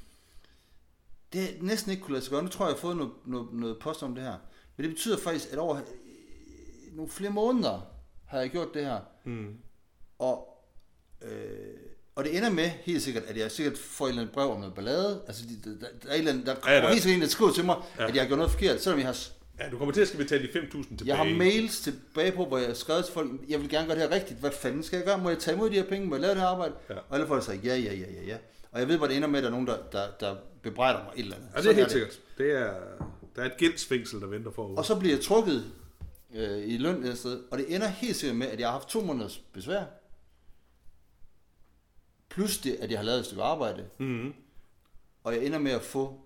Det 1.32 1.42
er 1.42 1.62
næsten 1.62 1.90
ikke 1.90 2.02
kunne 2.02 2.12
lade 2.12 2.24
sig 2.24 2.30
gøre. 2.30 2.42
Nu 2.42 2.48
tror 2.48 2.64
jeg, 2.64 2.68
jeg 2.68 2.76
har 2.76 2.80
fået 2.80 2.96
noget, 2.96 3.12
noget, 3.24 3.52
noget 3.52 3.78
post 3.78 4.02
om 4.02 4.14
det 4.14 4.24
her. 4.24 4.36
Men 4.76 4.84
det 4.84 4.94
betyder 4.94 5.18
faktisk, 5.18 5.52
at 5.52 5.58
over 5.58 5.76
øh, 5.76 6.96
nogle 6.96 7.10
flere 7.10 7.30
måneder 7.30 7.80
har 8.24 8.38
jeg 8.38 8.50
gjort 8.50 8.74
det 8.74 8.84
her. 8.84 9.00
Mm. 9.24 9.56
Og, 10.18 10.64
øh, 11.22 11.76
og 12.16 12.24
det 12.24 12.36
ender 12.36 12.50
med 12.50 12.64
helt 12.82 13.02
sikkert, 13.02 13.22
at 13.28 13.36
jeg 13.36 13.50
sikkert 13.50 13.78
får 13.78 14.04
et 14.04 14.08
eller 14.08 14.22
andet 14.22 14.34
brev 14.34 14.50
om 14.50 14.58
noget 14.58 14.74
ballade. 14.74 15.22
Altså, 15.26 15.42
de, 15.64 15.70
der, 15.70 15.76
der, 15.80 16.08
er 16.08 16.12
et 16.14 16.18
eller 16.18 16.32
andet, 16.32 16.46
der 16.46 16.52
Ja, 16.52 16.58
kommer 16.60 16.80
der- 16.80 16.88
helt 16.88 17.02
sikkert 17.02 17.16
en, 17.16 17.22
der 17.22 17.28
skriver 17.28 17.52
til 17.52 17.64
mig, 17.64 17.76
Ja. 17.98 18.02
ja. 18.02 18.08
at 18.08 18.14
jeg 18.14 18.22
har 18.22 18.26
gjort 18.28 18.38
noget 18.38 18.52
forkert, 18.52 18.82
selvom 18.82 18.98
jeg 19.00 19.08
har, 19.08 19.16
Ja, 19.60 19.70
du 19.70 19.78
kommer 19.78 19.94
til 19.94 20.00
at 20.00 20.08
skal 20.08 20.18
betale 20.18 20.42
de 20.42 20.48
5.000 20.52 20.88
tilbage. 20.88 21.06
jeg 21.08 21.16
har 21.16 21.24
mails 21.24 21.80
tilbage 21.80 22.32
på, 22.32 22.44
hvor 22.44 22.58
jeg 22.58 22.66
har 22.66 22.74
skrevet 22.74 23.04
til 23.04 23.14
folk, 23.14 23.30
jeg 23.48 23.60
vil 23.60 23.68
gerne 23.68 23.86
gøre 23.86 23.98
det 23.98 24.08
her 24.08 24.14
rigtigt. 24.14 24.40
Hvad 24.40 24.50
fanden 24.50 24.82
skal 24.82 24.96
jeg 24.96 25.06
gøre? 25.06 25.18
Må 25.18 25.28
jeg 25.28 25.38
tage 25.38 25.54
imod 25.56 25.70
de 25.70 25.74
her 25.74 25.84
penge? 25.84 26.06
Må 26.06 26.14
jeg 26.14 26.20
lave 26.22 26.34
det 26.34 26.40
her 26.40 26.48
arbejde? 26.48 26.72
Ja. 26.90 26.94
Og 26.94 27.04
alle 27.14 27.26
folk 27.26 27.44
siger, 27.44 27.54
ja, 27.64 27.76
ja, 27.76 27.92
ja, 27.94 27.98
ja, 28.00 28.26
ja. 28.26 28.36
Og 28.72 28.80
jeg 28.80 28.88
ved, 28.88 28.96
hvor 28.96 29.06
det 29.06 29.16
ender 29.16 29.28
med, 29.28 29.38
at 29.38 29.42
der 29.42 29.48
er 29.48 29.52
nogen, 29.52 29.66
der, 29.66 29.76
der, 29.92 30.02
der 30.20 30.36
bebrejder 30.62 30.98
mig 30.98 31.12
et 31.16 31.20
eller 31.22 31.36
andet. 31.36 31.48
Ja, 31.56 31.62
det 31.62 31.70
er 31.70 31.74
helt 31.74 31.90
sikkert. 31.92 32.20
Det 32.38 32.52
er, 32.52 32.70
der 33.36 33.42
er 33.42 33.46
et 33.46 33.56
gældsfængsel, 33.56 34.20
der 34.20 34.26
venter 34.26 34.50
forude. 34.50 34.78
Og 34.78 34.84
så 34.84 34.94
bliver 34.96 35.14
jeg 35.14 35.24
trukket 35.24 35.64
øh, 36.34 36.62
i 36.68 36.76
løn 36.78 37.04
et 37.04 37.18
sted, 37.18 37.40
og 37.50 37.58
det 37.58 37.74
ender 37.74 37.86
helt 37.88 38.16
sikkert 38.16 38.36
med, 38.36 38.46
at 38.46 38.60
jeg 38.60 38.66
har 38.68 38.72
haft 38.72 38.88
to 38.88 39.00
måneders 39.00 39.40
besvær. 39.52 39.82
Plus 42.34 42.58
det, 42.58 42.76
at 42.80 42.90
jeg 42.90 42.98
har 42.98 43.04
lavet 43.04 43.18
et 43.20 43.26
stykke 43.26 43.42
arbejde, 43.42 43.84
Mm. 43.98 44.34
og 45.24 45.34
jeg 45.34 45.44
ender 45.44 45.58
med 45.58 45.72
at 45.72 45.82
få, 45.82 46.20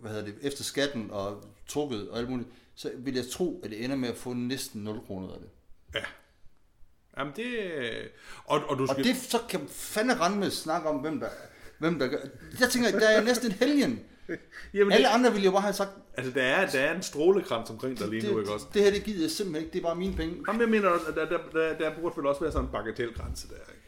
hvad 0.00 0.10
hedder 0.10 0.24
det, 0.24 0.34
efter 0.42 0.64
skatten 0.64 1.10
og 1.10 1.44
trukket 1.68 2.10
og 2.10 2.18
alt 2.18 2.30
muligt, 2.30 2.48
så 2.74 2.90
vil 2.96 3.14
jeg 3.14 3.24
tro, 3.32 3.60
at 3.64 3.70
det 3.70 3.84
ender 3.84 3.96
med 3.96 4.08
at 4.08 4.16
få 4.16 4.32
næsten 4.32 4.84
0 4.84 5.00
kroner 5.06 5.32
af 5.32 5.38
det. 5.40 5.48
Ja. 5.94 6.04
Jamen 7.18 7.32
det... 7.36 7.48
Og, 8.44 8.60
og 8.68 8.78
du 8.78 8.82
Og 8.82 8.88
skal... 8.88 9.04
det, 9.04 9.16
så 9.16 9.38
kan 9.48 9.60
fandme 9.68 10.14
rende 10.20 10.38
med 10.38 10.50
snakke 10.50 10.88
om, 10.88 10.96
hvem 10.96 11.20
der, 11.20 11.28
hvem 11.78 11.98
der 11.98 12.06
gør. 12.08 12.18
Jeg 12.60 12.68
tænker, 12.70 12.90
der 12.90 13.08
er 13.08 13.22
næsten 13.24 13.46
en 13.46 13.52
helgen. 13.52 14.00
Jamen, 14.74 14.92
Alle 14.92 15.06
det, 15.06 15.12
andre 15.14 15.32
ville 15.32 15.44
jo 15.44 15.50
bare 15.50 15.60
have 15.60 15.72
sagt, 15.74 15.90
altså, 16.16 16.32
der 16.32 16.42
er, 16.42 16.70
der 16.70 16.80
er 16.80 16.94
en 16.96 17.02
strålekrans 17.02 17.70
omkring 17.70 17.98
dig 17.98 18.08
lige 18.08 18.32
nu, 18.32 18.38
ikke 18.38 18.52
også? 18.52 18.66
det, 18.74 18.82
her 18.82 18.90
det 18.90 19.04
gider 19.04 19.20
jeg 19.20 19.30
simpelthen 19.30 19.64
ikke, 19.64 19.72
det 19.72 19.78
er 19.78 19.82
bare 19.82 19.96
mine 19.96 20.16
penge. 20.16 20.36
Jamen, 20.48 20.60
jeg 20.60 20.68
mener, 20.68 20.90
at 20.90 21.14
der, 21.14 21.24
der, 21.28 21.38
der, 21.52 21.78
der 21.78 22.00
burde 22.00 22.16
vel 22.16 22.26
også 22.26 22.40
være 22.40 22.52
sådan 22.52 22.66
en 22.66 22.72
bagatelgrænse 22.72 23.48
der, 23.48 23.54
ikke? 23.54 23.82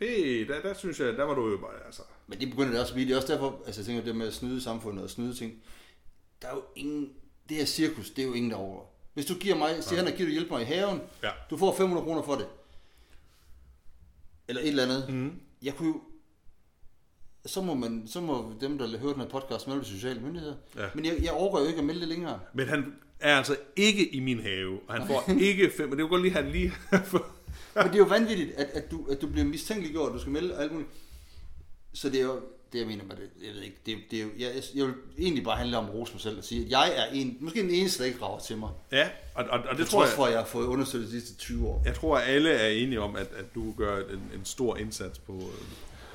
Det, 0.00 0.48
der, 0.48 0.60
der 0.62 0.74
synes 0.74 1.00
jeg, 1.00 1.06
der 1.16 1.24
var 1.24 1.34
du 1.34 1.50
jo 1.50 1.56
bare, 1.56 1.70
altså... 1.86 2.02
Men 2.26 2.40
det 2.40 2.50
begynder 2.50 2.70
det 2.70 2.80
også 2.80 2.92
at 2.92 2.94
blive. 2.94 3.06
Det 3.08 3.12
er 3.12 3.16
også 3.16 3.32
derfor, 3.32 3.62
altså 3.66 3.80
jeg 3.80 3.86
tænker, 3.86 4.02
det 4.02 4.16
med 4.16 4.26
at 4.26 4.34
snyde 4.34 4.60
samfundet 4.62 5.04
og 5.04 5.10
snyde 5.10 5.34
ting. 5.34 5.62
Der 6.42 6.48
er 6.48 6.54
jo 6.54 6.62
ingen, 6.76 7.12
det 7.48 7.56
her 7.56 7.64
cirkus, 7.64 8.10
det 8.10 8.22
er 8.22 8.26
jo 8.26 8.32
ingen 8.32 8.50
derovre. 8.50 8.86
Hvis 9.14 9.26
du 9.26 9.34
giver 9.34 9.56
mig, 9.56 9.84
siger 9.84 9.98
han, 9.98 10.08
at 10.08 10.16
giver 10.16 10.28
du 10.28 10.32
hjælp 10.32 10.50
mig 10.50 10.62
i 10.62 10.64
haven, 10.64 11.00
Ja. 11.22 11.30
du 11.50 11.56
får 11.56 11.74
500 11.76 12.04
kroner 12.04 12.22
for 12.22 12.34
det. 12.34 12.46
Eller 14.48 14.62
et 14.62 14.68
eller 14.68 14.82
andet. 14.82 15.08
Mm. 15.08 15.32
Jeg 15.62 15.74
kunne 15.74 15.88
jo, 15.88 16.00
så 17.46 17.62
må, 17.62 17.74
man, 17.74 18.02
så 18.06 18.20
må 18.20 18.52
dem, 18.60 18.78
der 18.78 18.98
hører 18.98 19.12
den 19.12 19.22
her 19.22 19.28
podcast, 19.28 19.68
melde 19.68 19.84
sociale 19.84 20.20
myndigheder. 20.20 20.54
Ja. 20.76 20.86
Men 20.94 21.04
jeg, 21.04 21.18
jeg 21.22 21.32
overgår 21.32 21.60
jo 21.60 21.66
ikke 21.66 21.78
at 21.78 21.84
melde 21.84 22.00
det 22.00 22.08
længere. 22.08 22.40
Men 22.54 22.68
han 22.68 22.94
er 23.20 23.36
altså 23.36 23.56
ikke 23.76 24.08
i 24.14 24.20
min 24.20 24.40
have, 24.40 24.80
og 24.88 24.94
han 24.94 25.06
får 25.06 25.30
ikke 25.40 25.70
fem... 25.76 25.88
Men 25.88 25.98
det 25.98 26.02
var 26.02 26.08
godt 26.10 26.22
lige, 26.22 26.32
han 26.34 26.48
lige... 26.50 26.72
Men 27.74 27.84
det 27.84 27.94
er 27.94 27.98
jo 27.98 28.04
vanvittigt, 28.04 28.52
at, 28.56 28.66
at, 28.74 28.90
du, 28.90 29.06
at 29.10 29.20
du 29.20 29.26
bliver 29.26 29.44
mistænkeliggjort, 29.44 30.08
og 30.08 30.14
du 30.14 30.20
skal 30.20 30.32
melde 30.32 30.56
og 30.56 30.62
alt 30.62 30.72
muligt. 30.72 30.90
Så 31.92 32.08
det 32.08 32.20
er 32.20 32.24
jo, 32.24 32.40
det 32.72 32.78
jeg 32.78 32.86
mener 32.86 33.04
med 33.04 33.16
det, 33.16 33.30
jeg 33.46 33.54
ved 33.54 33.62
ikke, 33.62 33.76
det, 33.86 33.98
det 34.10 34.18
er 34.18 34.22
jo, 34.22 34.28
jeg, 34.38 34.50
jeg 34.74 34.86
vil 34.86 34.94
egentlig 35.18 35.44
bare 35.44 35.56
handle 35.56 35.76
om 35.78 35.84
at 35.84 35.94
rose 35.94 36.12
mig 36.12 36.20
selv 36.20 36.38
og 36.38 36.44
sige, 36.44 36.64
at 36.64 36.70
jeg 36.70 36.92
er 36.96 37.04
en, 37.12 37.36
måske 37.40 37.62
den 37.62 37.70
eneste, 37.70 38.02
der 38.02 38.08
ikke 38.08 38.22
rager 38.22 38.38
til 38.38 38.56
mig. 38.56 38.70
ja, 38.92 39.08
og, 39.34 39.44
og, 39.50 39.58
og 39.70 39.78
det 39.78 39.86
tror 39.86 39.98
tror 39.98 40.04
jeg... 40.04 40.14
for, 40.14 40.24
at 40.24 40.32
jeg 40.32 40.40
har 40.40 40.46
fået 40.46 40.66
undersøgt 40.66 41.06
de 41.06 41.10
sidste 41.10 41.34
20 41.36 41.68
år. 41.68 41.82
Jeg 41.84 41.94
tror, 41.94 42.18
at 42.18 42.28
alle 42.28 42.50
er 42.50 42.68
enige 42.68 43.00
om, 43.00 43.16
at, 43.16 43.28
at 43.36 43.54
du 43.54 43.74
gør 43.76 43.98
en, 43.98 44.22
en 44.34 44.44
stor 44.44 44.76
indsats 44.76 45.18
på... 45.18 45.32
øh, 45.32 45.66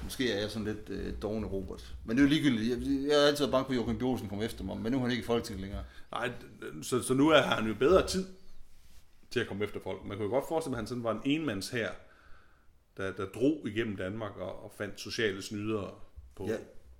Måske 0.03 0.31
er 0.31 0.39
jeg 0.39 0.51
sådan 0.51 0.65
lidt 0.67 0.89
øh, 0.89 1.13
dogne 1.21 1.47
Robert. 1.47 1.93
Men 2.05 2.17
det 2.17 2.23
er 2.23 2.27
jo 2.27 2.29
ligegyldigt. 2.29 2.69
Jeg, 2.69 3.09
jeg 3.09 3.23
er 3.23 3.27
altid 3.27 3.47
bange 3.47 3.65
på, 3.65 3.71
at 3.71 3.77
Joachim 3.77 3.97
Bjørsen 3.97 4.29
kommer 4.29 4.45
efter 4.45 4.63
mig, 4.63 4.77
men 4.77 4.91
nu 4.91 4.97
er 4.97 5.01
han 5.01 5.11
ikke 5.11 5.23
i 5.23 5.25
Folketinget 5.25 5.61
længere. 5.61 5.83
Nej, 6.11 6.31
så, 6.83 7.01
så 7.01 7.13
nu 7.13 7.29
er 7.29 7.41
han 7.41 7.67
jo 7.67 7.73
bedre 7.79 8.07
tid 8.07 8.25
til 9.31 9.39
at 9.39 9.47
komme 9.47 9.63
efter 9.63 9.79
folk. 9.79 10.05
Man 10.05 10.17
kunne 10.17 10.25
jo 10.25 10.31
godt 10.33 10.47
forestille 10.47 10.73
sig, 10.73 10.77
at 10.77 10.81
han 10.81 10.87
sådan 10.87 11.03
var 11.03 11.11
en 11.11 11.21
enmands 11.25 11.69
her, 11.69 11.89
der, 12.97 13.11
der 13.11 13.25
drog 13.25 13.61
igennem 13.67 13.95
Danmark 13.95 14.37
og, 14.37 14.63
og 14.63 14.71
fandt 14.77 14.99
sociale 14.99 15.41
snydere 15.41 15.91
på... 16.35 16.47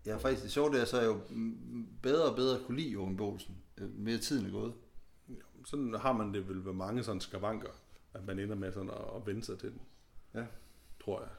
Jeg 0.06 0.14
har 0.14 0.20
faktisk 0.20 0.44
det 0.44 0.52
sjovt, 0.52 0.74
det 0.74 0.82
er, 0.82 0.86
så 0.86 0.98
jeg 1.00 1.08
jo 1.08 1.20
bedre 2.02 2.24
og 2.30 2.36
bedre 2.36 2.60
kunne 2.66 2.78
lide 2.82 3.16
Bjørsen. 3.18 3.56
Øh, 3.78 3.90
Mere 4.00 4.18
tiden 4.18 4.46
er 4.46 4.52
gået. 4.52 4.74
Sådan 5.66 5.96
har 6.00 6.12
man 6.14 6.34
det 6.34 6.50
vel 6.50 6.66
ved 6.66 6.74
mange 6.74 7.04
sådan 7.04 7.22
skavanker, 7.22 7.70
at 8.14 8.26
man 8.28 8.40
ender 8.40 8.56
med 8.56 8.72
sådan 8.72 8.90
at, 8.90 8.96
at 9.16 9.28
vende 9.28 9.44
sig 9.44 9.60
til 9.60 9.70
den, 9.70 9.82
Ja. 10.36 10.44
tror 11.04 11.20
jeg. 11.22 11.30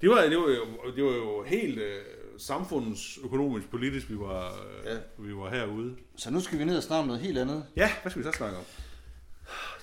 Det 0.00 0.10
var, 0.10 0.22
det 0.22 0.36
var, 0.38 0.48
jo, 0.48 0.92
det 0.96 1.04
var 1.04 1.10
jo 1.12 1.42
helt 1.42 1.78
øh, 1.78 2.04
samfundsøkonomisk 2.38 3.70
politisk, 3.70 4.10
vi 4.10 4.18
var, 4.18 4.52
øh, 4.52 4.84
Ja. 4.86 4.98
vi 5.18 5.36
var 5.36 5.50
herude. 5.50 5.96
Så 6.16 6.30
nu 6.30 6.40
skal 6.40 6.58
vi 6.58 6.64
ned 6.64 6.76
og 6.76 6.82
snakke 6.82 7.00
om 7.00 7.06
noget 7.06 7.22
helt 7.22 7.38
andet. 7.38 7.66
Ja, 7.76 7.90
hvad 8.02 8.10
skal 8.10 8.22
vi 8.22 8.28
så 8.28 8.32
snakke 8.32 8.56
om? 8.58 8.64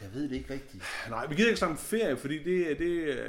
Jeg 0.03 0.13
ved 0.13 0.23
det 0.29 0.35
ikke 0.35 0.53
rigtigt. 0.53 0.83
Nej, 1.09 1.27
vi 1.27 1.35
gider 1.35 1.47
ikke 1.49 1.57
snakke 1.59 1.71
om 1.71 1.77
ferie, 1.77 2.17
fordi 2.17 2.37
det, 2.37 2.79
det, 2.79 2.79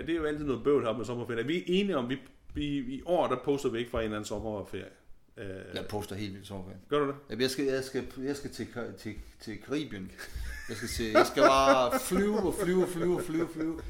det 0.07 0.11
er 0.11 0.15
jo 0.17 0.25
altid 0.25 0.45
noget 0.45 0.65
bøvl 0.65 0.85
her 0.85 0.93
med 0.97 1.05
sommerferie. 1.05 1.47
Vi 1.47 1.59
er 1.59 1.63
enige 1.67 1.97
om, 1.97 2.09
vi, 2.09 2.19
vi 2.55 2.65
i 2.95 3.03
år, 3.05 3.27
der 3.27 3.37
poster 3.45 3.69
vi 3.69 3.79
ikke 3.79 3.91
fra 3.91 3.99
en 3.99 4.05
eller 4.05 4.17
anden 4.17 4.29
sommerferie. 4.29 4.85
Øh, 5.37 5.47
Jeg 5.75 5.87
poster 5.89 6.17
helt 6.17 6.33
vildt 6.35 6.47
sommerferien. 6.47 6.81
Gør 6.89 6.99
du 6.99 7.07
det? 7.07 7.15
Jamen, 7.31 7.43
Jeg 7.43 7.51
skal, 7.51 7.65
jeg 7.65 7.85
skal, 7.85 8.05
jeg 8.19 8.37
skal 8.37 8.51
til, 8.51 8.67
til, 8.99 9.15
til 9.41 9.59
Karibien. 9.63 10.13
Jeg 10.69 10.77
skal, 10.77 10.89
til, 10.89 11.07
jeg 11.11 11.27
skal 11.27 11.43
bare 11.43 12.01
flyve 12.01 12.39
og 12.39 12.55
flyve 12.63 12.83
og 12.83 12.89
flyve 12.89 13.17
og 13.17 13.23
flyve 13.25 13.49
flyve. 13.55 13.81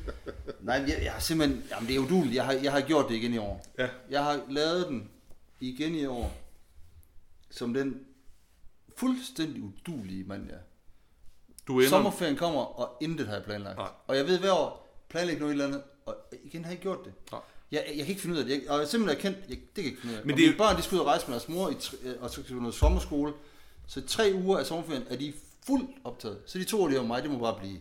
Nej, 0.61 0.77
jeg, 0.77 1.01
jeg 1.03 1.13
har 1.13 1.21
simpelthen... 1.21 1.63
Jamen, 1.71 1.89
det 1.89 1.97
er 1.97 2.01
uduligt. 2.01 2.35
Jeg 2.35 2.45
har, 2.45 2.53
jeg 2.53 2.73
har 2.73 2.81
gjort 2.81 3.09
det 3.09 3.15
igen 3.15 3.35
i 3.35 3.39
år. 3.39 3.67
Ja. 3.79 3.89
Jeg 4.11 4.25
har 4.25 4.41
lavet 4.49 4.87
den 4.89 5.11
igen 5.61 5.95
i 5.95 6.07
år, 6.07 6.41
som 7.51 7.75
den 7.75 8.01
fuldstændig 8.97 9.63
udulige 9.63 10.25
mand, 10.25 10.47
jeg 10.47 10.55
er. 10.55 10.61
Du 11.67 11.73
ender... 11.79 11.89
Sommerferien 11.89 12.37
kommer, 12.37 12.61
og 12.81 12.97
intet 13.01 13.27
har 13.27 13.35
jeg 13.35 13.45
planlagt. 13.45 13.77
Nej. 13.79 13.89
Og 14.07 14.17
jeg 14.17 14.27
ved 14.27 14.39
hver 14.39 14.53
år, 14.53 14.87
planlægge 15.09 15.41
noget 15.41 15.51
et 15.51 15.55
eller 15.55 15.67
andet, 15.67 15.83
og 16.07 16.17
igen 16.45 16.65
har 16.65 16.71
jeg 16.71 16.73
ikke 16.73 16.83
gjort 16.83 17.05
det. 17.05 17.13
Nej. 17.33 17.41
Jeg, 17.73 17.85
jeg 17.89 17.97
kan 17.97 18.09
ikke 18.09 18.21
finde 18.21 18.35
ud 18.35 18.41
af 18.41 18.47
det. 18.47 18.53
Jeg, 18.53 18.71
og 18.71 18.77
jeg 18.77 18.83
er 18.83 18.89
simpelthen 18.89 19.19
erkendt, 19.19 19.39
jeg, 19.49 19.59
det 19.59 19.75
kan 19.75 19.85
jeg 19.85 19.91
ikke 19.91 20.01
finde 20.01 20.15
ud 20.15 20.19
af. 20.21 20.27
Men 20.27 20.37
det 20.37 20.43
er 20.45 20.47
mine 20.49 20.59
børn, 20.59 20.77
de 20.77 20.83
skal 20.83 20.95
ud 20.97 21.01
og 21.01 21.07
rejse 21.07 21.27
med 21.27 21.33
deres 21.35 21.49
mor, 21.49 21.71
i, 21.71 21.75
tre- 21.75 21.97
og 22.21 22.31
så 22.31 22.43
skal 22.43 22.55
vi 22.55 22.61
noget 22.61 22.75
sommerskole. 22.75 23.33
Så 23.87 24.01
i 24.01 24.03
tre 24.07 24.33
uger 24.45 24.59
af 24.59 24.67
sommerferien 24.67 25.05
er 25.11 25.17
de 25.17 25.33
fuldt 25.67 25.91
optaget. 26.05 26.39
Så 26.47 26.59
de 26.59 26.65
to 26.65 26.83
år, 26.83 26.89
det 26.89 26.97
er 26.99 27.03
mig, 27.03 27.23
det 27.23 27.31
må 27.31 27.39
bare 27.39 27.57
blive, 27.61 27.81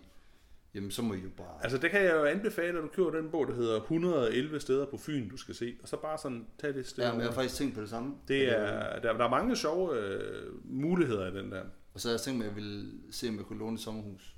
jamen 0.76 0.92
så 0.92 1.02
må 1.02 1.14
I 1.14 1.18
jo 1.18 1.30
bare... 1.38 1.48
Altså, 1.64 1.78
det 1.78 1.92
kan 1.92 2.04
jeg 2.04 2.14
jo 2.14 2.26
anbefale, 2.26 2.78
at 2.78 2.84
du 2.84 2.88
køber 2.88 3.12
den 3.12 3.30
bog, 3.30 3.48
der 3.48 3.54
hedder 3.56 3.76
111 3.82 4.60
steder 4.60 4.86
på 4.86 4.98
Fyn, 4.98 5.30
du 5.30 5.38
skal 5.38 5.56
se. 5.56 5.76
Og 5.84 5.88
så 5.90 5.98
bare 5.98 6.18
sådan, 6.18 6.46
tag 6.62 6.74
det 6.74 6.88
sted. 6.88 7.04
Ja, 7.04 7.12
men 7.12 7.22
jeg 7.22 7.28
har 7.30 7.34
faktisk 7.36 7.56
tænkt 7.56 7.76
på 7.76 7.82
det 7.82 7.90
samme. 7.90 8.14
det 8.28 8.50
er, 8.60 9.00
der, 9.00 9.14
der 9.14 9.26
er 9.26 9.30
mange 9.30 9.56
sjove 9.56 9.98
øh, 10.00 10.54
muligheder 10.64 11.28
i 11.32 11.38
den 11.38 11.52
der. 11.52 11.62
Og 11.94 12.00
så 12.02 12.08
har 12.08 12.14
jeg 12.14 12.22
tænkt 12.22 12.38
mig, 12.38 12.46
at 12.46 12.50
jeg 12.50 12.56
ville 12.56 12.92
se, 13.12 13.30
om 13.30 13.38
jeg 13.38 13.46
kunne 13.46 13.60
låne 13.60 13.76
et 13.76 13.82
sommerhus. 13.82 14.36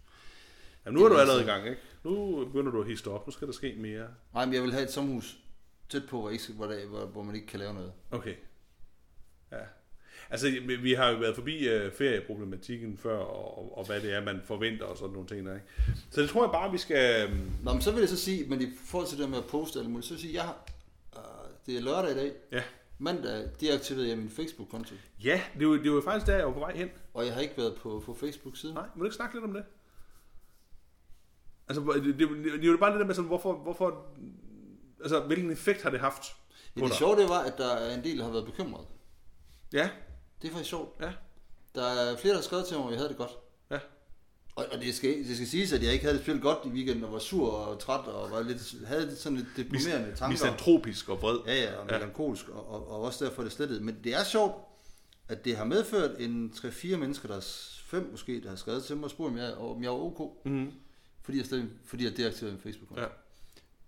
Jamen, 0.86 1.00
nu 1.00 1.06
er 1.06 1.10
du 1.10 1.16
allerede 1.18 1.40
i 1.40 1.42
altså- 1.42 1.54
gang, 1.56 1.68
ikke? 1.68 1.82
Nu 2.04 2.46
begynder 2.46 2.72
du 2.72 2.82
at 2.82 2.88
histe 2.88 3.08
op. 3.08 3.28
Nu 3.28 3.32
skal 3.32 3.48
der 3.48 3.54
ske 3.54 3.76
mere. 3.80 4.08
Nej, 4.34 4.46
men 4.46 4.54
jeg 4.54 4.64
vil 4.64 4.72
have 4.72 4.84
et 4.84 4.92
sommerhus 4.92 5.38
tæt 5.90 6.04
på, 6.10 6.20
hvor, 6.20 6.30
ikke, 6.30 6.44
hvor, 6.56 6.66
der, 6.66 6.86
hvor, 6.86 7.06
hvor 7.06 7.24
man 7.24 7.36
ikke 7.36 7.48
kan 7.48 7.60
lave 7.60 7.74
noget. 7.74 7.92
Okay. 8.12 8.36
Ja. 9.52 9.58
Altså, 10.30 10.48
vi- 10.50 10.76
har 10.94 11.10
jo 11.10 11.18
været 11.18 11.36
forbi 11.36 11.76
uh, 11.76 11.92
ferieproblematikken 11.98 12.98
før, 12.98 13.18
og, 13.18 13.58
og, 13.58 13.78
og 13.78 13.86
hvad 13.86 14.02
det 14.02 14.14
er, 14.14 14.24
man 14.24 14.42
forventer 14.46 14.86
og 14.86 14.98
sådan 14.98 15.14
nogle 15.14 15.28
ting 15.28 15.40
ikke? 15.40 15.62
Så 16.12 16.22
det 16.22 16.30
tror 16.30 16.44
jeg 16.44 16.52
bare, 16.52 16.72
vi 16.72 16.78
skal... 16.78 17.30
øhm, 17.30 17.52
Nå, 17.64 17.74
men 17.74 17.82
så 17.82 17.92
vil 17.92 18.00
jeg 18.00 18.10
så 18.10 18.18
sige, 18.18 18.50
men 18.50 18.62
i 18.62 18.66
forhold 18.86 19.08
til 19.10 19.18
det 19.18 19.30
med 19.30 19.38
at 19.38 19.46
poste 19.46 19.80
eller 19.80 19.90
muligt, 19.90 20.08
så 20.08 20.14
vil 20.14 20.18
jeg 20.18 20.22
sige, 20.22 20.34
jeg 20.34 20.44
har, 20.44 20.66
uh, 21.16 21.50
det 21.66 21.78
er 21.78 21.82
lørdag 21.82 22.12
i 22.12 22.16
dag, 22.16 22.32
Ja. 22.52 22.64
Mandag 22.98 23.50
deaktiverede 23.62 24.10
jeg 24.10 24.18
min 24.18 24.30
Facebook-konto, 24.30 24.96
Ja, 25.24 25.42
det 25.60 25.68
var, 25.68 25.74
det 25.76 25.92
var 25.92 26.02
faktisk 26.02 26.28
der, 26.28 26.36
jeg 26.38 26.46
var 26.48 26.54
på 26.54 26.60
vej 26.60 26.76
hen. 26.76 26.90
og 27.14 27.26
jeg 27.26 27.34
har 27.34 27.42
ikke 27.42 27.58
været 27.58 27.76
på, 27.76 28.04
på 28.06 28.14
Facebook 28.14 28.58
siden. 28.58 28.76
Nej, 28.76 28.84
vil 28.96 29.00
du 29.00 29.06
ikke 29.06 29.16
snakke 29.16 29.36
lidt 29.36 29.46
om 29.46 29.54
det? 29.54 29.64
Altså, 31.68 31.82
det, 31.94 32.04
det, 32.04 32.20
det, 32.20 32.30
det 32.44 32.66
er 32.68 32.72
jo 32.72 32.78
bare 32.78 32.92
det 32.92 33.00
der 33.00 33.06
med 33.06 33.16
sådan, 33.16 33.28
hvorfor, 33.28 33.54
hvorfor... 33.54 34.06
Altså, 35.02 35.20
hvilken 35.20 35.52
effekt 35.52 35.82
har 35.82 35.90
det 35.90 36.00
haft 36.00 36.36
Ja, 36.78 36.82
det 36.86 36.94
sjove 36.94 37.16
det 37.22 37.30
var, 37.30 37.40
at 37.40 37.58
der 37.58 37.68
er 37.74 37.96
en 37.98 38.04
del, 38.04 38.18
der 38.18 38.24
har 38.24 38.32
været 38.32 38.46
bekymret. 38.46 38.88
Ja, 39.74 39.90
Det 40.42 40.48
er 40.48 40.52
faktisk 40.52 40.70
sjovt. 40.70 41.02
ja, 41.02 41.14
Der 41.76 41.84
er 41.86 42.18
flere, 42.18 42.32
der 42.34 42.38
har 42.38 42.44
skrevet 42.44 42.66
til 42.66 42.78
mig, 42.78 42.86
at 42.86 42.92
jeg 42.92 43.00
havde 43.00 43.10
det 43.10 43.18
godt. 43.18 43.32
Ja. 44.58 44.62
Og, 44.64 44.66
og 44.72 44.82
det, 44.82 44.96
skal, 44.96 45.18
det 45.28 45.36
skal 45.36 45.48
siges, 45.48 45.74
at 45.74 45.84
jeg 45.84 45.94
ikke 45.94 46.04
havde 46.06 46.16
det 46.18 46.24
spillet 46.24 46.44
godt 46.44 46.58
i 46.66 46.68
weekenden, 46.70 47.04
og 47.04 47.12
var 47.14 47.20
sur 47.20 47.52
og 47.52 47.80
træt, 47.80 48.00
og 48.08 48.32
var 48.32 48.42
lidt, 48.42 48.76
havde 48.88 49.06
lidt 49.06 49.18
sådan 49.20 49.38
lidt 49.38 49.48
deprimerende 49.58 50.08
tanker. 50.16 50.28
Misantropisk 50.28 51.10
og 51.10 51.22
vred. 51.22 51.38
Ja, 51.48 51.64
ja, 51.64 51.76
og 51.78 51.86
melankolsk, 51.86 52.50
og, 52.50 52.70
og, 52.70 52.88
og 52.92 53.02
også 53.02 53.26
derfor 53.26 53.42
er 53.42 53.44
det 53.46 53.52
slettet. 53.54 53.82
Men 53.82 53.98
det 54.04 54.14
er 54.14 54.24
sjovt, 54.24 54.56
at 55.28 55.46
det 55.46 55.58
har 55.58 55.66
medført 55.66 56.12
en 56.20 56.52
3-4 56.56 56.96
mennesker, 56.96 57.28
der 57.28 57.36
er 57.36 57.48
fem 57.86 58.08
måske, 58.12 58.42
der 58.42 58.50
har 58.50 58.56
skrevet 58.56 58.84
til 58.84 58.96
mig 58.96 59.04
og 59.06 59.12
spurgt, 59.12 59.32
om 59.32 59.38
jeg, 59.38 59.54
om 59.54 59.84
jeg 59.84 59.92
var 59.92 59.98
ok, 59.98 60.46
Mm-hmm. 60.46 60.72
fordi 61.22 61.38
jeg, 61.38 61.46
slet, 61.46 61.70
fordi 61.86 62.04
jeg 62.04 62.18
deaktiverede 62.18 62.56
en 62.56 62.62
facebook 62.62 62.98
Ja. 62.98 63.06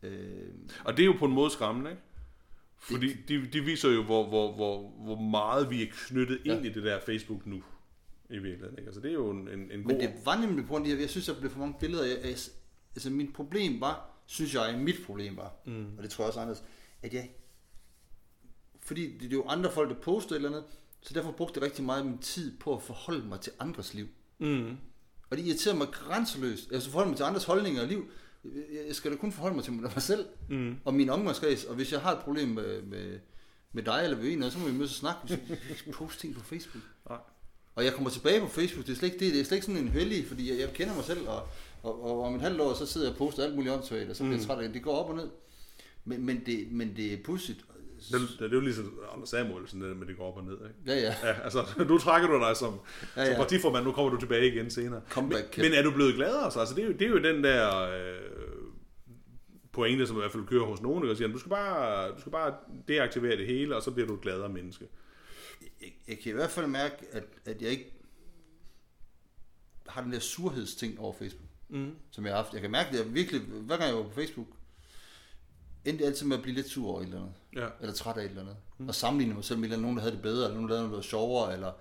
Øh, 0.03 0.49
Og 0.85 0.97
det 0.97 1.03
er 1.03 1.05
jo 1.07 1.15
på 1.19 1.25
en 1.25 1.31
måde 1.33 1.51
skræmmende, 1.51 1.89
ikke? 1.91 2.01
Fordi 2.79 3.13
de, 3.27 3.45
de 3.53 3.61
viser 3.61 3.89
jo, 3.89 4.03
hvor, 4.03 4.27
hvor, 4.27 4.55
hvor, 4.55 4.89
hvor 4.89 5.15
meget 5.21 5.69
vi 5.69 5.83
er 5.83 5.87
knyttet 5.91 6.39
Ja. 6.45 6.55
ind 6.57 6.65
i 6.65 6.69
det 6.69 6.83
der 6.83 6.99
Facebook 7.05 7.45
nu. 7.47 7.63
I 8.29 8.33
virkeligheden, 8.33 8.77
ikke? 8.77 8.87
Altså, 8.87 9.01
det 9.01 9.09
er 9.09 9.13
jo 9.13 9.29
en, 9.29 9.47
en, 9.47 9.59
en 9.71 9.83
god... 9.83 9.91
Men 9.93 9.99
det 9.99 10.13
var 10.25 10.37
nemlig 10.41 10.65
på 10.65 10.69
grund 10.69 10.85
af, 10.85 10.89
de 10.89 10.95
her- 10.95 11.01
jeg 11.01 11.09
synes, 11.09 11.25
der 11.25 11.39
blev 11.39 11.51
for 11.51 11.59
mange 11.59 11.75
billeder. 11.79 12.05
Jeg, 12.05 12.17
jeg, 12.23 12.37
altså 12.95 13.09
mit 13.09 13.33
problem 13.33 13.81
var, 13.81 14.09
synes 14.25 14.53
jeg, 14.53 14.79
mit 14.79 14.95
problem 15.05 15.37
var, 15.37 15.53
mm. 15.65 15.97
og 15.97 16.03
det 16.03 16.11
tror 16.11 16.23
jeg 16.23 16.27
også 16.27 16.39
Anders, 16.39 16.63
at 17.01 17.13
jeg, 17.13 17.29
fordi 18.81 19.11
det, 19.13 19.19
det 19.21 19.27
er 19.27 19.31
jo 19.31 19.45
andre 19.47 19.71
folk, 19.71 19.89
der 19.89 19.95
poster 19.95 20.35
eller 20.35 20.49
andet, 20.49 20.63
så 21.01 21.13
derfor 21.13 21.31
brugte 21.31 21.57
jeg 21.59 21.63
rigtig 21.65 21.85
meget 21.85 21.99
af 21.99 22.05
min 22.05 22.17
tid 22.17 22.57
på 22.57 22.75
at 22.75 22.81
forholde 22.81 23.25
mig 23.27 23.39
til 23.39 23.51
andres 23.59 23.93
liv. 23.93 24.07
Mm. 24.39 24.77
Og 25.29 25.37
det 25.37 25.45
irriterer 25.45 25.75
mig 25.75 25.87
grænseløst. 25.91 26.63
Skal 26.65 26.81
forholde 26.81 27.09
mig 27.09 27.17
til 27.17 27.23
andres 27.23 27.43
holdninger 27.43 27.81
og 27.81 27.87
liv. 27.87 28.09
Jeg- 28.87 28.95
skal 28.95 29.11
da 29.11 29.17
kun 29.17 29.31
forholde 29.31 29.55
mig 29.55 29.63
til 29.63 29.73
mig 29.73 29.91
selv 30.01 30.25
Mm. 30.49 30.75
og 30.85 30.93
min 30.93 31.09
omgangskreds. 31.09 31.63
Og 31.63 31.75
hvis 31.75 31.91
jeg 31.91 32.01
har 32.01 32.11
et 32.15 32.19
problem 32.23 32.47
med, 32.49 32.81
med, 32.81 33.19
med 33.71 33.83
dig 33.83 34.01
eller 34.03 34.17
med 34.17 34.31
en, 34.31 34.51
så 34.51 34.59
må 34.59 34.65
vi 34.67 34.73
mødes 34.73 34.91
og 34.91 34.97
snakke. 34.97 35.39
Poste 35.93 36.19
ting 36.21 36.35
på 36.35 36.39
Facebook. 36.43 36.83
Og 37.77 37.83
jeg 37.85 37.93
kommer 37.93 38.09
tilbage 38.09 38.41
på 38.41 38.47
Facebook. 38.47 38.85
Det 38.85 38.91
er 38.91 38.95
slet 38.95 39.13
ikke, 39.13 39.25
det, 39.25 39.33
det 39.33 39.41
er 39.41 39.45
slet 39.45 39.57
ikke 39.57 39.65
sådan 39.65 39.81
en 39.81 39.87
heldig, 39.87 40.27
fordi 40.27 40.51
jeg, 40.51 40.59
jeg 40.59 40.73
kender 40.73 40.95
mig 40.95 41.03
selv. 41.03 41.27
Og, 41.27 41.47
og, 41.83 42.03
og 42.03 42.23
om 42.23 42.35
et 42.35 42.41
halvt 42.41 42.61
år, 42.61 42.73
så 42.73 42.85
sidder 42.85 43.07
jeg 43.07 43.11
og 43.11 43.17
poster 43.17 43.43
alt 43.43 43.55
muligt 43.55 43.73
åndssvagt, 43.73 44.09
og 44.09 44.15
så 44.15 44.23
bliver 44.23 44.37
jeg 44.37 44.45
træt 44.45 44.57
af 44.57 44.63
det. 44.63 44.73
Det 44.73 44.83
går 44.83 45.03
op 45.03 45.09
og 45.09 45.15
ned. 45.15 45.29
Men, 46.05 46.25
men, 46.25 46.43
det, 46.45 46.71
men 46.71 46.93
det 46.95 47.13
er 47.13 47.17
pudsigt. 47.23 47.59
Det, 48.11 48.21
det, 48.21 48.39
det 48.39 48.45
er 48.45 48.55
jo 48.55 48.59
ligesom 48.59 48.99
Anders 49.13 49.29
Samuelsen, 49.29 49.81
det 49.81 49.97
med, 49.97 50.07
det 50.07 50.17
går 50.17 50.27
op 50.27 50.37
og 50.37 50.43
ned, 50.43 50.53
ikke? 50.53 50.99
Ja, 50.99 51.07
ja. 51.07 51.15
Ja, 51.23 51.43
altså, 51.43 51.65
nu 51.89 51.97
trækker 51.97 52.27
du 52.27 52.39
dig 52.39 52.57
som, 52.57 52.79
ja, 53.15 53.21
Ja, 53.21 53.27
som 53.27 53.35
partiformand, 53.35 53.85
nu 53.85 53.91
kommer 53.91 54.11
du 54.11 54.19
tilbage 54.19 54.47
igen 54.53 54.69
senere. 54.69 55.01
Comeback 55.09 55.43
men, 55.43 55.51
kid. 55.51 55.63
men 55.63 55.73
er 55.73 55.83
du 55.83 55.91
blevet 55.91 56.15
gladere 56.15 56.51
så? 56.51 56.59
Altså, 56.59 56.75
det, 56.75 56.83
er 56.83 56.87
jo, 56.87 56.93
det 56.93 57.01
er 57.01 57.09
jo 57.09 57.17
den 57.17 57.43
der 57.43 57.81
øh, 57.81 58.67
pointe, 59.71 60.07
som 60.07 60.15
i 60.15 60.19
hvert 60.19 60.31
fald 60.31 60.45
kører 60.45 60.65
hos 60.65 60.81
nogen, 60.81 61.07
der 61.07 61.15
siger, 61.15 61.27
du 61.27 61.37
skal, 61.39 61.49
bare, 61.49 62.11
du 62.11 62.19
skal 62.19 62.31
bare 62.31 62.53
deaktivere 62.87 63.37
det 63.37 63.47
hele, 63.47 63.75
og 63.75 63.81
så 63.81 63.91
bliver 63.91 64.07
du 64.07 64.13
et 64.13 64.21
gladere 64.21 64.49
menneske. 64.49 64.85
Jeg, 65.81 65.93
jeg 66.07 66.19
kan 66.19 66.31
i 66.31 66.35
hvert 66.35 66.49
fald 66.51 66.67
mærke, 66.67 66.95
at, 67.11 67.23
at 67.45 67.61
jeg 67.61 67.69
ikke 67.69 67.93
har 69.87 70.01
den 70.01 70.13
der 70.13 70.19
surhedsting 70.19 70.99
over 70.99 71.13
Facebook, 71.13 71.43
Mm. 71.69 71.95
som 72.11 72.25
jeg 72.25 72.33
har 72.35 72.41
haft. 72.43 72.53
Jeg 72.53 72.61
kan 72.61 72.71
mærke 72.71 72.91
det, 72.91 73.03
jeg 73.05 73.13
virkelig, 73.13 73.41
hver 73.41 73.77
gang 73.77 73.89
jeg 73.89 73.97
var 73.97 74.03
på 74.03 74.13
Facebook, 74.13 74.47
endte 75.85 76.01
jeg 76.03 76.09
altid 76.11 76.25
med 76.25 76.37
at 76.37 76.43
blive 76.43 76.55
lidt 76.55 76.69
sur 76.69 76.89
over 76.89 76.99
et 77.01 77.05
eller 77.05 77.17
andet. 77.19 77.33
Ja. 77.55 77.67
Eller 77.81 77.93
træt 77.93 78.17
af 78.17 78.23
et 78.23 78.29
eller 78.29 78.41
andet. 78.41 78.55
Mm. 78.77 78.87
Og 78.89 78.95
sammenligne 78.95 79.33
mig 79.33 79.43
selv 79.43 79.59
med 79.59 79.67
eller 79.69 79.81
nogen, 79.81 79.97
der 79.97 80.01
havde 80.03 80.15
det 80.15 80.21
bedre, 80.21 80.43
eller 80.43 80.55
nogen, 80.55 80.69
der 80.69 80.77
havde 80.77 80.89
noget 80.89 81.05
sjovere, 81.05 81.53
eller 81.53 81.71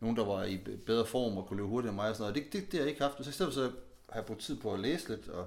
nogen, 0.00 0.16
der 0.16 0.24
var 0.24 0.44
i 0.44 0.56
be- 0.56 0.76
bedre 0.76 1.06
form 1.06 1.36
og 1.36 1.46
kunne 1.46 1.56
løbe 1.56 1.68
hurtigere 1.68 1.90
end 1.90 1.96
mig 1.96 2.08
og 2.10 2.16
sådan 2.16 2.32
noget. 2.32 2.44
Det, 2.44 2.52
det, 2.52 2.72
det 2.72 2.78
har 2.78 2.84
jeg 2.84 2.88
ikke 2.88 3.02
haft. 3.02 3.24
Så 3.24 3.30
i 3.30 3.32
stedet 3.32 3.52
for 3.54 3.60
så 3.60 3.72
har 4.08 4.16
jeg 4.20 4.24
brugt 4.24 4.40
tid 4.40 4.56
på 4.56 4.72
at 4.74 4.80
læse 4.80 5.08
lidt, 5.08 5.28
og 5.28 5.46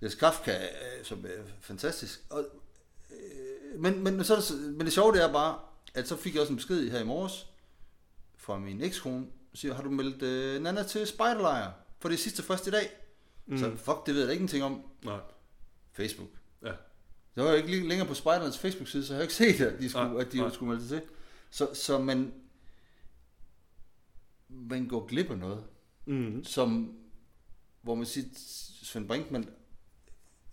læse 0.00 0.18
Kafka, 0.18 0.52
øh, 0.64 1.04
som 1.04 1.24
er 1.24 1.42
fantastisk. 1.60 2.22
Og, 2.30 2.44
øh, 3.10 3.80
men, 3.80 4.04
men, 4.04 4.24
så 4.24 4.34
er 4.36 4.40
det, 4.40 4.60
men 4.60 4.80
det 4.80 4.92
sjove 4.92 5.12
det 5.12 5.22
er 5.24 5.32
bare, 5.32 5.58
at 5.94 6.08
så 6.08 6.16
fik 6.16 6.34
jeg 6.34 6.40
også 6.40 6.52
en 6.52 6.56
besked 6.56 6.90
her 6.90 7.00
i 7.00 7.04
morges 7.04 7.46
fra 8.36 8.58
min 8.58 8.82
ekskone, 8.82 9.26
siger, 9.54 9.74
har 9.74 9.82
du 9.82 9.90
meldt 9.90 10.22
øh, 10.22 10.62
Nana 10.62 10.82
til 10.82 11.06
spejderlejr? 11.06 11.72
For 11.98 12.08
det 12.08 12.16
er 12.16 12.18
sidste 12.18 12.42
først 12.42 12.66
i 12.66 12.70
dag. 12.70 12.90
Mm. 13.46 13.58
Så 13.58 13.76
fuck, 13.76 14.06
det 14.06 14.14
ved 14.14 14.20
jeg 14.20 14.28
da 14.28 14.32
ingenting 14.32 14.64
om. 14.64 14.82
Nej. 15.04 15.20
Facebook. 15.92 16.28
Ja. 16.62 16.72
Jeg 17.36 17.44
var 17.44 17.50
jo 17.50 17.56
ikke 17.56 17.88
længere 17.88 18.08
på 18.08 18.14
Spejdernes 18.14 18.58
Facebook-side, 18.58 19.06
så 19.06 19.12
jeg 19.12 19.18
har 19.18 19.22
ikke 19.22 19.34
set, 19.34 19.60
at 19.60 19.78
de 19.80 19.90
skulle, 19.90 20.12
Nej, 20.12 20.20
at 20.20 20.32
de 20.32 20.36
nej. 20.38 20.50
skulle 20.50 20.68
melde 20.74 20.88
sig 20.88 21.00
til. 21.00 21.08
Så, 21.50 21.68
så 21.74 21.98
man, 21.98 22.32
man 24.48 24.88
går 24.88 25.06
glip 25.06 25.30
af 25.30 25.38
noget, 25.38 25.64
Mm. 26.06 26.44
som, 26.44 26.94
hvor 27.82 27.94
man 27.94 28.06
siger, 28.06 28.26
Svend 28.82 29.08
Brinkmann, 29.08 29.48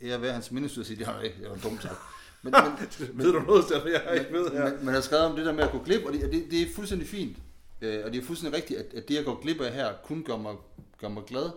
jeg 0.02 0.22
ved 0.22 0.32
hans 0.32 0.52
mindesud 0.52 0.82
at 0.84 0.88
sige, 0.88 0.98
det 0.98 1.06
har 1.14 1.20
jeg 1.20 1.34
det 1.40 1.50
var 1.50 1.58
dumt 1.58 1.82
sagt. 1.82 2.00
Men, 2.42 2.54
men, 3.00 3.26
Ved 3.26 3.34
du 3.34 3.40
noget, 3.40 3.66
der 3.70 3.86
jeg 3.86 4.20
ikke 4.20 4.34
ved 4.34 4.52
her? 4.52 4.64
man, 4.64 4.86
man 4.86 4.94
har 4.94 5.02
skrevet 5.02 5.26
om 5.26 5.36
det 5.36 5.46
der 5.46 5.54
med 5.54 5.64
at 5.64 5.72
gå 5.72 5.84
glip, 5.84 6.06
og 6.06 6.14
det, 6.14 6.22
det, 6.22 6.52
det 6.52 6.62
er 6.62 6.66
fuldstændig 6.76 7.08
fint. 7.08 7.38
Øh, 7.82 8.06
og 8.06 8.14
det 8.14 8.22
er 8.22 8.26
fuldstændig 8.26 8.58
rigtigt, 8.58 8.80
at, 8.80 8.94
at 8.94 9.08
det, 9.08 9.16
jeg 9.16 9.26
går 9.26 9.42
glip 9.42 9.62
af 9.62 9.74
her, 9.74 9.94
kun 10.04 10.24
gør 10.24 10.38
mig, 10.38 10.56
gør 10.98 11.10
mig 11.10 11.24
glad. 11.28 11.50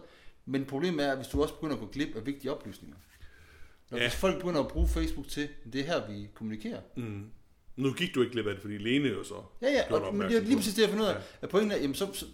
Men 0.47 0.65
problemet 0.65 1.07
er, 1.07 1.11
at 1.11 1.17
hvis 1.17 1.29
du 1.29 1.43
også 1.43 1.55
begynder 1.55 1.75
at 1.75 1.81
gå 1.81 1.87
glip 1.87 2.17
af 2.17 2.27
vigtige 2.27 2.53
oplysninger. 2.53 2.97
Når 3.91 3.99
Ja. 3.99 4.05
Hvis 4.05 4.17
folk 4.17 4.39
begynder 4.39 4.61
at 4.61 4.69
bruge 4.69 4.89
Facebook 4.89 5.29
til, 5.29 5.49
det 5.73 5.81
er 5.81 5.85
her, 5.85 6.11
vi 6.11 6.29
kommunikerer. 6.35 6.81
Mm. 6.97 7.25
Nu 7.77 7.93
gik 7.93 8.15
du 8.15 8.21
ikke 8.21 8.33
glip 8.33 8.47
af 8.47 8.53
det, 8.55 8.63
fordi 8.63 8.79
Lene 8.79 9.09
jo 9.09 9.25
så 9.25 9.35
Ja, 9.63 9.69
ja, 9.69 9.95
og, 9.95 10.15
men 10.15 10.29
det 10.29 10.37
er 10.37 10.41
lige 10.41 10.57
præcis 10.57 10.75
det, 10.75 10.83
jeg 10.83 10.91
finder 10.91 11.05
ud 11.05 11.09
af. 11.11 11.15
Ja. 11.15 11.21
At 11.43 11.49
pointen 11.49 11.71
er, 11.73 11.77
jamen 11.77 11.95
så, 11.95 12.13
så, 12.13 12.27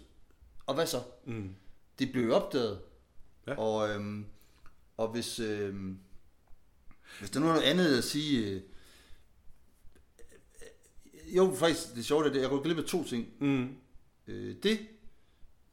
og 0.65 0.75
hvad 0.75 0.87
så? 0.87 1.01
Mm. 1.25 1.49
Det 1.99 2.11
blev 2.11 2.31
opdaget. 2.33 2.79
Ja. 3.47 3.55
Og, 3.55 3.89
øhm, 3.89 4.25
og 4.97 5.07
hvis, 5.07 5.39
øhm, 5.39 5.99
hvis 7.19 7.29
der 7.29 7.39
nu 7.39 7.45
er 7.45 7.49
noget 7.53 7.65
andet 7.65 7.97
at 7.97 8.03
sige... 8.03 8.47
Øh, 8.47 8.61
jo, 11.35 11.55
faktisk, 11.59 11.95
det 11.95 12.05
sjove 12.05 12.25
er, 12.27 12.33
det, 12.33 12.41
jeg 12.41 12.49
går 12.49 12.61
glip 12.63 12.77
af 12.77 12.83
to 12.83 13.03
ting. 13.03 13.27
Mm. 13.39 13.75
Øh, 14.27 14.55
det 14.63 14.79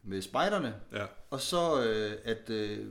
med 0.02 0.22
spejderne, 0.22 0.74
Ja. 0.92 1.06
og 1.30 1.40
så 1.40 1.82
øh, 1.84 2.18
at 2.24 2.50
øh, 2.50 2.86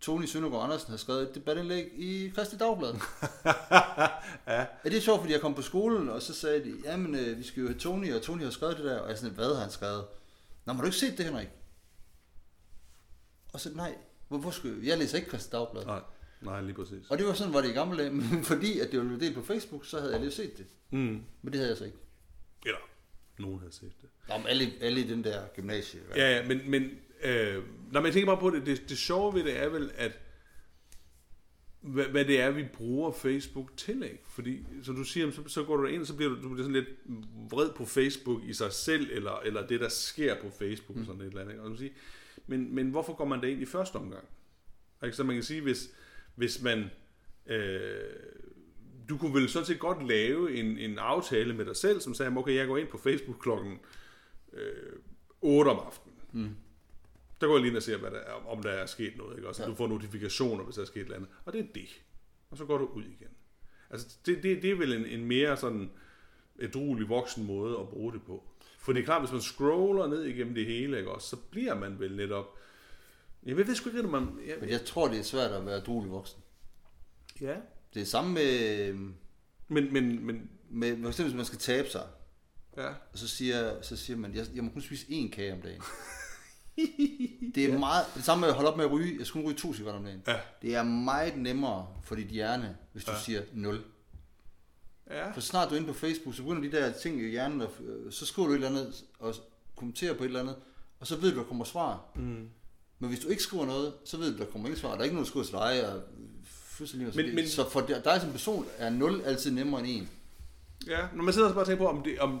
Tony 0.00 0.24
Søndergaard 0.24 0.64
Andersen 0.64 0.90
har 0.90 0.96
skrevet 0.96 1.22
et 1.28 1.34
debatindlæg 1.34 1.92
i 1.94 2.32
Kristi 2.34 2.56
Dagblad. 2.56 2.92
ja. 4.46 4.66
Er 4.84 4.90
det 4.90 5.02
sjovt, 5.02 5.20
fordi 5.20 5.32
jeg 5.32 5.40
kom 5.40 5.54
på 5.54 5.62
skolen, 5.62 6.08
og 6.08 6.22
så 6.22 6.34
sagde 6.34 6.64
de, 6.64 6.74
jamen 6.84 7.14
øh, 7.14 7.38
vi 7.38 7.42
skal 7.42 7.60
jo 7.60 7.66
have 7.68 7.78
Tony, 7.78 8.14
og 8.14 8.22
Tony 8.22 8.42
har 8.42 8.50
skrevet 8.50 8.76
det 8.76 8.84
der, 8.84 8.98
og 8.98 9.08
jeg 9.08 9.18
sådan, 9.18 9.34
hvad 9.34 9.54
har 9.54 9.60
han 9.62 9.70
skrevet? 9.70 10.04
Nå, 10.64 10.72
har 10.72 10.80
du 10.80 10.86
ikke 10.86 10.96
set 10.98 11.18
det, 11.18 11.26
Henrik? 11.26 11.48
Og 13.52 13.60
så, 13.60 13.70
nej, 13.74 13.94
hvor, 14.28 14.38
hvor 14.38 14.50
skulle 14.50 14.78
jeg? 14.78 14.86
Jeg 14.86 14.98
læser 14.98 15.16
ikke 15.18 15.30
Kristi 15.30 15.50
Dagblad. 15.50 15.84
Nej. 15.84 16.00
Nej, 16.46 16.62
lige 16.62 16.74
præcis. 16.74 17.10
Og 17.10 17.18
det 17.18 17.26
var 17.26 17.32
sådan, 17.32 17.52
var 17.52 17.60
det 17.60 17.68
i 17.68 17.72
gamle 17.72 17.98
dage, 17.98 18.10
men 18.10 18.44
fordi 18.52 18.80
at 18.80 18.92
det 18.92 19.00
var 19.00 19.18
delt 19.18 19.34
på 19.34 19.42
Facebook, 19.42 19.86
så 19.86 20.00
havde 20.00 20.12
jeg 20.12 20.20
lige 20.20 20.30
set 20.30 20.58
det. 20.58 20.66
Mm. 20.90 21.22
Men 21.42 21.52
det 21.52 21.54
havde 21.54 21.68
jeg 21.68 21.76
så 21.76 21.84
ikke. 21.84 21.96
Eller, 22.66 22.78
nogen 23.38 23.58
havde 23.58 23.72
set 23.72 23.92
det. 24.02 24.08
Nå, 24.28 24.38
men 24.38 24.46
alle, 24.46 24.72
alle 24.80 25.00
i 25.00 25.04
den 25.04 25.24
der 25.24 25.46
gymnasie. 25.56 26.00
hvad? 26.00 26.16
Ja, 26.16 26.36
ja, 26.36 26.48
men, 26.48 26.70
men 26.70 26.90
øh, 27.22 27.62
når 27.92 28.00
man 28.00 28.12
tænker 28.12 28.26
bare 28.26 28.40
på 28.40 28.50
det, 28.50 28.66
det, 28.66 28.88
det 28.88 28.98
sjove 28.98 29.34
ved 29.34 29.44
det 29.44 29.58
er 29.58 29.68
vel, 29.68 29.90
at 29.94 30.18
hvad, 31.80 32.04
hvad 32.04 32.24
det 32.24 32.40
er, 32.40 32.50
vi 32.50 32.64
bruger 32.74 33.12
Facebook 33.12 33.76
til, 33.76 34.02
ikke? 34.02 34.22
Fordi, 34.28 34.66
som 34.82 34.96
du 34.96 35.04
siger, 35.04 35.30
så, 35.30 35.42
så 35.46 35.64
går 35.64 35.76
du 35.76 35.86
ind, 35.86 36.06
så 36.06 36.16
bliver 36.16 36.34
du, 36.34 36.42
du 36.42 36.48
bliver 36.48 36.68
sådan 36.68 36.72
lidt 36.72 36.88
vred 37.50 37.70
på 37.76 37.84
Facebook 37.84 38.42
i 38.44 38.52
sig 38.52 38.72
selv, 38.72 39.10
eller, 39.12 39.40
eller 39.44 39.66
det, 39.66 39.80
der 39.80 39.88
sker 39.88 40.40
på 40.40 40.50
Facebook, 40.58 40.98
mm. 40.98 41.04
sådan 41.04 41.20
et 41.20 41.26
eller 41.26 41.40
andet. 41.40 41.52
Ikke? 41.52 41.62
Og 41.62 41.68
man 41.68 41.78
siger, 41.78 41.92
men, 42.46 42.74
men 42.74 42.90
hvorfor 42.90 43.14
går 43.14 43.24
man 43.24 43.44
ind 43.44 43.62
i 43.62 43.66
første 43.66 43.96
omgang? 43.96 44.24
Ikke? 45.04 45.16
Så 45.16 45.24
man 45.24 45.36
kan 45.36 45.42
sige, 45.42 45.60
hvis, 45.60 45.90
hvis 46.36 46.62
man... 46.62 46.90
Øh, 47.46 48.00
du 49.08 49.18
kunne 49.18 49.34
vel 49.34 49.48
sådan 49.48 49.66
set 49.66 49.78
godt 49.78 50.08
lave 50.08 50.54
en, 50.54 50.78
en 50.78 50.98
aftale 50.98 51.54
med 51.54 51.64
dig 51.64 51.76
selv, 51.76 52.00
som 52.00 52.14
sagde, 52.14 52.36
okay, 52.36 52.54
jeg 52.54 52.66
går 52.66 52.76
ind 52.76 52.88
på 52.88 52.98
Facebook 52.98 53.36
klokken 53.42 53.78
øh, 54.52 54.92
8 55.40 55.68
om 55.68 55.78
aftenen. 55.86 56.16
Mm. 56.32 56.56
Der 57.40 57.46
går 57.46 57.54
jeg 57.54 57.60
lige 57.60 57.70
ind 57.70 57.76
og 57.76 57.82
ser, 57.82 57.96
hvad 57.96 58.10
der 58.10 58.18
er, 58.18 58.32
om 58.32 58.62
der 58.62 58.70
er 58.70 58.86
sket 58.86 59.16
noget. 59.16 59.36
Ikke? 59.36 59.48
Også, 59.48 59.62
ja. 59.62 59.68
Du 59.68 59.74
får 59.74 59.86
notifikationer, 59.86 60.64
hvis 60.64 60.74
der 60.74 60.82
er 60.82 60.86
sket 60.86 61.00
et 61.00 61.04
eller 61.04 61.16
andet. 61.16 61.30
Og 61.44 61.52
det 61.52 61.60
er 61.60 61.66
det. 61.74 62.02
Og 62.50 62.56
så 62.56 62.64
går 62.64 62.78
du 62.78 62.84
ud 62.84 63.02
igen. 63.02 63.28
Altså, 63.90 64.18
det, 64.26 64.42
det, 64.42 64.62
det 64.62 64.70
er 64.70 64.74
vel 64.74 64.92
en, 64.92 65.06
en 65.06 65.24
mere 65.24 65.56
sådan 65.56 65.90
ædruelig 66.60 67.08
voksen 67.08 67.46
måde 67.46 67.78
at 67.78 67.88
bruge 67.88 68.12
det 68.12 68.22
på. 68.22 68.44
For 68.78 68.92
det 68.92 69.00
er 69.00 69.04
klart, 69.04 69.22
hvis 69.22 69.32
man 69.32 69.40
scroller 69.40 70.06
ned 70.06 70.24
igennem 70.24 70.54
det 70.54 70.66
hele, 70.66 70.98
ikke? 70.98 71.10
Også, 71.10 71.28
så 71.28 71.36
bliver 71.50 71.74
man 71.74 72.00
vel 72.00 72.16
netop... 72.16 72.58
Jeg 73.46 73.56
ved 73.56 73.74
sgu 73.74 73.88
ikke, 73.88 74.02
man... 74.02 74.22
Men 74.22 74.38
Jeg, 74.46 74.70
jeg 74.70 74.84
tror, 74.84 75.08
det 75.08 75.18
er 75.18 75.22
svært 75.22 75.50
at 75.50 75.66
være 75.66 75.80
drulig 75.80 76.10
voksen. 76.10 76.38
ja. 77.40 77.56
Det 77.94 78.02
er 78.02 78.06
samme 78.06 78.32
med, 78.34 78.92
Men, 79.68 79.92
men, 79.92 80.26
men 80.26 80.50
med, 80.70 81.02
for 81.02 81.08
eksempel, 81.08 81.32
hvis 81.32 81.36
man 81.36 81.44
skal 81.44 81.58
tabe 81.58 81.88
sig, 81.88 82.06
ja. 82.76 82.88
og 82.88 83.18
så 83.18 83.28
siger, 83.28 83.82
så 83.82 83.96
siger 83.96 84.16
man, 84.16 84.34
jeg, 84.34 84.46
jeg 84.54 84.64
må 84.64 84.70
kun 84.70 84.82
spise 84.82 85.06
én 85.06 85.30
kage 85.30 85.52
om 85.52 85.62
dagen. 85.62 85.82
Det 87.54 87.64
er 87.64 87.72
ja. 87.72 87.78
meget, 87.78 88.06
det 88.14 88.24
samme 88.24 88.40
med 88.40 88.48
at 88.48 88.54
holde 88.54 88.70
op 88.70 88.76
med 88.76 88.84
at 88.84 88.90
ryge, 88.90 89.18
jeg 89.18 89.26
skal 89.26 89.40
kun 89.40 89.48
ryge 89.50 89.58
to 89.58 89.74
cigaretter 89.74 89.98
om 89.98 90.04
dagen. 90.04 90.22
Ja. 90.26 90.36
Det 90.62 90.74
er 90.74 90.82
meget 90.82 91.36
nemmere 91.36 91.88
for 92.02 92.14
dit 92.14 92.26
hjerne, 92.28 92.76
hvis 92.92 93.04
du 93.04 93.10
ja. 93.12 93.18
siger 93.18 93.42
0. 93.52 93.84
Ja. 95.10 95.30
For 95.30 95.40
snart 95.40 95.68
du 95.70 95.74
er 95.74 95.78
inde 95.78 95.92
på 95.92 95.98
Facebook, 95.98 96.34
så 96.34 96.42
begynder 96.42 96.62
de 96.70 96.76
der 96.76 96.92
ting 96.92 97.20
i 97.20 97.30
hjernen, 97.30 97.60
og 97.60 97.70
øh, 97.80 98.12
så 98.12 98.26
skriver 98.26 98.48
du 98.48 98.54
et 98.54 98.56
eller 98.56 98.68
andet, 98.68 99.04
og 99.18 99.34
kommenterer 99.76 100.14
på 100.14 100.22
et 100.24 100.26
eller 100.26 100.40
andet, 100.40 100.56
og 101.00 101.06
så 101.06 101.16
ved 101.16 101.32
du, 101.32 101.38
der 101.38 101.44
kommer 101.44 101.64
svar. 101.64 102.04
Mm. 102.14 102.48
Men 102.98 103.08
hvis 103.10 103.20
du 103.20 103.28
ikke 103.28 103.42
skriver 103.42 103.66
noget, 103.66 103.92
så 104.04 104.16
ved 104.16 104.32
du, 104.32 104.38
der 104.38 104.44
kommer 104.44 104.68
ikke 104.68 104.80
svar. 104.80 104.90
Der 104.92 104.98
er 104.98 105.02
ikke 105.02 105.14
nogen, 105.14 105.24
der 105.24 105.28
skriver 105.30 105.44
til 105.44 105.52
dig, 105.52 105.92
og 105.94 106.02
Men- 107.16 107.26
men, 107.26 107.34
men- 107.34 107.48
Så 107.48 107.68
for 107.70 107.80
dig 108.04 108.20
som 108.20 108.30
person 108.30 108.66
er 108.78 108.90
0 108.90 109.20
altid 109.24 109.50
nemmere 109.50 109.80
end 109.88 110.02
1. 110.02 110.08
Ja, 110.86 111.06
når 111.14 111.22
man 111.22 111.34
sidder 111.34 111.48
og 111.48 111.54
bare 111.54 111.62
og 111.62 111.66
tænker 111.66 111.84
på, 111.84 111.88
om 111.90 112.02
det, 112.02 112.18
om, 112.18 112.40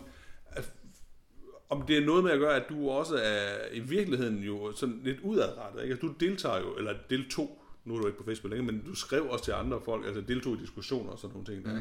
om 1.68 1.82
det 1.86 1.96
er 1.98 2.06
noget 2.06 2.24
med 2.24 2.30
at 2.32 2.38
gøre, 2.38 2.56
at 2.56 2.68
du 2.68 2.88
også 2.90 3.14
er 3.16 3.68
i 3.72 3.80
virkeligheden 3.80 4.38
jo 4.42 4.72
sådan 4.76 5.00
lidt 5.04 5.20
udadrettet. 5.20 5.82
Ikke? 5.82 5.92
Altså, 5.92 6.06
du 6.06 6.14
deltager 6.20 6.58
jo, 6.58 6.76
eller 6.76 6.94
deltog, 7.10 7.62
nu 7.84 7.94
er 7.96 8.00
du 8.00 8.06
ikke 8.06 8.18
på 8.18 8.24
Facebook 8.24 8.50
længere, 8.52 8.72
men 8.72 8.84
du 8.86 8.94
skrev 8.94 9.26
også 9.30 9.44
til 9.44 9.52
andre 9.52 9.80
folk, 9.84 10.06
altså 10.06 10.20
deltog 10.20 10.54
i 10.56 10.60
diskussioner 10.60 11.10
og 11.10 11.18
sådan 11.18 11.32
nogle 11.36 11.46
ting. 11.54 11.64
Der, 11.64 11.72
Mm. 11.72 11.78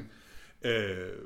ikke? 0.63 0.91
Øh, 0.91 1.19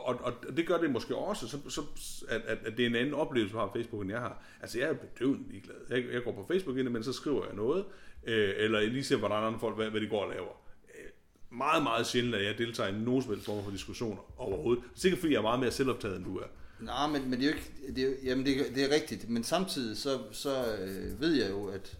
og, 0.00 0.20
og, 0.24 0.34
og 0.48 0.56
det 0.56 0.66
gør 0.66 0.78
det 0.78 0.90
måske 0.90 1.16
også, 1.16 1.48
så, 1.48 1.58
så, 1.68 1.80
at, 2.28 2.40
at, 2.40 2.58
at 2.66 2.76
det 2.76 2.82
er 2.82 2.86
en 2.86 2.96
anden 2.96 3.14
oplevelse, 3.14 3.52
du 3.54 3.58
har 3.58 3.66
på 3.66 3.72
Facebook, 3.72 4.02
end 4.02 4.10
jeg 4.10 4.20
har. 4.20 4.42
Altså, 4.60 4.78
jeg 4.78 4.88
er 4.88 4.92
bedøvende 4.94 5.48
ligeglad. 5.50 5.74
Jeg, 5.90 6.04
jeg 6.12 6.22
går 6.24 6.32
på 6.32 6.44
Facebook 6.48 6.76
ind, 6.78 6.88
men 6.88 7.04
så 7.04 7.12
skriver 7.12 7.46
jeg 7.46 7.54
noget, 7.54 7.84
øh, 8.24 8.54
eller 8.56 8.80
jeg 8.80 8.88
lige 8.88 9.04
ser, 9.04 9.16
hvordan 9.16 9.44
andre 9.44 9.60
folk, 9.60 9.76
hvad, 9.76 9.90
hvad 9.90 10.00
de 10.00 10.06
går 10.08 10.24
og 10.24 10.30
laver. 10.30 10.52
Øh, 10.98 11.10
meget, 11.58 11.82
meget 11.82 12.06
sjældent, 12.06 12.34
at 12.34 12.44
jeg 12.44 12.58
deltager 12.58 12.88
i 12.88 12.92
nogen 12.92 13.22
som 13.22 13.30
helst 13.32 13.46
form 13.46 13.64
for 13.64 13.70
diskussioner 13.70 14.40
overhovedet. 14.40 14.84
Sikkert 14.94 15.20
fordi 15.20 15.32
jeg 15.32 15.38
er 15.38 15.42
meget 15.42 15.60
mere 15.60 15.70
selvoptaget, 15.70 16.16
end 16.16 16.24
du 16.24 16.36
er. 16.38 16.46
Nej, 16.80 17.06
men, 17.08 17.30
men 17.30 17.40
det 17.40 17.46
er 17.46 17.50
jo 17.50 17.56
ikke, 17.56 17.72
det 17.96 18.04
er, 18.04 18.08
jo- 18.08 18.16
jamen 18.24 18.46
det, 18.46 18.60
er- 18.60 18.74
det 18.74 18.84
er 18.84 18.94
rigtigt, 18.94 19.28
men 19.30 19.44
samtidig 19.44 19.96
så, 19.96 20.18
så 20.32 20.76
øh, 20.80 21.20
ved 21.20 21.32
jeg 21.34 21.50
jo, 21.50 21.66
at, 21.66 21.98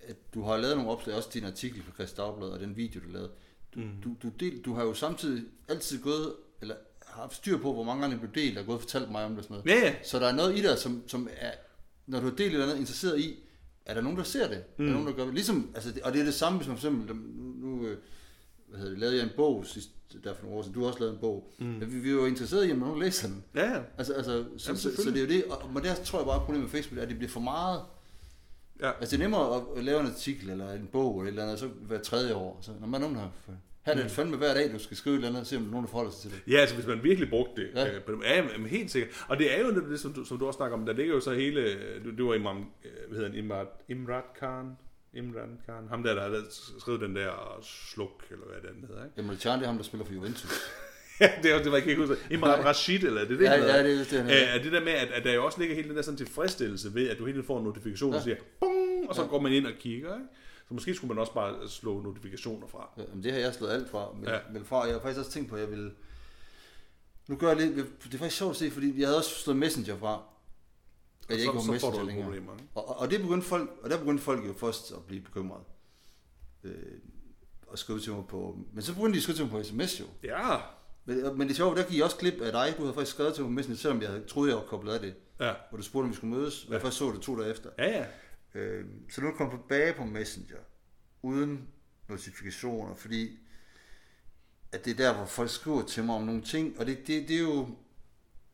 at 0.00 0.16
du 0.34 0.42
har 0.42 0.56
lavet 0.56 0.76
nogle 0.76 0.90
opslag, 0.90 1.16
også 1.16 1.30
din 1.34 1.44
artikel 1.44 1.82
Christi 1.94 2.16
Dagblad 2.16 2.48
og 2.48 2.60
den 2.60 2.76
video, 2.76 3.00
du 3.06 3.12
lavede. 3.12 3.30
Du, 3.74 3.80
mm. 3.80 3.88
du, 4.04 4.14
du, 4.22 4.28
del, 4.40 4.60
du 4.60 4.74
har 4.74 4.84
jo 4.84 4.94
samtidig 4.94 5.44
altid 5.68 6.02
gået, 6.02 6.34
eller 6.60 6.74
har 7.06 7.22
haft 7.22 7.34
styr 7.34 7.58
på, 7.58 7.72
hvor 7.72 7.84
mange 7.84 8.00
gange 8.00 8.16
det 8.16 8.30
blev 8.30 8.44
delt, 8.44 8.58
og 8.58 8.66
gået 8.66 8.76
og 8.76 8.82
fortalt 8.82 9.10
mig 9.10 9.24
om 9.24 9.30
det 9.30 9.38
og 9.38 9.44
sådan 9.44 9.62
noget. 9.64 9.80
Ja, 9.80 9.86
ja. 9.86 9.94
Så 10.02 10.18
der 10.18 10.26
er 10.26 10.34
noget 10.34 10.58
i 10.58 10.62
dig, 10.62 10.78
som, 10.78 11.02
som 11.06 11.28
er, 11.36 11.50
når 12.06 12.20
du 12.20 12.24
har 12.28 12.34
delt 12.36 12.52
eller 12.52 12.66
andet, 12.66 12.78
interesseret 12.78 13.20
i, 13.20 13.38
er 13.86 13.94
der 13.94 14.00
nogen, 14.00 14.18
der 14.18 14.24
ser 14.24 14.48
det? 14.48 14.64
Mm. 14.76 14.84
Er 14.84 14.88
der 14.88 14.92
nogen, 14.92 15.08
der 15.08 15.14
gør 15.14 15.24
det? 15.24 15.34
Ligesom, 15.34 15.70
altså, 15.74 15.92
og 16.04 16.12
det 16.12 16.20
er 16.20 16.24
det 16.24 16.34
samme, 16.34 16.58
hvis 16.58 16.68
man 16.68 16.76
for 16.76 16.88
eksempel, 16.88 17.16
nu, 17.60 17.86
øh, 17.86 17.98
hvad 18.68 18.78
hedder 18.78 18.90
det, 18.90 18.98
lavede 18.98 19.16
jeg 19.16 19.24
en 19.24 19.30
bog 19.36 19.66
sidst, 19.66 19.90
der 20.24 20.34
for 20.34 20.42
nogle 20.42 20.58
år 20.58 20.62
siden, 20.62 20.74
du 20.74 20.80
har 20.80 20.86
også 20.86 21.00
lavet 21.00 21.12
en 21.12 21.20
bog. 21.20 21.52
Mm. 21.58 21.80
Vi, 21.80 21.86
vi 21.86 22.14
var 22.14 22.20
jo 22.20 22.26
interesseret 22.26 22.68
i, 22.68 22.72
om 22.72 22.78
nogen 22.78 23.00
læser 23.00 23.28
den. 23.28 23.44
Ja, 23.54 23.70
ja. 23.70 23.80
Altså, 23.98 24.12
altså 24.12 24.44
så, 24.56 24.68
Jamen, 24.68 24.78
så, 24.78 24.96
så, 24.96 25.10
det 25.10 25.16
er 25.16 25.20
jo 25.20 25.28
det, 25.28 25.44
og, 25.44 25.72
men 25.72 25.82
der 25.82 25.94
tror 25.94 26.18
jeg 26.18 26.26
bare, 26.26 26.36
at 26.36 26.42
problemet 26.42 26.62
med 26.62 26.70
Facebook 26.70 26.98
er, 26.98 27.02
at 27.02 27.08
det 27.08 27.16
bliver 27.16 27.30
for 27.30 27.40
meget. 27.40 27.80
Ja. 28.80 28.90
Altså 29.00 29.16
det 29.16 29.22
er 29.22 29.28
nemmere 29.28 29.56
at, 29.56 29.62
at 29.76 29.84
lave 29.84 30.00
en 30.00 30.06
artikel, 30.06 30.50
eller 30.50 30.72
en 30.72 30.88
bog, 30.92 31.20
eller 31.20 31.24
et 31.24 31.28
eller 31.28 31.42
andet, 31.42 31.58
så 31.58 31.66
hver 31.66 31.98
tredje 31.98 32.34
år. 32.34 32.58
Så 32.60 32.70
når 32.80 32.86
man 32.86 33.00
nogen 33.00 33.16
har 33.16 33.30
her 33.86 33.92
er 33.94 34.02
det 34.02 34.10
fandme 34.10 34.36
hver 34.36 34.54
dag, 34.54 34.72
du 34.72 34.78
skal 34.78 34.96
skrive 34.96 35.14
et 35.14 35.18
eller 35.18 35.28
andet, 35.28 35.40
og 35.40 35.46
se 35.46 35.56
om 35.56 35.62
der 35.62 35.68
er 35.68 35.72
nogen, 35.72 35.84
der 35.84 35.90
forholder 35.90 36.12
sig 36.12 36.20
til 36.20 36.30
det. 36.30 36.52
Ja, 36.52 36.58
altså 36.60 36.74
hvis 36.74 36.86
man 36.86 37.02
virkelig 37.02 37.30
brugte 37.30 37.62
det. 37.62 37.70
Ja. 37.74 37.84
Ja. 37.84 37.94
Øh, 37.96 38.02
på 38.02 38.12
dem- 38.12 38.22
ja, 38.22 38.42
men 38.58 38.66
helt 38.66 38.90
sikkert. 38.90 39.24
Og 39.28 39.38
det 39.38 39.58
er 39.58 39.60
jo 39.60 39.70
det, 39.90 40.00
som 40.00 40.12
du, 40.12 40.24
som 40.24 40.38
du 40.38 40.46
også 40.46 40.56
snakker 40.56 40.76
om, 40.76 40.86
der 40.86 40.92
ligger 40.92 41.14
jo 41.14 41.20
så 41.20 41.32
hele, 41.34 41.76
du, 42.04 42.16
du 42.18 42.28
var 42.28 42.34
Imam, 42.34 42.56
øh, 42.84 42.90
hvad 43.08 43.16
hedder 43.18 43.30
han, 43.30 43.38
Imrat, 43.38 43.66
Imrat 43.88 44.24
Khan, 44.38 44.76
Imran 45.14 45.58
Khan, 45.66 45.88
ham 45.90 46.02
der, 46.02 46.14
der 46.14 46.22
har 46.22 46.42
skrevet 46.78 47.00
den 47.00 47.16
der 47.16 47.58
sluk, 47.62 48.24
eller 48.30 48.44
hvad 48.46 48.70
den 48.72 48.84
hedder, 48.88 49.04
ikke? 49.04 49.14
Jamen, 49.16 49.36
Chan, 49.36 49.58
det 49.58 49.62
er 49.64 49.68
ham, 49.68 49.76
der 49.76 49.84
spiller 49.84 50.06
for 50.06 50.14
Juventus. 50.14 50.52
Ja, 51.20 51.30
det, 51.42 51.52
var- 51.52 51.58
det 51.58 51.66
var 51.66 51.76
jeg 51.76 51.82
kan 51.82 51.90
ikke 51.90 52.06
huske. 52.06 52.24
Imran 52.34 52.64
Rashid, 52.64 53.02
eller 53.04 53.20
det 53.20 53.38
det, 53.38 53.44
Ja, 53.44 53.52
ja, 53.52 53.82
det 53.84 53.92
er 54.00 54.04
det, 54.04 54.06
han. 54.22 54.26
Øh, 54.30 54.54
er 54.56 54.62
det 54.62 54.72
der 54.72 54.80
med, 54.84 54.92
at, 54.92 55.08
at 55.10 55.24
der 55.24 55.32
jo 55.34 55.44
også 55.44 55.58
ligger 55.60 55.74
hele 55.76 55.88
den 55.88 55.96
der 55.96 56.02
sådan 56.02 56.18
tilfredsstillelse 56.18 56.94
ved, 56.94 57.08
at 57.08 57.18
du 57.18 57.24
hele 57.24 57.34
tiden 57.36 57.46
får 57.46 57.58
en 57.58 57.64
notifikation, 57.64 58.12
Ja. 58.14 58.20
siger, 58.22 58.36
bung, 58.60 59.08
og 59.08 59.14
så 59.14 59.24
går 59.26 59.40
man 59.40 59.52
ind 59.52 59.66
og 59.66 59.72
kigger, 59.80 60.14
ikke? 60.14 60.26
Så 60.68 60.74
måske 60.74 60.94
skulle 60.94 61.08
man 61.14 61.18
også 61.20 61.32
bare 61.34 61.68
slå 61.68 62.00
notifikationer 62.00 62.66
fra. 62.66 62.90
Ja, 62.96 63.02
Jamen, 63.08 63.22
det 63.22 63.32
har 63.32 63.38
jeg 63.38 63.54
slået 63.54 63.70
alt 63.70 63.90
fra. 63.90 64.12
Men, 64.12 64.24
ja. 64.24 64.34
Ja. 64.34 64.40
men 64.52 64.64
fra, 64.64 64.84
jeg 64.84 64.92
har 64.94 65.00
faktisk 65.00 65.18
også 65.18 65.30
tænkt 65.30 65.48
på, 65.50 65.54
at 65.56 65.60
jeg 65.62 65.70
vil... 65.70 65.92
Nu 67.28 67.36
gør 67.36 67.48
jeg 67.48 67.56
lidt... 67.56 67.76
Det 68.04 68.14
er 68.14 68.18
faktisk 68.18 68.36
sjovt 68.38 68.50
at 68.50 68.56
se, 68.56 68.70
fordi 68.70 69.00
jeg 69.00 69.08
havde 69.08 69.18
også 69.18 69.30
slået 69.30 69.56
Messenger 69.58 69.98
fra. 69.98 70.22
At 71.28 71.30
jeg 71.30 71.36
Og 71.36 71.40
ikke 71.40 71.54
var 71.54 71.60
så, 71.60 71.66
så 71.66 71.72
Messenger 71.72 72.02
længere. 72.04 72.24
problemer? 72.24 72.52
Og, 72.74 72.88
og, 72.88 72.98
og 72.98 73.10
det 73.10 73.20
begyndte 73.20 73.46
folk, 73.46 73.70
og 73.82 73.90
der 73.90 73.98
begyndte 73.98 74.24
folk 74.24 74.46
jo 74.46 74.52
først 74.52 74.92
at 74.92 75.04
blive 75.06 75.22
bekymrede. 75.22 75.62
Øh, 76.64 76.74
og 77.66 77.78
skrive 77.78 78.00
til 78.00 78.12
mig 78.12 78.24
på... 78.28 78.58
Men 78.72 78.82
så 78.82 78.94
begyndte 78.94 79.12
de 79.12 79.16
at 79.16 79.22
skrive 79.22 79.36
til 79.36 79.44
mig 79.44 79.52
på 79.52 79.62
sms 79.62 80.00
jo. 80.00 80.04
Ja, 80.22 80.56
Men, 81.04 81.38
men 81.38 81.40
det 81.48 81.50
er 81.50 81.56
sjovt, 81.56 81.76
der 81.76 81.84
gik 81.84 81.96
jeg 81.96 82.04
også 82.04 82.16
klip 82.16 82.40
af 82.40 82.52
dig. 82.52 82.74
Du 82.76 82.82
havde 82.82 82.94
faktisk 82.94 83.14
skrevet 83.14 83.34
til 83.34 83.42
mig 83.44 83.48
på 83.48 83.52
Messenger, 83.52 83.76
selvom 83.78 84.02
jeg 84.02 84.26
troede, 84.28 84.50
jeg 84.50 84.56
var 84.58 84.64
koblet 84.64 84.92
af 84.92 85.00
det. 85.00 85.14
ja, 85.40 85.52
Hvor 85.68 85.76
du 85.76 85.82
spurgte, 85.82 86.04
om 86.04 86.10
vi 86.10 86.16
skulle 86.16 86.34
mødes. 86.36 86.64
Og 86.64 86.72
jeg 86.72 86.80
først 86.82 86.96
så 86.96 87.12
det 87.12 87.20
to 87.20 87.40
dage 87.40 87.50
efter. 87.50 87.70
ja, 87.78 87.98
ja. 87.98 88.06
Øh, 88.54 88.84
så 89.10 89.20
nu 89.20 89.26
er 89.26 89.30
jeg 89.30 89.36
kommet 89.36 89.60
tilbage 89.60 89.92
på 89.92 90.04
Messenger, 90.04 90.58
uden 91.22 91.68
notifikationer, 92.08 92.94
fordi 92.94 93.38
at 94.72 94.84
det 94.84 94.90
er 94.90 94.96
der, 94.96 95.16
hvor 95.16 95.24
folk 95.24 95.50
skriver 95.50 95.82
til 95.82 96.04
mig 96.04 96.14
om 96.14 96.22
nogle 96.22 96.42
ting, 96.42 96.78
og 96.78 96.86
det, 96.86 96.98
det, 97.06 97.28
det 97.28 97.36
er 97.36 97.40
jo, 97.40 97.68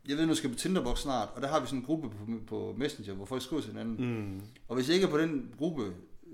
jeg 0.08 0.16
ved, 0.16 0.26
nu 0.26 0.34
skal 0.34 0.50
på 0.50 0.56
Tinderbox 0.56 0.98
snart, 0.98 1.28
og 1.34 1.42
der 1.42 1.48
har 1.48 1.60
vi 1.60 1.66
sådan 1.66 1.78
en 1.78 1.84
gruppe 1.84 2.10
på, 2.10 2.16
på 2.46 2.74
Messenger, 2.78 3.14
hvor 3.14 3.24
folk 3.24 3.42
skriver 3.42 3.62
til 3.62 3.70
hinanden. 3.70 3.96
Mm. 4.14 4.40
Og 4.68 4.76
hvis 4.76 4.88
jeg 4.88 4.94
ikke 4.94 5.06
er 5.06 5.10
på 5.10 5.18
den 5.18 5.54
gruppe, 5.58 5.82
øh, 6.26 6.32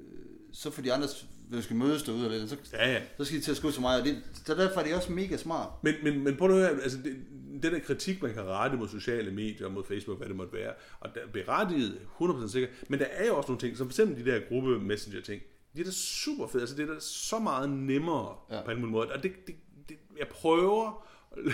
så 0.52 0.70
får 0.70 0.82
de 0.82 0.92
andre, 0.92 1.08
vi 1.56 1.62
skal 1.62 1.76
mødes 1.76 2.02
derude, 2.02 2.24
eller, 2.24 2.46
så, 2.46 2.56
Ja, 2.72 2.92
ja. 2.92 3.02
så 3.18 3.24
skal 3.24 3.38
de 3.38 3.44
til 3.44 3.50
at 3.50 3.56
skrive 3.56 3.72
til 3.72 3.80
mig, 3.80 3.98
og 4.00 4.04
det, 4.06 4.22
så 4.44 4.54
derfor 4.54 4.80
er 4.80 4.84
det 4.84 4.94
også 4.94 5.12
mega 5.12 5.36
smart. 5.36 5.68
Men, 5.82 5.94
men, 6.02 6.24
men 6.24 6.36
prøv 6.36 6.50
at 6.50 6.56
høre, 6.56 6.82
altså 6.82 6.98
det, 7.04 7.16
den 7.62 7.72
der 7.72 7.78
kritik, 7.78 8.22
man 8.22 8.34
kan 8.34 8.42
rette 8.42 8.76
mod 8.76 8.88
sociale 8.88 9.30
medier, 9.30 9.68
mod 9.68 9.84
Facebook, 9.84 10.18
hvad 10.18 10.28
det 10.28 10.36
måtte 10.36 10.52
være, 10.52 10.72
og 11.00 11.10
der 11.14 11.20
er 11.20 11.26
berettiget 11.32 11.98
100% 12.20 12.48
sikkert, 12.48 12.70
men 12.88 12.98
der 13.00 13.06
er 13.10 13.26
jo 13.26 13.36
også 13.36 13.48
nogle 13.48 13.60
ting, 13.60 13.76
som 13.76 13.86
for 13.86 13.92
eksempel 13.92 14.24
de 14.24 14.30
der 14.30 14.40
gruppe 14.48 14.78
messenger 14.78 15.20
ting, 15.20 15.42
de 15.76 15.80
er 15.80 15.84
da 15.84 15.90
super 15.90 16.46
fede, 16.46 16.62
altså 16.62 16.76
det 16.76 16.88
er 16.88 16.94
da 16.94 17.00
så 17.00 17.38
meget 17.38 17.70
nemmere 17.70 18.36
Ja. 18.50 18.62
på 18.64 18.70
en 18.70 18.86
måde, 18.86 19.08
og 19.12 19.22
det, 19.22 19.32
det, 19.46 19.54
det, 19.88 19.96
jeg 20.18 20.28
prøver 20.28 21.06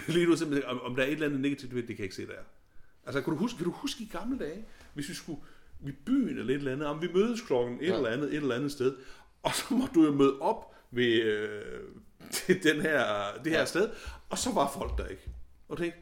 lige 0.08 0.26
nu 0.26 0.36
simpelthen, 0.36 0.70
om, 0.70 0.80
om 0.80 0.94
der 0.96 1.02
er 1.02 1.06
et 1.06 1.12
eller 1.12 1.26
andet 1.26 1.40
negativt 1.40 1.74
ved 1.74 1.82
det, 1.82 1.88
kan 1.88 1.98
jeg 1.98 2.04
ikke 2.04 2.16
se, 2.16 2.26
der 2.26 2.32
er. 2.32 2.44
Altså, 3.06 3.20
kan 3.20 3.32
du 3.32 3.38
huske, 3.38 3.56
kan 3.56 3.64
du 3.64 3.70
huske 3.72 4.02
i 4.04 4.08
gamle 4.12 4.38
dage, 4.38 4.64
hvis 4.94 5.08
vi 5.08 5.14
skulle 5.14 5.40
i 5.86 5.90
byen 6.06 6.28
eller 6.28 6.44
et 6.44 6.58
eller 6.58 6.72
andet, 6.72 6.86
om 6.88 7.02
vi 7.02 7.08
mødes 7.14 7.40
klokken 7.40 7.78
et 7.80 7.86
ja. 7.88 7.96
eller 7.96 8.08
andet, 8.10 8.28
et 8.28 8.36
eller 8.36 8.54
andet 8.54 8.72
sted, 8.72 8.96
og 9.46 9.54
så 9.54 9.74
må 9.74 9.86
du 9.94 10.04
jo 10.04 10.12
møde 10.12 10.38
op 10.40 10.74
ved 10.90 11.22
øh, 11.22 11.82
til 12.32 12.62
den 12.62 12.80
her, 12.80 13.04
det 13.44 13.52
her 13.52 13.58
Ja. 13.58 13.64
sted, 13.64 13.90
og 14.30 14.38
så 14.38 14.52
var 14.54 14.70
folk 14.78 14.98
der 14.98 15.06
ikke. 15.06 15.22
Og 15.68 15.78
tænkte, 15.78 15.98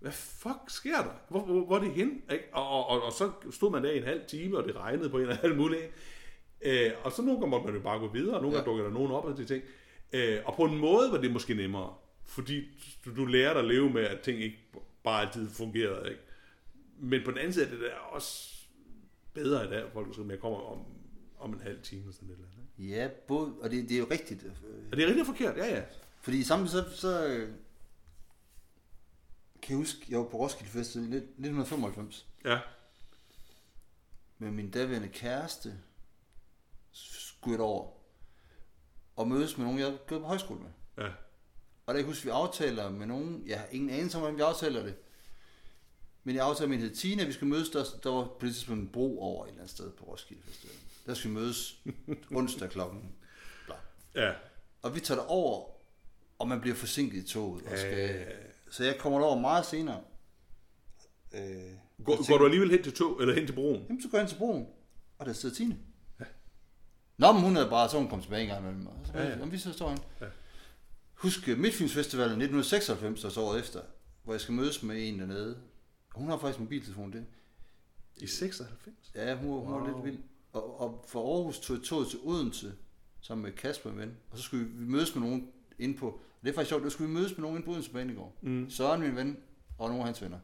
hvad 0.00 0.12
fuck 0.12 0.58
sker 0.68 0.96
der? 0.96 1.14
Hvor, 1.28 1.40
hvor, 1.44 1.64
hvor 1.64 1.76
er 1.76 1.80
det 1.80 1.92
hen? 1.92 2.22
Ikke? 2.32 2.44
Og, 2.52 2.68
og, 2.68 2.86
og, 2.88 3.02
og, 3.02 3.12
så 3.12 3.32
stod 3.50 3.70
man 3.70 3.84
der 3.84 3.90
i 3.90 3.96
en 3.98 4.04
halv 4.04 4.20
time, 4.28 4.56
og 4.58 4.64
det 4.64 4.76
regnede 4.76 5.10
på 5.10 5.16
en 5.16 5.22
eller 5.22 5.36
anden 5.42 5.58
muligt. 5.58 5.82
Øh, 6.62 6.90
og 7.04 7.12
så 7.12 7.22
nogle 7.22 7.40
gange 7.40 7.50
måtte 7.50 7.66
man 7.66 7.74
jo 7.74 7.80
bare 7.80 7.98
gå 7.98 8.08
videre, 8.12 8.36
og 8.36 8.42
nogle 8.42 8.56
gange 8.56 8.70
Ja. 8.70 8.70
dukkede 8.70 8.86
der 8.88 8.94
nogen 8.94 9.12
op 9.12 9.24
og 9.24 9.36
de 9.36 9.44
ting. 9.44 9.62
Øh, 10.12 10.38
og 10.44 10.54
på 10.56 10.64
en 10.64 10.78
måde 10.78 11.12
var 11.12 11.18
det 11.18 11.32
måske 11.32 11.54
nemmere, 11.54 11.94
fordi 12.26 12.64
du, 13.04 13.16
du 13.16 13.24
lærer 13.26 13.52
dig 13.52 13.62
at 13.62 13.68
leve 13.68 13.90
med, 13.90 14.02
at 14.02 14.20
ting 14.20 14.42
ikke 14.42 14.58
bare 15.04 15.26
altid 15.26 15.50
fungerede. 15.50 16.10
Ikke? 16.10 16.20
Men 16.98 17.20
på 17.24 17.30
den 17.30 17.38
anden 17.38 17.52
side 17.52 17.64
er 17.66 17.70
det 17.70 17.80
der 17.80 17.94
også 18.10 18.50
bedre 19.34 19.64
i 19.66 19.68
dag, 19.68 19.84
folk 19.92 20.08
skriver, 20.12 20.30
jeg 20.30 20.38
kommer 20.40 20.58
om, 20.58 20.78
om 21.38 21.52
en 21.52 21.60
halv 21.60 21.82
time 21.82 22.08
og 22.08 22.14
sådan 22.14 22.28
et 22.28 22.32
eller 22.32 22.46
andet. 22.46 22.59
Ja, 22.88 23.08
både, 23.28 23.54
og 23.60 23.70
det, 23.70 23.88
det 23.88 23.94
er 23.94 23.98
jo 23.98 24.06
rigtigt. 24.10 24.44
Og 24.90 24.96
det 24.96 25.04
er 25.04 25.08
rigtig 25.08 25.26
forkert, 25.26 25.56
ja 25.56 25.66
ja. 25.76 25.82
Fordi 26.20 26.42
samtidig 26.44 26.84
så, 26.90 26.96
så 27.00 27.46
kan 29.62 29.70
jeg 29.70 29.76
huske, 29.76 30.06
jeg 30.08 30.18
var 30.18 30.24
på 30.24 30.36
Roskilde 30.36 30.70
Festival 30.72 31.12
i 31.12 31.16
1995 31.16 32.26
Ja, 32.44 32.58
med 34.38 34.50
min 34.50 34.70
daværende 34.70 35.08
kæreste, 35.08 35.74
skulle 36.92 37.54
jeg 37.54 37.60
over 37.60 37.90
og 39.16 39.28
mødes 39.28 39.56
med 39.58 39.66
nogen, 39.66 39.80
jeg 39.80 39.98
gået 40.06 40.20
på 40.20 40.26
højskole 40.26 40.60
med. 40.60 40.70
ja. 41.04 41.10
Og 41.86 41.94
der 41.94 42.00
kan 42.00 42.06
jeg 42.06 42.06
huske, 42.06 42.24
vi 42.24 42.30
aftaler 42.30 42.90
med 42.90 43.06
nogen, 43.06 43.42
jeg 43.46 43.58
har 43.58 43.66
ingen 43.70 43.90
anelse 43.90 44.16
om, 44.16 44.20
hvordan 44.20 44.36
vi 44.36 44.42
aftaler 44.42 44.82
det. 44.82 44.96
Men 46.24 46.34
jeg 46.34 46.44
aftaler 46.44 46.68
med 46.68 46.76
en 46.76 46.82
hed 46.82 46.94
Tina, 46.94 47.24
vi 47.24 47.32
skal 47.32 47.46
mødes, 47.46 47.70
der, 47.70 47.84
der 48.02 48.10
var 48.10 48.24
på 48.24 48.46
det 48.46 48.54
tidspunkt 48.54 48.82
en 48.82 48.88
bro 48.88 49.20
over 49.22 49.44
et 49.44 49.48
eller 49.48 49.60
andet 49.60 49.70
sted 49.70 49.90
på 49.92 50.04
Roskilde 50.04 50.42
Festival. 50.42 50.76
Der 51.06 51.14
skal 51.14 51.30
vi 51.30 51.34
mødes 51.34 51.80
onsdag 52.34 52.70
klokken. 52.70 53.12
Bla. 53.66 53.74
Ja, 54.26 54.32
Og 54.82 54.94
vi 54.94 55.00
tager 55.00 55.20
det 55.20 55.28
over, 55.28 55.66
og 56.38 56.48
man 56.48 56.60
bliver 56.60 56.76
forsinket 56.76 57.18
i 57.24 57.26
toget. 57.28 57.62
Og 57.66 57.78
skal. 57.78 58.26
Så 58.70 58.84
jeg 58.84 58.96
kommer 58.98 59.20
over 59.20 59.40
meget 59.40 59.66
senere. 59.66 60.00
Øh, 61.34 61.40
Går, 62.04 62.28
går 62.30 62.38
du 62.38 62.44
alligevel 62.44 62.70
hen 62.70 62.82
til, 62.82 62.92
tog, 62.92 63.20
eller 63.20 63.34
hen 63.34 63.46
til 63.46 63.52
broen? 63.52 63.82
Jamen, 63.88 64.02
så 64.02 64.08
går 64.08 64.18
jeg 64.18 64.22
ind 64.24 64.28
til 64.30 64.36
broen, 64.38 64.66
og 65.18 65.26
der 65.26 65.32
sidder 65.32 65.54
Tine. 65.54 65.78
Ja. 66.20 66.24
Nå, 67.16 67.32
men 67.32 67.42
hun 67.42 67.56
er 67.56 67.70
bare, 67.70 67.88
så 67.88 67.98
hun 67.98 68.08
kom 68.08 68.22
tilbage 68.22 68.42
en 68.42 68.48
gang 68.48 68.60
imellem. 68.62 68.86
Og 68.86 68.96
så, 69.04 69.12
ja, 69.14 69.28
Ja. 69.28 69.42
Om 69.42 69.52
vi 69.52 69.58
så 69.58 69.72
står 69.72 69.88
hende. 69.88 70.02
Ja. 70.20 70.26
Husk 71.14 71.48
øh, 71.48 71.58
Midtfynsfestivalen 71.58 72.40
1996, 72.42 73.24
altså 73.24 73.40
året 73.40 73.60
efter, 73.60 73.80
hvor 74.24 74.32
jeg 74.34 74.40
skal 74.40 74.54
mødes 74.54 74.82
med 74.82 75.08
en 75.08 75.18
dernede. 75.20 75.58
Hun 76.14 76.28
har 76.28 76.38
faktisk 76.38 76.60
mobiltelefon, 76.60 77.12
det. 77.12 77.26
I 78.16 78.26
96? 78.26 78.94
Ja, 79.14 79.34
hun, 79.36 79.48
wow. 79.48 79.64
hun 79.64 79.72
var 79.74 79.78
Wow. 79.80 79.86
lidt 80.04 80.04
vild. 80.04 80.18
Og, 80.52 80.80
og 80.80 81.04
fra 81.08 81.20
Aarhus 81.20 81.60
tog 81.60 81.76
jeg 81.76 81.84
toget 81.84 82.08
til 82.08 82.18
Odense, 82.22 82.74
sammen 83.20 83.42
med 83.42 83.52
Kasper, 83.52 83.90
en 83.90 83.98
ven. 83.98 84.16
Og 84.30 84.38
så 84.38 84.44
skulle 84.44 84.64
vi 84.66 84.84
mødes 84.84 85.14
med 85.14 85.22
nogen 85.22 85.52
inde 85.78 85.98
på... 85.98 86.20
Det 86.42 86.48
er 86.48 86.54
faktisk 86.54 86.68
sjovt, 86.68 86.82
der 86.82 86.88
skulle 86.88 87.08
vi 87.08 87.14
mødes 87.14 87.36
med 87.36 87.42
nogen 87.42 87.56
inde 87.56 87.66
på 87.66 87.70
Odense 87.70 87.90
Banegård. 87.90 88.34
Mm. 88.40 88.70
Søren, 88.70 89.00
min 89.00 89.16
ven, 89.16 89.42
og 89.78 89.88
nogle 89.88 90.00
af 90.00 90.06
hans 90.06 90.22
venner. 90.22 90.38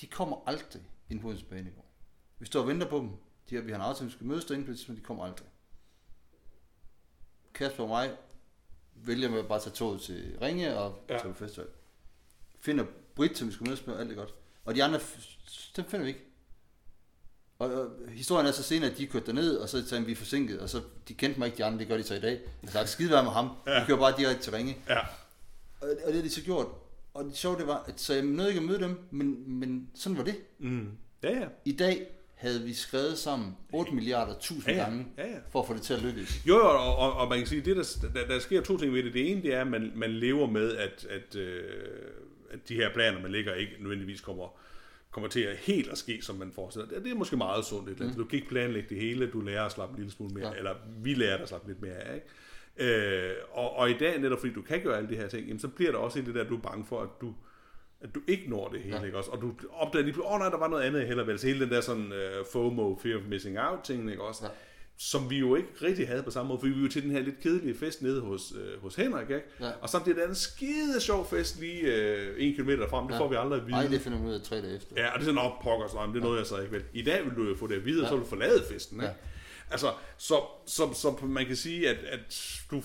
De 0.00 0.06
kommer 0.06 0.36
aldrig 0.46 0.82
ind 1.10 1.20
på 1.20 1.26
Odense 1.28 1.44
Banegård. 1.44 1.86
Vi 2.38 2.46
står 2.46 2.60
og 2.60 2.68
venter 2.68 2.88
på 2.88 2.98
dem. 2.98 3.10
De 3.50 3.54
har, 3.54 3.62
vi 3.62 3.70
har 3.70 3.78
en 3.78 3.84
aftale, 3.84 4.06
vi 4.06 4.12
skal 4.12 4.26
mødes 4.26 4.44
derinde 4.44 4.64
på 4.64 4.70
det 4.70 4.78
tidspunkt, 4.78 5.00
de 5.00 5.04
kommer 5.04 5.24
aldrig. 5.24 5.48
Kasper 7.54 7.82
og 7.82 7.88
mig 7.88 8.16
vælger 8.94 9.30
med 9.30 9.38
at 9.38 9.48
bare 9.48 9.60
tage 9.60 9.74
toget 9.74 10.00
til 10.00 10.38
Ringe 10.40 10.78
og 10.78 11.04
ja. 11.08 11.18
Tage 11.18 11.32
på 11.32 11.38
festival. 11.38 11.68
Finder 12.58 12.84
Britt, 13.14 13.38
som 13.38 13.48
vi 13.48 13.52
skal 13.52 13.66
mødes 13.66 13.86
med, 13.86 13.96
alt 13.96 14.10
er 14.10 14.14
godt. 14.14 14.34
Og 14.64 14.74
de 14.74 14.84
andre, 14.84 15.00
dem 15.76 15.84
finder 15.84 16.04
vi 16.04 16.08
ikke. 16.08 16.31
Og, 17.62 17.74
og 17.74 17.90
historien 18.08 18.46
er 18.46 18.50
så 18.50 18.62
senere, 18.62 18.90
at 18.90 18.98
de 18.98 19.06
kørte 19.06 19.26
derned, 19.26 19.56
og 19.56 19.68
så 19.68 19.88
sagde 19.88 20.04
vi 20.06 20.12
er 20.12 20.16
forsinket, 20.16 20.58
og 20.60 20.68
så 20.68 20.80
de 21.08 21.14
kendte 21.14 21.38
mig 21.38 21.46
ikke, 21.46 21.58
de 21.58 21.64
andre, 21.64 21.78
det 21.78 21.88
gør 21.88 21.96
de 21.96 22.02
så 22.02 22.14
i 22.14 22.20
dag. 22.20 22.40
Jeg 22.62 22.70
sagde, 22.70 22.86
skide 22.86 23.10
være 23.10 23.22
med 23.24 23.32
ham. 23.32 23.48
Ja. 23.66 23.80
Vi 23.80 23.86
kører 23.86 23.98
bare 23.98 24.14
direkte 24.18 24.42
til 24.42 24.52
Ringe. 24.52 24.76
Ja. 24.88 24.98
Og, 25.80 25.88
og 25.88 26.06
det 26.06 26.14
har 26.14 26.22
de 26.22 26.30
så 26.30 26.42
gjort. 26.42 26.66
Og 27.14 27.24
det 27.24 27.36
sjove 27.36 27.58
det 27.58 27.66
var, 27.66 27.84
at 27.88 28.00
så 28.00 28.14
jeg 28.14 28.22
nåede 28.22 28.48
ikke 28.50 28.58
at 28.60 28.66
møde 28.66 28.78
dem, 28.80 28.98
men, 29.10 29.58
men 29.60 29.88
sådan 29.94 30.18
var 30.18 30.24
det. 30.24 30.34
Mm. 30.58 30.88
Ja, 31.22 31.38
ja. 31.40 31.46
I 31.64 31.72
dag 31.72 32.06
havde 32.34 32.62
vi 32.62 32.74
skrevet 32.74 33.18
sammen 33.18 33.56
8 33.72 33.92
milliarder 33.94 34.34
tusind 34.40 34.66
Ja, 34.74 34.78
ja. 34.78 34.82
gange, 34.84 35.06
Ja, 35.18 35.26
ja. 35.26 35.36
for 35.50 35.60
at 35.60 35.66
få 35.66 35.74
det 35.74 35.82
til 35.82 35.94
at 35.94 36.02
lykkes. 36.02 36.40
Jo, 36.46 36.54
jo, 36.56 36.68
og, 36.68 36.96
og, 36.96 37.12
og 37.12 37.28
man 37.28 37.38
kan 37.38 37.46
sige, 37.46 37.60
det 37.60 37.76
der, 37.76 38.08
der, 38.14 38.26
der 38.26 38.38
sker 38.38 38.60
to 38.62 38.78
ting 38.78 38.92
ved 38.94 39.02
det. 39.02 39.14
Det 39.14 39.30
ene, 39.30 39.42
det 39.42 39.54
er, 39.54 39.60
at 39.60 39.66
man, 39.66 39.92
man 39.94 40.10
lever 40.10 40.46
med, 40.46 40.76
at, 40.76 41.06
at, 41.10 41.36
øh, 41.36 41.64
at 42.50 42.68
de 42.68 42.74
her 42.74 42.92
planer, 42.92 43.20
man 43.22 43.32
lægger, 43.32 43.54
ikke 43.54 43.72
nødvendigvis 43.80 44.20
kommer, 44.20 44.48
kommer 45.12 45.28
til 45.28 45.40
at 45.40 45.56
helt 45.56 45.90
at 45.90 45.98
ske, 45.98 46.18
som 46.22 46.36
man 46.36 46.52
forestiller. 46.52 47.00
Det, 47.00 47.10
er 47.12 47.14
måske 47.14 47.36
meget 47.36 47.64
sundt. 47.64 47.88
Et 47.88 47.92
eller 47.92 48.04
andet. 48.04 48.18
Du 48.18 48.24
kan 48.24 48.36
ikke 48.36 48.48
planlægge 48.48 48.88
det 48.88 48.98
hele, 48.98 49.26
du 49.30 49.40
lærer 49.40 49.64
at 49.64 49.72
slappe 49.72 49.92
en 49.92 49.96
lille 49.98 50.12
smule 50.12 50.34
mere, 50.34 50.48
Ja. 50.48 50.54
eller 50.58 50.74
vi 51.02 51.14
lærer 51.14 51.38
at 51.42 51.48
slappe 51.48 51.68
lidt 51.68 51.82
mere 51.82 51.94
af. 51.94 52.14
Ikke? 52.14 52.26
Øh, 53.30 53.34
og, 53.52 53.76
og 53.76 53.90
i 53.90 53.94
dag, 53.98 54.20
netop 54.20 54.38
fordi 54.38 54.52
du 54.52 54.62
kan 54.62 54.82
gøre 54.82 54.96
alle 54.96 55.08
de 55.08 55.16
her 55.16 55.28
ting, 55.28 55.46
jamen, 55.46 55.60
så 55.60 55.68
bliver 55.68 55.92
der 55.92 55.98
også 55.98 56.18
i 56.18 56.22
det 56.22 56.34
der, 56.34 56.44
du 56.44 56.56
er 56.56 56.60
bange 56.60 56.84
for, 56.84 57.00
at 57.00 57.08
du, 57.20 57.34
at 58.00 58.14
du 58.14 58.20
ikke 58.28 58.50
når 58.50 58.68
det 58.68 58.80
hele, 58.80 58.96
ja. 58.96 59.04
ikke 59.04 59.18
også? 59.18 59.30
Og 59.30 59.40
du 59.42 59.54
opdager 59.72 60.04
lige, 60.04 60.24
åh 60.24 60.32
oh, 60.32 60.38
nej, 60.38 60.48
der 60.48 60.58
var 60.58 60.68
noget 60.68 60.82
andet, 60.82 60.98
jeg 60.98 61.06
hellere 61.08 61.26
vil. 61.26 61.38
Så 61.38 61.46
hele 61.46 61.60
den 61.64 61.70
der 61.70 61.80
sådan 61.80 62.12
uh, 62.12 62.46
FOMO, 62.52 62.96
fear 62.96 63.16
of 63.16 63.22
missing 63.28 63.58
out 63.60 63.78
ting, 63.84 64.10
ikke 64.10 64.22
også? 64.22 64.44
Ja. 64.44 64.50
Som 65.04 65.30
vi 65.30 65.38
jo 65.38 65.54
ikke 65.54 65.68
rigtig 65.82 66.08
havde 66.08 66.22
på 66.22 66.30
samme 66.30 66.48
måde, 66.48 66.60
for 66.60 66.66
vi 66.66 66.74
var 66.74 66.80
jo 66.80 66.88
til 66.88 67.02
den 67.02 67.10
her 67.10 67.20
lidt 67.20 67.40
kedelige 67.40 67.74
fest 67.74 68.02
nede 68.02 68.20
hos, 68.20 68.52
uh, 68.52 68.82
hos 68.82 68.94
Henrik, 68.94 69.30
ikke? 69.30 69.42
Ja. 69.60 69.70
Og 69.80 69.88
samtidig 69.88 70.18
er 70.18 70.22
der 70.22 70.28
en 70.28 70.34
skide 70.34 71.00
sjov 71.00 71.28
fest 71.30 71.60
lige 71.60 71.82
uh, 71.82 72.44
en 72.44 72.54
kilometer 72.54 72.88
frem, 72.88 73.06
det 73.06 73.14
ja. 73.14 73.20
får 73.20 73.28
vi 73.28 73.36
aldrig 73.36 73.60
at 73.60 73.66
vide. 73.66 73.76
Nej, 73.76 73.86
det 73.86 74.00
finder 74.00 74.18
vi 74.18 74.26
ud 74.26 74.32
af 74.32 74.42
tre 74.42 74.56
dage 74.62 74.76
efter. 74.76 74.94
Ja, 74.96 75.06
og 75.06 75.12
det 75.14 75.20
er 75.20 75.24
sådan, 75.24 75.38
op 75.38 75.62
pokker, 75.62 75.88
så, 75.88 76.10
det 76.12 76.16
er 76.16 76.24
noget, 76.24 76.38
jeg 76.38 76.46
så 76.46 76.58
ikke 76.58 76.72
vil. 76.72 76.84
I 76.92 77.02
dag 77.02 77.24
vil 77.24 77.34
du 77.36 77.48
jo 77.48 77.56
få 77.56 77.66
det 77.66 77.74
at 77.74 77.84
vide, 77.84 77.98
ja. 77.98 78.02
og 78.02 78.08
så 78.08 78.14
vil 78.14 78.24
du 78.24 78.28
forlade 78.28 78.62
festen, 78.70 78.96
ikke? 78.96 79.06
Ja. 79.06 79.12
Altså, 79.70 79.92
så, 80.18 80.40
så, 80.66 80.94
så 80.94 81.26
man 81.26 81.46
kan 81.46 81.56
sige, 81.56 81.88
at, 81.88 81.96
at 82.04 82.20
du 82.70 82.80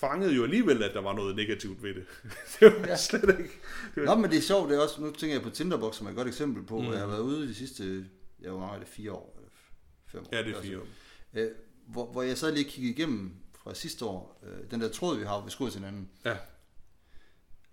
fangede 0.00 0.34
jo 0.34 0.42
alligevel, 0.42 0.82
at 0.82 0.94
der 0.94 1.00
var 1.00 1.12
noget 1.12 1.36
negativt 1.36 1.82
ved 1.82 1.94
det. 1.94 2.04
det 2.60 2.80
var 2.80 2.86
ja. 2.86 2.96
slet 2.96 3.38
ikke... 3.38 3.50
Det 3.94 4.02
var... 4.02 4.04
Nå, 4.04 4.20
men 4.20 4.30
det 4.30 4.38
er 4.38 4.42
sjovt, 4.42 4.70
det 4.70 4.78
er 4.78 4.82
også, 4.82 5.00
nu 5.00 5.12
tænker 5.12 5.34
jeg 5.34 5.42
på 5.42 5.50
Tinderbox, 5.50 5.96
som 5.96 6.06
er 6.06 6.10
et 6.10 6.16
godt 6.16 6.28
eksempel 6.28 6.62
på, 6.62 6.80
mm. 6.80 6.92
jeg 6.92 6.98
har 6.98 7.06
været 7.06 7.20
ude 7.20 7.48
de 7.48 7.54
sidste, 7.54 8.04
jeg 8.40 8.54
var 8.54 8.78
det 8.78 8.88
fire 8.88 9.12
år, 9.12 9.40
fem 10.06 10.20
år. 10.20 10.28
Ja, 10.32 10.42
det 10.42 10.56
er 10.56 10.62
fire 10.62 10.78
år. 10.78 10.86
Altså, 11.34 11.54
hvor, 11.86 12.06
hvor 12.06 12.22
jeg 12.22 12.38
så 12.38 12.50
lige 12.50 12.64
kiggede 12.64 12.92
igennem 12.92 13.36
fra 13.62 13.74
sidste 13.74 14.04
år, 14.04 14.40
øh, 14.42 14.70
den 14.70 14.80
der 14.80 14.88
tråd, 14.88 15.18
vi 15.18 15.24
har, 15.24 15.44
vi 15.44 15.50
skulle 15.50 15.70
til 15.70 15.80
hinanden. 15.80 16.08
Ja. 16.24 16.36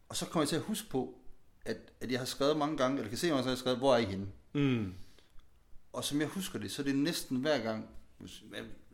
Og 0.10 0.16
så 0.16 0.26
kommer 0.26 0.41
jeg 0.41 0.49
til 0.49 0.55
at 0.55 0.62
huske 0.62 0.89
på, 0.89 1.18
at, 1.66 1.78
at 2.01 2.12
jeg 2.12 2.20
har 2.20 2.26
skrevet 2.26 2.58
mange 2.58 2.78
gange, 2.78 2.97
eller 2.97 3.10
kan 3.10 3.18
se, 3.18 3.28
at 3.28 3.36
jeg 3.36 3.43
har 3.43 3.55
skrevet, 3.55 3.80
hvor 3.80 3.93
er 3.93 3.97
I 3.97 4.05
henne? 4.05 4.28
Mm. 4.53 4.93
Og 5.93 6.03
som 6.03 6.20
jeg 6.20 6.28
husker 6.28 6.60
det, 6.60 6.72
så 6.72 6.82
er 6.82 6.84
det 6.84 6.95
næsten 6.95 7.38
hver 7.38 7.60
gang, 7.60 7.89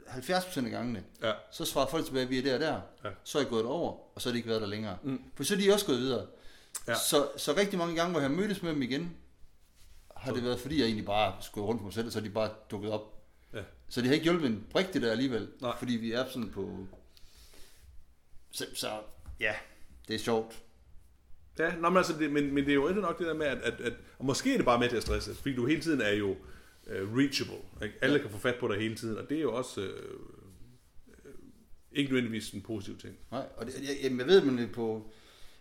70% 0.07 0.65
af 0.65 0.71
gangene, 0.71 1.03
ja. 1.23 1.33
så 1.51 1.65
svarer 1.65 1.87
folk 1.87 2.05
tilbage, 2.05 2.27
vi 2.27 2.37
er 2.37 2.41
der 2.41 2.53
og 2.53 2.59
der, 2.59 2.81
ja. 3.03 3.15
så 3.23 3.37
er 3.37 3.41
I 3.41 3.45
gået 3.45 3.65
over, 3.65 4.15
og 4.15 4.21
så 4.21 4.29
er 4.29 4.33
de 4.33 4.37
ikke 4.37 4.49
været 4.49 4.61
der 4.61 4.67
længere. 4.67 4.97
Mm. 5.03 5.21
For 5.35 5.43
så 5.43 5.53
er 5.53 5.57
de 5.57 5.73
også 5.73 5.85
gået 5.85 5.99
videre. 5.99 6.27
Ja. 6.87 6.95
Så, 6.95 7.27
så 7.37 7.53
rigtig 7.57 7.79
mange 7.79 7.95
gange, 7.95 8.11
hvor 8.11 8.21
jeg 8.21 8.29
har 8.29 8.35
mødtes 8.35 8.63
med 8.63 8.73
dem 8.73 8.81
igen, 8.81 9.17
har 10.17 10.31
så. 10.31 10.35
det 10.35 10.43
været, 10.43 10.59
fordi 10.59 10.77
jeg 10.79 10.85
egentlig 10.85 11.05
bare 11.05 11.35
skulle 11.41 11.67
rundt 11.67 11.81
på 11.81 11.85
mig 11.85 11.93
selv, 11.93 12.11
så 12.11 12.19
er 12.19 12.23
de 12.23 12.29
bare 12.29 12.49
dukket 12.71 12.91
op. 12.91 13.22
Ja. 13.53 13.63
Så 13.89 14.01
det 14.01 14.07
har 14.07 14.13
ikke 14.13 14.23
hjulpet 14.23 14.47
en 14.47 14.65
brik 14.69 14.93
det 14.93 15.01
der 15.01 15.11
alligevel, 15.11 15.47
Nej. 15.61 15.77
fordi 15.77 15.93
vi 15.93 16.11
er 16.11 16.25
sådan 16.29 16.49
på... 16.49 16.87
Så, 18.51 18.65
så 18.73 18.87
ja, 19.39 19.53
det 20.07 20.13
er 20.13 20.19
sjovt. 20.19 20.63
Ja, 21.59 21.75
nå, 21.75 21.89
men, 21.89 21.97
altså, 21.97 22.13
det, 22.19 22.31
men, 22.31 22.53
men 22.53 22.63
det 22.63 22.71
er 22.71 22.75
jo 22.75 22.87
ikke 22.87 23.01
nok 23.01 23.19
det 23.19 23.27
der 23.27 23.33
med, 23.33 23.45
at, 23.45 23.57
at, 23.57 23.81
at 23.81 23.93
og 24.19 24.25
måske 24.25 24.53
er 24.53 24.57
det 24.57 24.65
bare 24.65 24.79
med 24.79 24.89
til 24.89 24.97
at 24.97 25.03
stresse, 25.03 25.35
fordi 25.35 25.55
du 25.55 25.65
hele 25.65 25.81
tiden 25.81 26.01
er 26.01 26.13
jo 26.13 26.29
uh, 26.31 27.17
reachable. 27.17 27.57
Ikke? 27.83 27.95
Alle 28.01 28.15
ja. 28.15 28.21
kan 28.21 28.31
få 28.31 28.37
fat 28.37 28.55
på 28.59 28.67
dig 28.67 28.81
hele 28.81 28.95
tiden, 28.95 29.17
og 29.17 29.29
det 29.29 29.37
er 29.37 29.41
jo 29.41 29.55
også 29.55 29.81
uh, 29.81 30.43
ikke 31.91 32.11
nødvendigvis 32.11 32.49
en 32.49 32.61
positiv 32.61 32.97
ting. 32.97 33.17
Nej, 33.31 33.45
og 33.57 33.65
det, 33.65 33.73
jeg, 33.81 34.11
jeg 34.17 34.27
ved, 34.27 34.41
men 34.41 34.69
på, 34.73 35.11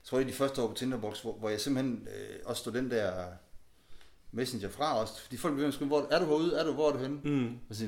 jeg 0.02 0.04
tror, 0.04 0.18
det 0.18 0.24
er 0.24 0.30
de 0.30 0.36
første 0.36 0.62
år 0.62 0.68
på 0.68 0.74
Tinderbox, 0.74 1.20
hvor, 1.20 1.32
hvor 1.32 1.48
jeg 1.48 1.60
simpelthen 1.60 2.08
øh, 2.08 2.38
også 2.44 2.60
stod 2.60 2.72
den 2.72 2.90
der 2.90 3.26
messenger 4.32 4.68
fra 4.68 5.02
os, 5.02 5.20
fordi 5.20 5.36
folk 5.36 5.54
begyndte 5.54 5.68
at 5.68 5.74
skrive, 5.74 5.88
hvor 5.88 6.08
er 6.10 6.18
du 6.18 6.24
herude, 6.24 6.56
er 6.56 6.64
du, 6.64 6.72
hvor 6.72 6.88
er 6.88 6.92
du 6.92 6.98
henne? 6.98 7.20
Mm. 7.24 7.58
Og 7.68 7.74
så 7.74 7.84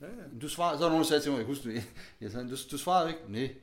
ja, 0.00 0.06
ja. 0.06 0.38
du 0.40 0.48
svarer, 0.48 0.78
så 0.78 0.84
er 0.84 0.88
der 0.88 0.88
nogen, 0.88 1.02
der 1.02 1.08
sagde 1.08 1.22
til 1.22 1.30
mig, 1.30 1.38
jeg 1.38 1.46
husker 1.46 1.70
det, 1.70 1.84
jeg 2.20 2.30
sagde, 2.30 2.50
du, 2.50 2.56
du 2.70 2.78
svarer 2.78 3.08
ikke, 3.08 3.20
nej. 3.28 3.54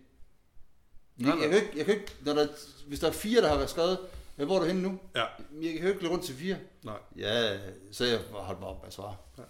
Jeg, 1.20 1.28
jeg, 1.28 1.50
kan 1.50 1.54
ikke, 1.54 1.72
jeg 1.76 1.86
kan 1.86 1.94
ikke, 1.94 2.16
når 2.26 2.34
der, 2.34 2.48
hvis 2.88 3.00
der 3.00 3.08
er 3.08 3.12
fire, 3.12 3.42
der 3.42 3.58
har 3.58 3.66
skrevet, 3.66 3.98
Ja, 4.38 4.46
hvor 4.46 4.56
er 4.56 4.60
du 4.60 4.66
henne 4.66 4.82
nu? 4.82 5.00
Ja. 5.16 5.26
Jeg 5.62 5.74
kan 5.74 5.84
jo 5.84 5.94
ikke 5.94 6.10
rundt 6.10 6.24
til 6.24 6.36
fire. 6.36 6.58
Nej. 6.84 6.98
Ja, 7.18 7.58
så 7.92 8.06
jeg 8.06 8.20
holdt 8.32 8.60
mig 8.60 8.70
op 8.70 8.82
med 8.82 8.88
at 8.88 8.94
svare. 8.94 9.16
Ja. 9.38 9.44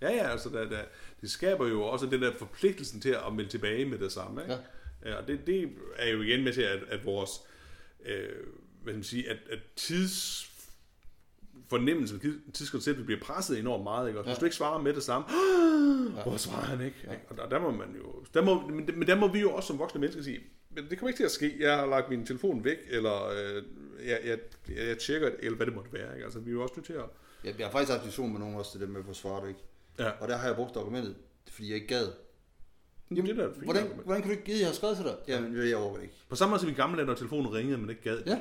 Ja, 0.00 0.16
ja, 0.16 0.30
altså 0.30 0.48
der, 0.48 0.68
der, 0.68 0.82
det 1.20 1.30
skaber 1.30 1.68
jo 1.68 1.82
også 1.82 2.06
den 2.06 2.22
der 2.22 2.32
forpligtelsen 2.38 3.00
til 3.00 3.16
at 3.26 3.32
melde 3.32 3.50
tilbage 3.50 3.84
med 3.84 3.98
det 3.98 4.12
samme. 4.12 4.42
Ikke? 4.42 4.52
Ja. 5.04 5.10
ja 5.10 5.14
og 5.14 5.28
det, 5.28 5.46
det 5.46 5.70
er 5.96 6.08
jo 6.08 6.22
igen 6.22 6.44
med 6.44 6.52
til, 6.52 6.62
at, 6.62 6.82
at 6.88 7.04
vores 7.04 7.30
øh, 8.04 8.28
hvad 8.82 8.92
skal 8.92 8.94
man 8.94 9.04
sige, 9.04 9.30
at, 9.30 9.36
at 9.50 9.58
tids 9.76 10.47
fornemmelse 11.68 12.14
ved 12.22 12.52
tidskonceptet 12.52 13.04
bliver 13.04 13.20
presset 13.20 13.58
enormt 13.58 13.84
meget. 13.84 14.08
Ikke? 14.08 14.20
Og 14.20 14.24
ja. 14.24 14.30
hvis 14.30 14.38
du 14.38 14.44
ikke 14.44 14.56
svarer 14.56 14.82
med 14.82 14.94
det 14.94 15.02
samme, 15.02 15.26
ja. 16.16 16.22
hvor 16.22 16.36
svarer 16.36 16.64
han 16.64 16.80
ikke? 16.80 16.96
Ja. 17.04 17.14
Og 17.28 17.36
der, 17.36 17.48
der, 17.48 17.58
må 17.60 17.70
man 17.70 17.96
jo, 17.96 18.24
der 18.34 18.42
må, 18.42 18.68
men 18.68 19.06
der 19.06 19.14
må 19.14 19.28
vi 19.28 19.40
jo 19.40 19.50
også 19.52 19.66
som 19.66 19.78
voksne 19.78 20.00
mennesker 20.00 20.22
sige, 20.22 20.40
men 20.70 20.90
det 20.90 20.98
kommer 20.98 21.08
ikke 21.08 21.18
til 21.18 21.24
at 21.24 21.30
ske. 21.30 21.56
Jeg 21.60 21.76
har 21.76 21.86
lagt 21.86 22.10
min 22.10 22.26
telefon 22.26 22.64
væk, 22.64 22.78
eller 22.90 23.28
øh, 23.28 23.62
jeg, 24.06 24.20
jeg, 24.24 24.38
jeg 24.88 24.98
tjekker, 24.98 25.30
eller 25.38 25.56
hvad 25.56 25.66
det 25.66 25.74
måtte 25.74 25.92
være. 25.92 26.14
Ikke? 26.14 26.24
Altså, 26.24 26.38
vi 26.38 26.50
er 26.50 26.54
jo 26.54 26.62
også 26.62 26.74
nødt 26.76 26.86
til 26.86 26.92
at... 26.92 27.04
Ja, 27.44 27.52
jeg 27.58 27.66
har 27.66 27.72
faktisk 27.72 27.92
haft 27.92 28.04
diskussion 28.04 28.32
med 28.32 28.40
nogen 28.40 28.56
også 28.56 28.72
til 28.72 28.80
det 28.80 28.88
med, 28.88 29.02
hvor 29.02 29.12
svarer 29.12 29.40
du 29.40 29.46
ikke. 29.46 29.60
Ja. 29.98 30.10
Og 30.20 30.28
der 30.28 30.36
har 30.36 30.46
jeg 30.46 30.56
brugt 30.56 30.76
argumentet, 30.76 31.16
fordi 31.50 31.68
jeg 31.68 31.74
ikke 31.74 31.86
gad. 31.86 32.08
Jamen, 33.10 33.26
det 33.26 33.44
er 33.44 33.48
hvordan, 33.48 33.86
hvordan 34.04 34.22
kan 34.22 34.30
du 34.30 34.32
ikke 34.32 34.44
give, 34.44 34.58
jeg 34.58 34.66
har 34.66 34.74
skrevet 34.74 34.96
til 34.96 35.04
dig? 35.04 35.14
Jamen, 35.28 35.68
jeg 35.68 35.76
overgår 35.76 35.98
ikke. 35.98 36.14
På 36.28 36.36
samme 36.36 36.50
måde 36.50 36.60
som 36.60 36.70
i 36.70 36.72
gamle 36.72 36.96
dage, 36.96 37.06
når 37.06 37.14
telefonen 37.14 37.52
ringede, 37.52 37.78
men 37.78 37.90
ikke 37.90 38.02
gad. 38.02 38.22
Ja, 38.26 38.38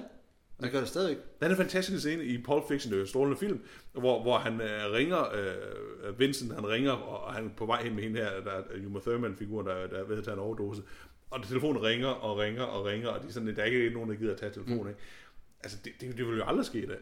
det 0.64 0.72
gør 0.72 0.80
det 0.80 0.90
stadig. 0.90 1.18
Der 1.40 1.46
er 1.46 1.50
en 1.50 1.58
fantastisk 1.58 2.00
scene 2.00 2.24
i 2.24 2.44
Pulp 2.44 2.68
Fiction, 2.68 2.94
det 2.94 3.02
er 3.02 3.06
strålende 3.06 3.38
film, 3.38 3.64
hvor, 3.94 4.22
hvor 4.22 4.38
han 4.38 4.62
øh, 4.62 4.92
ringer, 4.92 5.34
øh, 5.34 6.20
Vincent 6.20 6.54
han 6.54 6.68
ringer, 6.68 6.92
og 6.92 7.34
han 7.34 7.46
er 7.46 7.50
på 7.58 7.66
vej 7.66 7.84
hen 7.84 7.96
med 7.96 8.04
hende 8.04 8.20
her, 8.20 8.30
der 8.44 8.52
er 8.52 8.64
Uma 8.86 9.00
Thurman-figur, 9.00 9.62
der, 9.62 9.88
der 9.88 9.98
er 9.98 10.04
ved 10.04 10.18
at 10.18 10.24
tage 10.24 10.34
en 10.34 10.40
overdose. 10.40 10.82
Og 11.30 11.44
telefonen 11.44 11.84
ringer 11.84 12.08
og 12.08 12.38
ringer 12.38 12.64
og 12.64 12.86
ringer, 12.86 13.10
og 13.10 13.22
de 13.22 13.28
er 13.28 13.32
sådan, 13.32 13.56
der 13.56 13.62
er 13.62 13.66
ikke 13.66 13.90
nogen, 13.90 14.10
der 14.10 14.16
gider 14.16 14.32
at 14.32 14.40
tage 14.40 14.52
telefonen. 14.52 14.84
Mm. 14.84 14.90
Ikke? 14.90 15.00
Altså, 15.64 15.78
det, 15.86 15.94
det, 16.02 16.18
det 16.18 16.28
vil 16.28 16.38
jo 16.38 16.44
aldrig 16.46 16.66
ske 16.66 16.84
i 16.84 16.86
dag. 16.86 17.00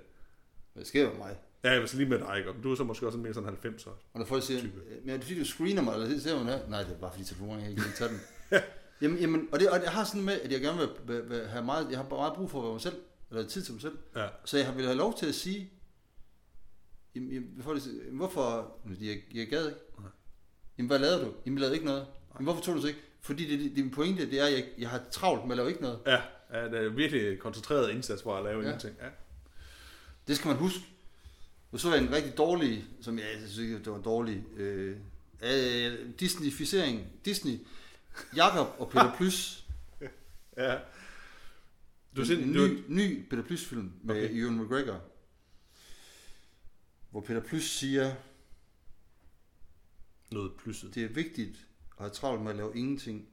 Det 0.78 0.88
sker 0.88 1.10
med 1.10 1.18
mig. 1.18 1.38
Ja, 1.64 1.80
hvis 1.80 1.94
lige 1.94 2.10
med 2.10 2.20
dig, 2.20 2.38
ikke? 2.38 2.54
Du 2.64 2.72
er 2.72 2.76
så 2.76 2.84
måske 2.84 3.06
også 3.06 3.18
mere 3.18 3.34
sådan 3.34 3.50
90'er. 3.50 3.90
Og 3.90 4.20
når 4.20 4.26
folk 4.26 4.44
siger, 4.44 4.62
men 5.04 5.10
er 5.10 5.14
det 5.14 5.24
fordi, 5.24 5.40
du 5.40 5.46
screener 5.46 5.82
mig, 5.82 5.94
eller 5.94 6.08
det 6.08 6.22
ser 6.22 6.38
man 6.38 6.46
her? 6.46 6.60
Nej, 6.70 6.84
det 6.84 6.92
er 6.92 6.98
bare 6.98 7.12
fordi 7.12 7.24
telefonen, 7.24 7.62
jeg 7.62 7.70
ikke 7.70 7.82
kan 7.82 7.92
tage 7.92 8.10
den. 8.10 8.20
jamen, 9.02 9.18
jamen, 9.18 9.48
og, 9.52 9.60
det, 9.60 9.70
og 9.70 9.84
jeg 9.84 9.92
har 9.92 10.04
sådan 10.04 10.26
med, 10.26 10.42
at 10.42 10.52
jeg 10.52 10.62
gerne 10.62 10.78
vil, 10.78 10.90
vil, 11.08 11.30
vil 11.30 11.48
have 11.48 11.66
meget, 11.66 11.88
jeg 11.90 11.98
har 11.98 12.10
meget 12.10 12.34
brug 12.34 12.52
for 12.52 12.60
at 12.60 12.64
være 12.64 12.72
mig 12.72 12.82
selv, 12.82 12.96
eller 13.36 13.50
tid 13.50 13.64
til 13.64 13.74
mig 13.74 13.82
selv. 13.82 13.98
Ja. 14.16 14.28
Så 14.46 14.58
jeg 14.58 14.76
vil 14.76 14.86
have 14.86 14.98
lov 14.98 15.18
til 15.18 15.26
at 15.26 15.36
sige, 15.36 15.72
jamen, 17.16 17.32
jamen, 17.32 17.52
hvorfor, 18.12 18.78
jeg, 19.02 19.18
jeg 19.34 19.48
gad 19.48 19.68
ikke. 19.68 19.80
Nej. 20.00 20.10
Jamen, 20.78 20.88
hvad 20.88 21.00
lavede 21.00 21.26
du? 21.26 21.34
Jamen, 21.46 21.58
jeg 21.58 21.62
lavede 21.62 21.76
ikke 21.76 21.86
noget. 21.86 22.08
Jamen, 22.34 22.44
hvorfor 22.46 22.62
tog 22.62 22.76
du 22.76 22.82
så 22.82 22.88
ikke? 22.88 23.00
Fordi 23.22 23.50
det, 23.50 23.60
det, 23.60 23.76
det 23.76 23.92
pointe, 23.92 24.32
det 24.32 24.40
er, 24.40 24.46
at 24.46 24.54
jeg, 24.54 24.66
jeg 24.78 24.90
har 24.90 25.02
travlt 25.12 25.44
med 25.44 25.52
at 25.52 25.58
lave 25.58 25.70
ikke 25.70 25.82
noget. 25.82 26.00
Ja, 26.06 26.22
ja 26.54 26.66
det 26.70 26.86
er 26.86 26.90
virkelig 26.90 27.40
koncentreret 27.40 27.92
indsats 27.92 28.24
for 28.24 28.38
at 28.38 28.44
lave 28.44 28.60
ja. 28.60 28.66
ingenting. 28.66 28.96
Ja. 29.02 29.08
Det 30.28 30.38
skal 30.38 30.48
man 30.48 30.58
huske. 30.58 30.80
Nu 31.72 31.78
så 31.78 31.94
jeg 31.94 32.04
en 32.04 32.12
rigtig 32.12 32.38
dårlig, 32.38 32.86
som 33.02 33.18
jeg, 33.18 33.26
jeg 33.42 33.50
synes 33.50 33.84
det 33.84 33.92
var 33.92 33.98
en 33.98 34.04
dårlig, 34.04 34.44
øh, 34.58 34.98
øh, 35.42 35.94
Disney-ficering. 36.22 37.00
Disney, 37.26 37.60
Jakob 38.36 38.76
og 38.80 38.90
Peter 38.90 39.16
Plys. 39.18 39.66
ja. 40.58 40.78
Du 42.16 42.26
set 42.26 42.44
en 42.44 42.52
ny, 42.52 42.58
du... 42.58 42.84
ny 42.88 43.30
Peter 43.30 43.44
Plys 43.44 43.66
film 43.66 43.92
med 44.04 44.26
okay. 44.26 44.36
Ewan 44.36 44.64
McGregor. 44.64 45.02
Hvor 47.12 47.22
Peter 47.22 47.42
Plys 47.42 47.64
siger, 47.64 48.16
noget 50.32 50.52
plysset. 50.58 50.96
Det 50.96 51.04
er 51.04 51.10
vigtigt 51.10 51.68
at 51.98 51.98
have 51.98 52.10
travlt 52.10 52.42
med 52.42 52.52
at 52.52 52.58
lave 52.58 52.78
ingenting, 52.78 53.28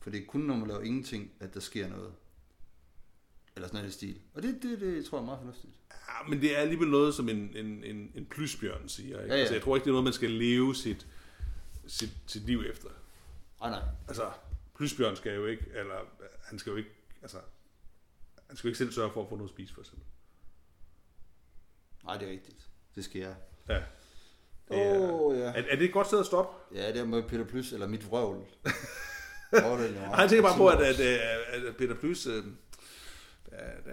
for 0.00 0.10
det 0.10 0.20
er 0.20 0.26
kun, 0.26 0.40
når 0.40 0.56
man 0.56 0.68
laver 0.68 0.82
ingenting, 0.82 1.30
at 1.40 1.54
der 1.54 1.60
sker 1.60 1.88
noget. 1.88 2.12
Eller 3.56 3.68
sådan 3.68 3.80
noget 3.80 3.94
stil. 3.94 4.20
Og 4.34 4.42
det, 4.42 4.62
det, 4.62 4.80
det 4.80 5.04
tror 5.04 5.18
jeg 5.18 5.22
er 5.22 5.26
meget 5.26 5.38
fornuftigt. 5.38 5.72
Ja, 5.90 6.28
men 6.28 6.40
det 6.40 6.56
er 6.56 6.60
alligevel 6.60 6.88
noget, 6.88 7.14
som 7.14 7.28
en, 7.28 7.56
en, 7.56 7.84
en, 7.84 8.12
en 8.14 8.26
plysbjørn 8.26 8.88
siger. 8.88 9.22
Ikke? 9.22 9.34
Ja, 9.34 9.34
ja. 9.34 9.40
Altså, 9.40 9.54
jeg 9.54 9.62
tror 9.62 9.76
ikke, 9.76 9.84
det 9.84 9.90
er 9.90 9.92
noget, 9.92 10.04
man 10.04 10.12
skal 10.12 10.30
leve 10.30 10.74
sit, 10.74 11.06
sit, 11.86 12.16
sit 12.26 12.42
liv 12.42 12.64
efter. 12.70 12.88
Nej, 13.60 13.70
nej. 13.70 13.82
Altså, 14.08 14.30
plysbjørn 14.76 15.16
skal 15.16 15.34
jo 15.34 15.46
ikke, 15.46 15.64
eller 15.74 15.98
han 16.42 16.58
skal 16.58 16.70
jo 16.70 16.76
ikke, 16.76 16.90
altså, 17.22 17.38
han 18.48 18.56
skal 18.56 18.68
jo 18.68 18.70
ikke 18.70 18.78
selv 18.78 18.92
sørge 18.92 19.12
for 19.12 19.22
at 19.22 19.28
få 19.28 19.36
noget 19.36 19.50
at 19.50 19.54
spise, 19.54 19.74
for 19.74 19.80
eksempel. 19.80 20.06
Nej, 22.04 22.16
det 22.16 22.28
er 22.28 22.32
rigtigt. 22.32 22.68
Det 22.94 23.04
skal 23.04 23.20
jeg. 23.20 23.34
Ja. 23.68 23.82
Åh, 24.70 25.10
oh, 25.10 25.38
ja. 25.38 25.44
Er, 25.44 25.52
er 25.52 25.76
det 25.76 25.84
et 25.84 25.92
godt 25.92 26.06
sted 26.06 26.20
at 26.20 26.26
stoppe? 26.26 26.76
Ja, 26.78 26.92
det 26.92 27.00
er 27.00 27.04
med 27.04 27.22
Peter 27.22 27.44
Plys, 27.44 27.72
eller 27.72 27.86
mit 27.86 28.10
vrøvl. 28.10 28.44
Nej, 29.52 30.20
jeg 30.20 30.28
tænker 30.28 30.42
bare 30.42 30.56
på, 30.56 30.68
at, 30.68 30.80
at, 30.80 31.00
at 31.00 31.76
Peter 31.76 31.94
Plys, 31.94 32.26
øh, 32.26 32.44
der, 33.50 33.56
der, 33.84 33.92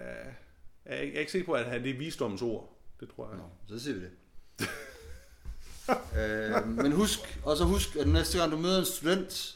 jeg 0.86 0.98
er 1.14 1.18
ikke 1.20 1.32
sikker 1.32 1.46
på, 1.46 1.52
at 1.52 1.64
han 1.64 1.82
det 1.82 1.90
er 1.90 1.98
visdommens 1.98 2.42
ord. 2.42 2.78
Det 3.00 3.08
tror 3.16 3.28
jeg. 3.28 3.36
Nå, 3.36 3.44
så 3.68 3.84
siger 3.84 3.94
vi 3.94 4.00
det. 4.00 4.10
øh, 6.18 6.68
men 6.68 6.92
husk, 6.92 7.40
og 7.42 7.56
så 7.56 7.64
husk, 7.64 7.96
at 7.96 8.08
næste 8.08 8.38
gang 8.38 8.52
du 8.52 8.56
møder 8.56 8.78
en 8.78 8.84
student, 8.84 9.55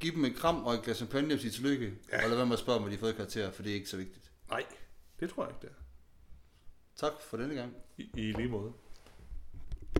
giv 0.00 0.12
dem 0.12 0.24
et 0.24 0.36
kram 0.36 0.64
og 0.64 0.74
et 0.74 0.82
glas 0.82 0.96
champagne 0.96 1.34
og 1.34 1.40
sige 1.40 1.50
tillykke. 1.50 1.94
Ja. 2.12 2.22
Og 2.22 2.28
lad 2.28 2.36
være 2.36 2.46
med 2.46 2.52
at 2.52 2.58
spørge, 2.58 2.78
om 2.78 2.84
de 2.84 2.90
har 2.90 2.98
fået 2.98 3.16
karakter, 3.16 3.50
for 3.50 3.62
det 3.62 3.70
er 3.70 3.74
ikke 3.74 3.88
så 3.88 3.96
vigtigt. 3.96 4.30
Nej, 4.48 4.66
det 5.20 5.30
tror 5.30 5.44
jeg 5.44 5.54
ikke, 5.54 5.62
det 5.62 5.70
er. 5.70 5.82
Tak 6.96 7.12
for 7.30 7.36
denne 7.36 7.54
gang. 7.54 7.74
I, 7.96 8.10
i 8.14 8.32
lige 8.32 8.48
måde. 8.48 8.72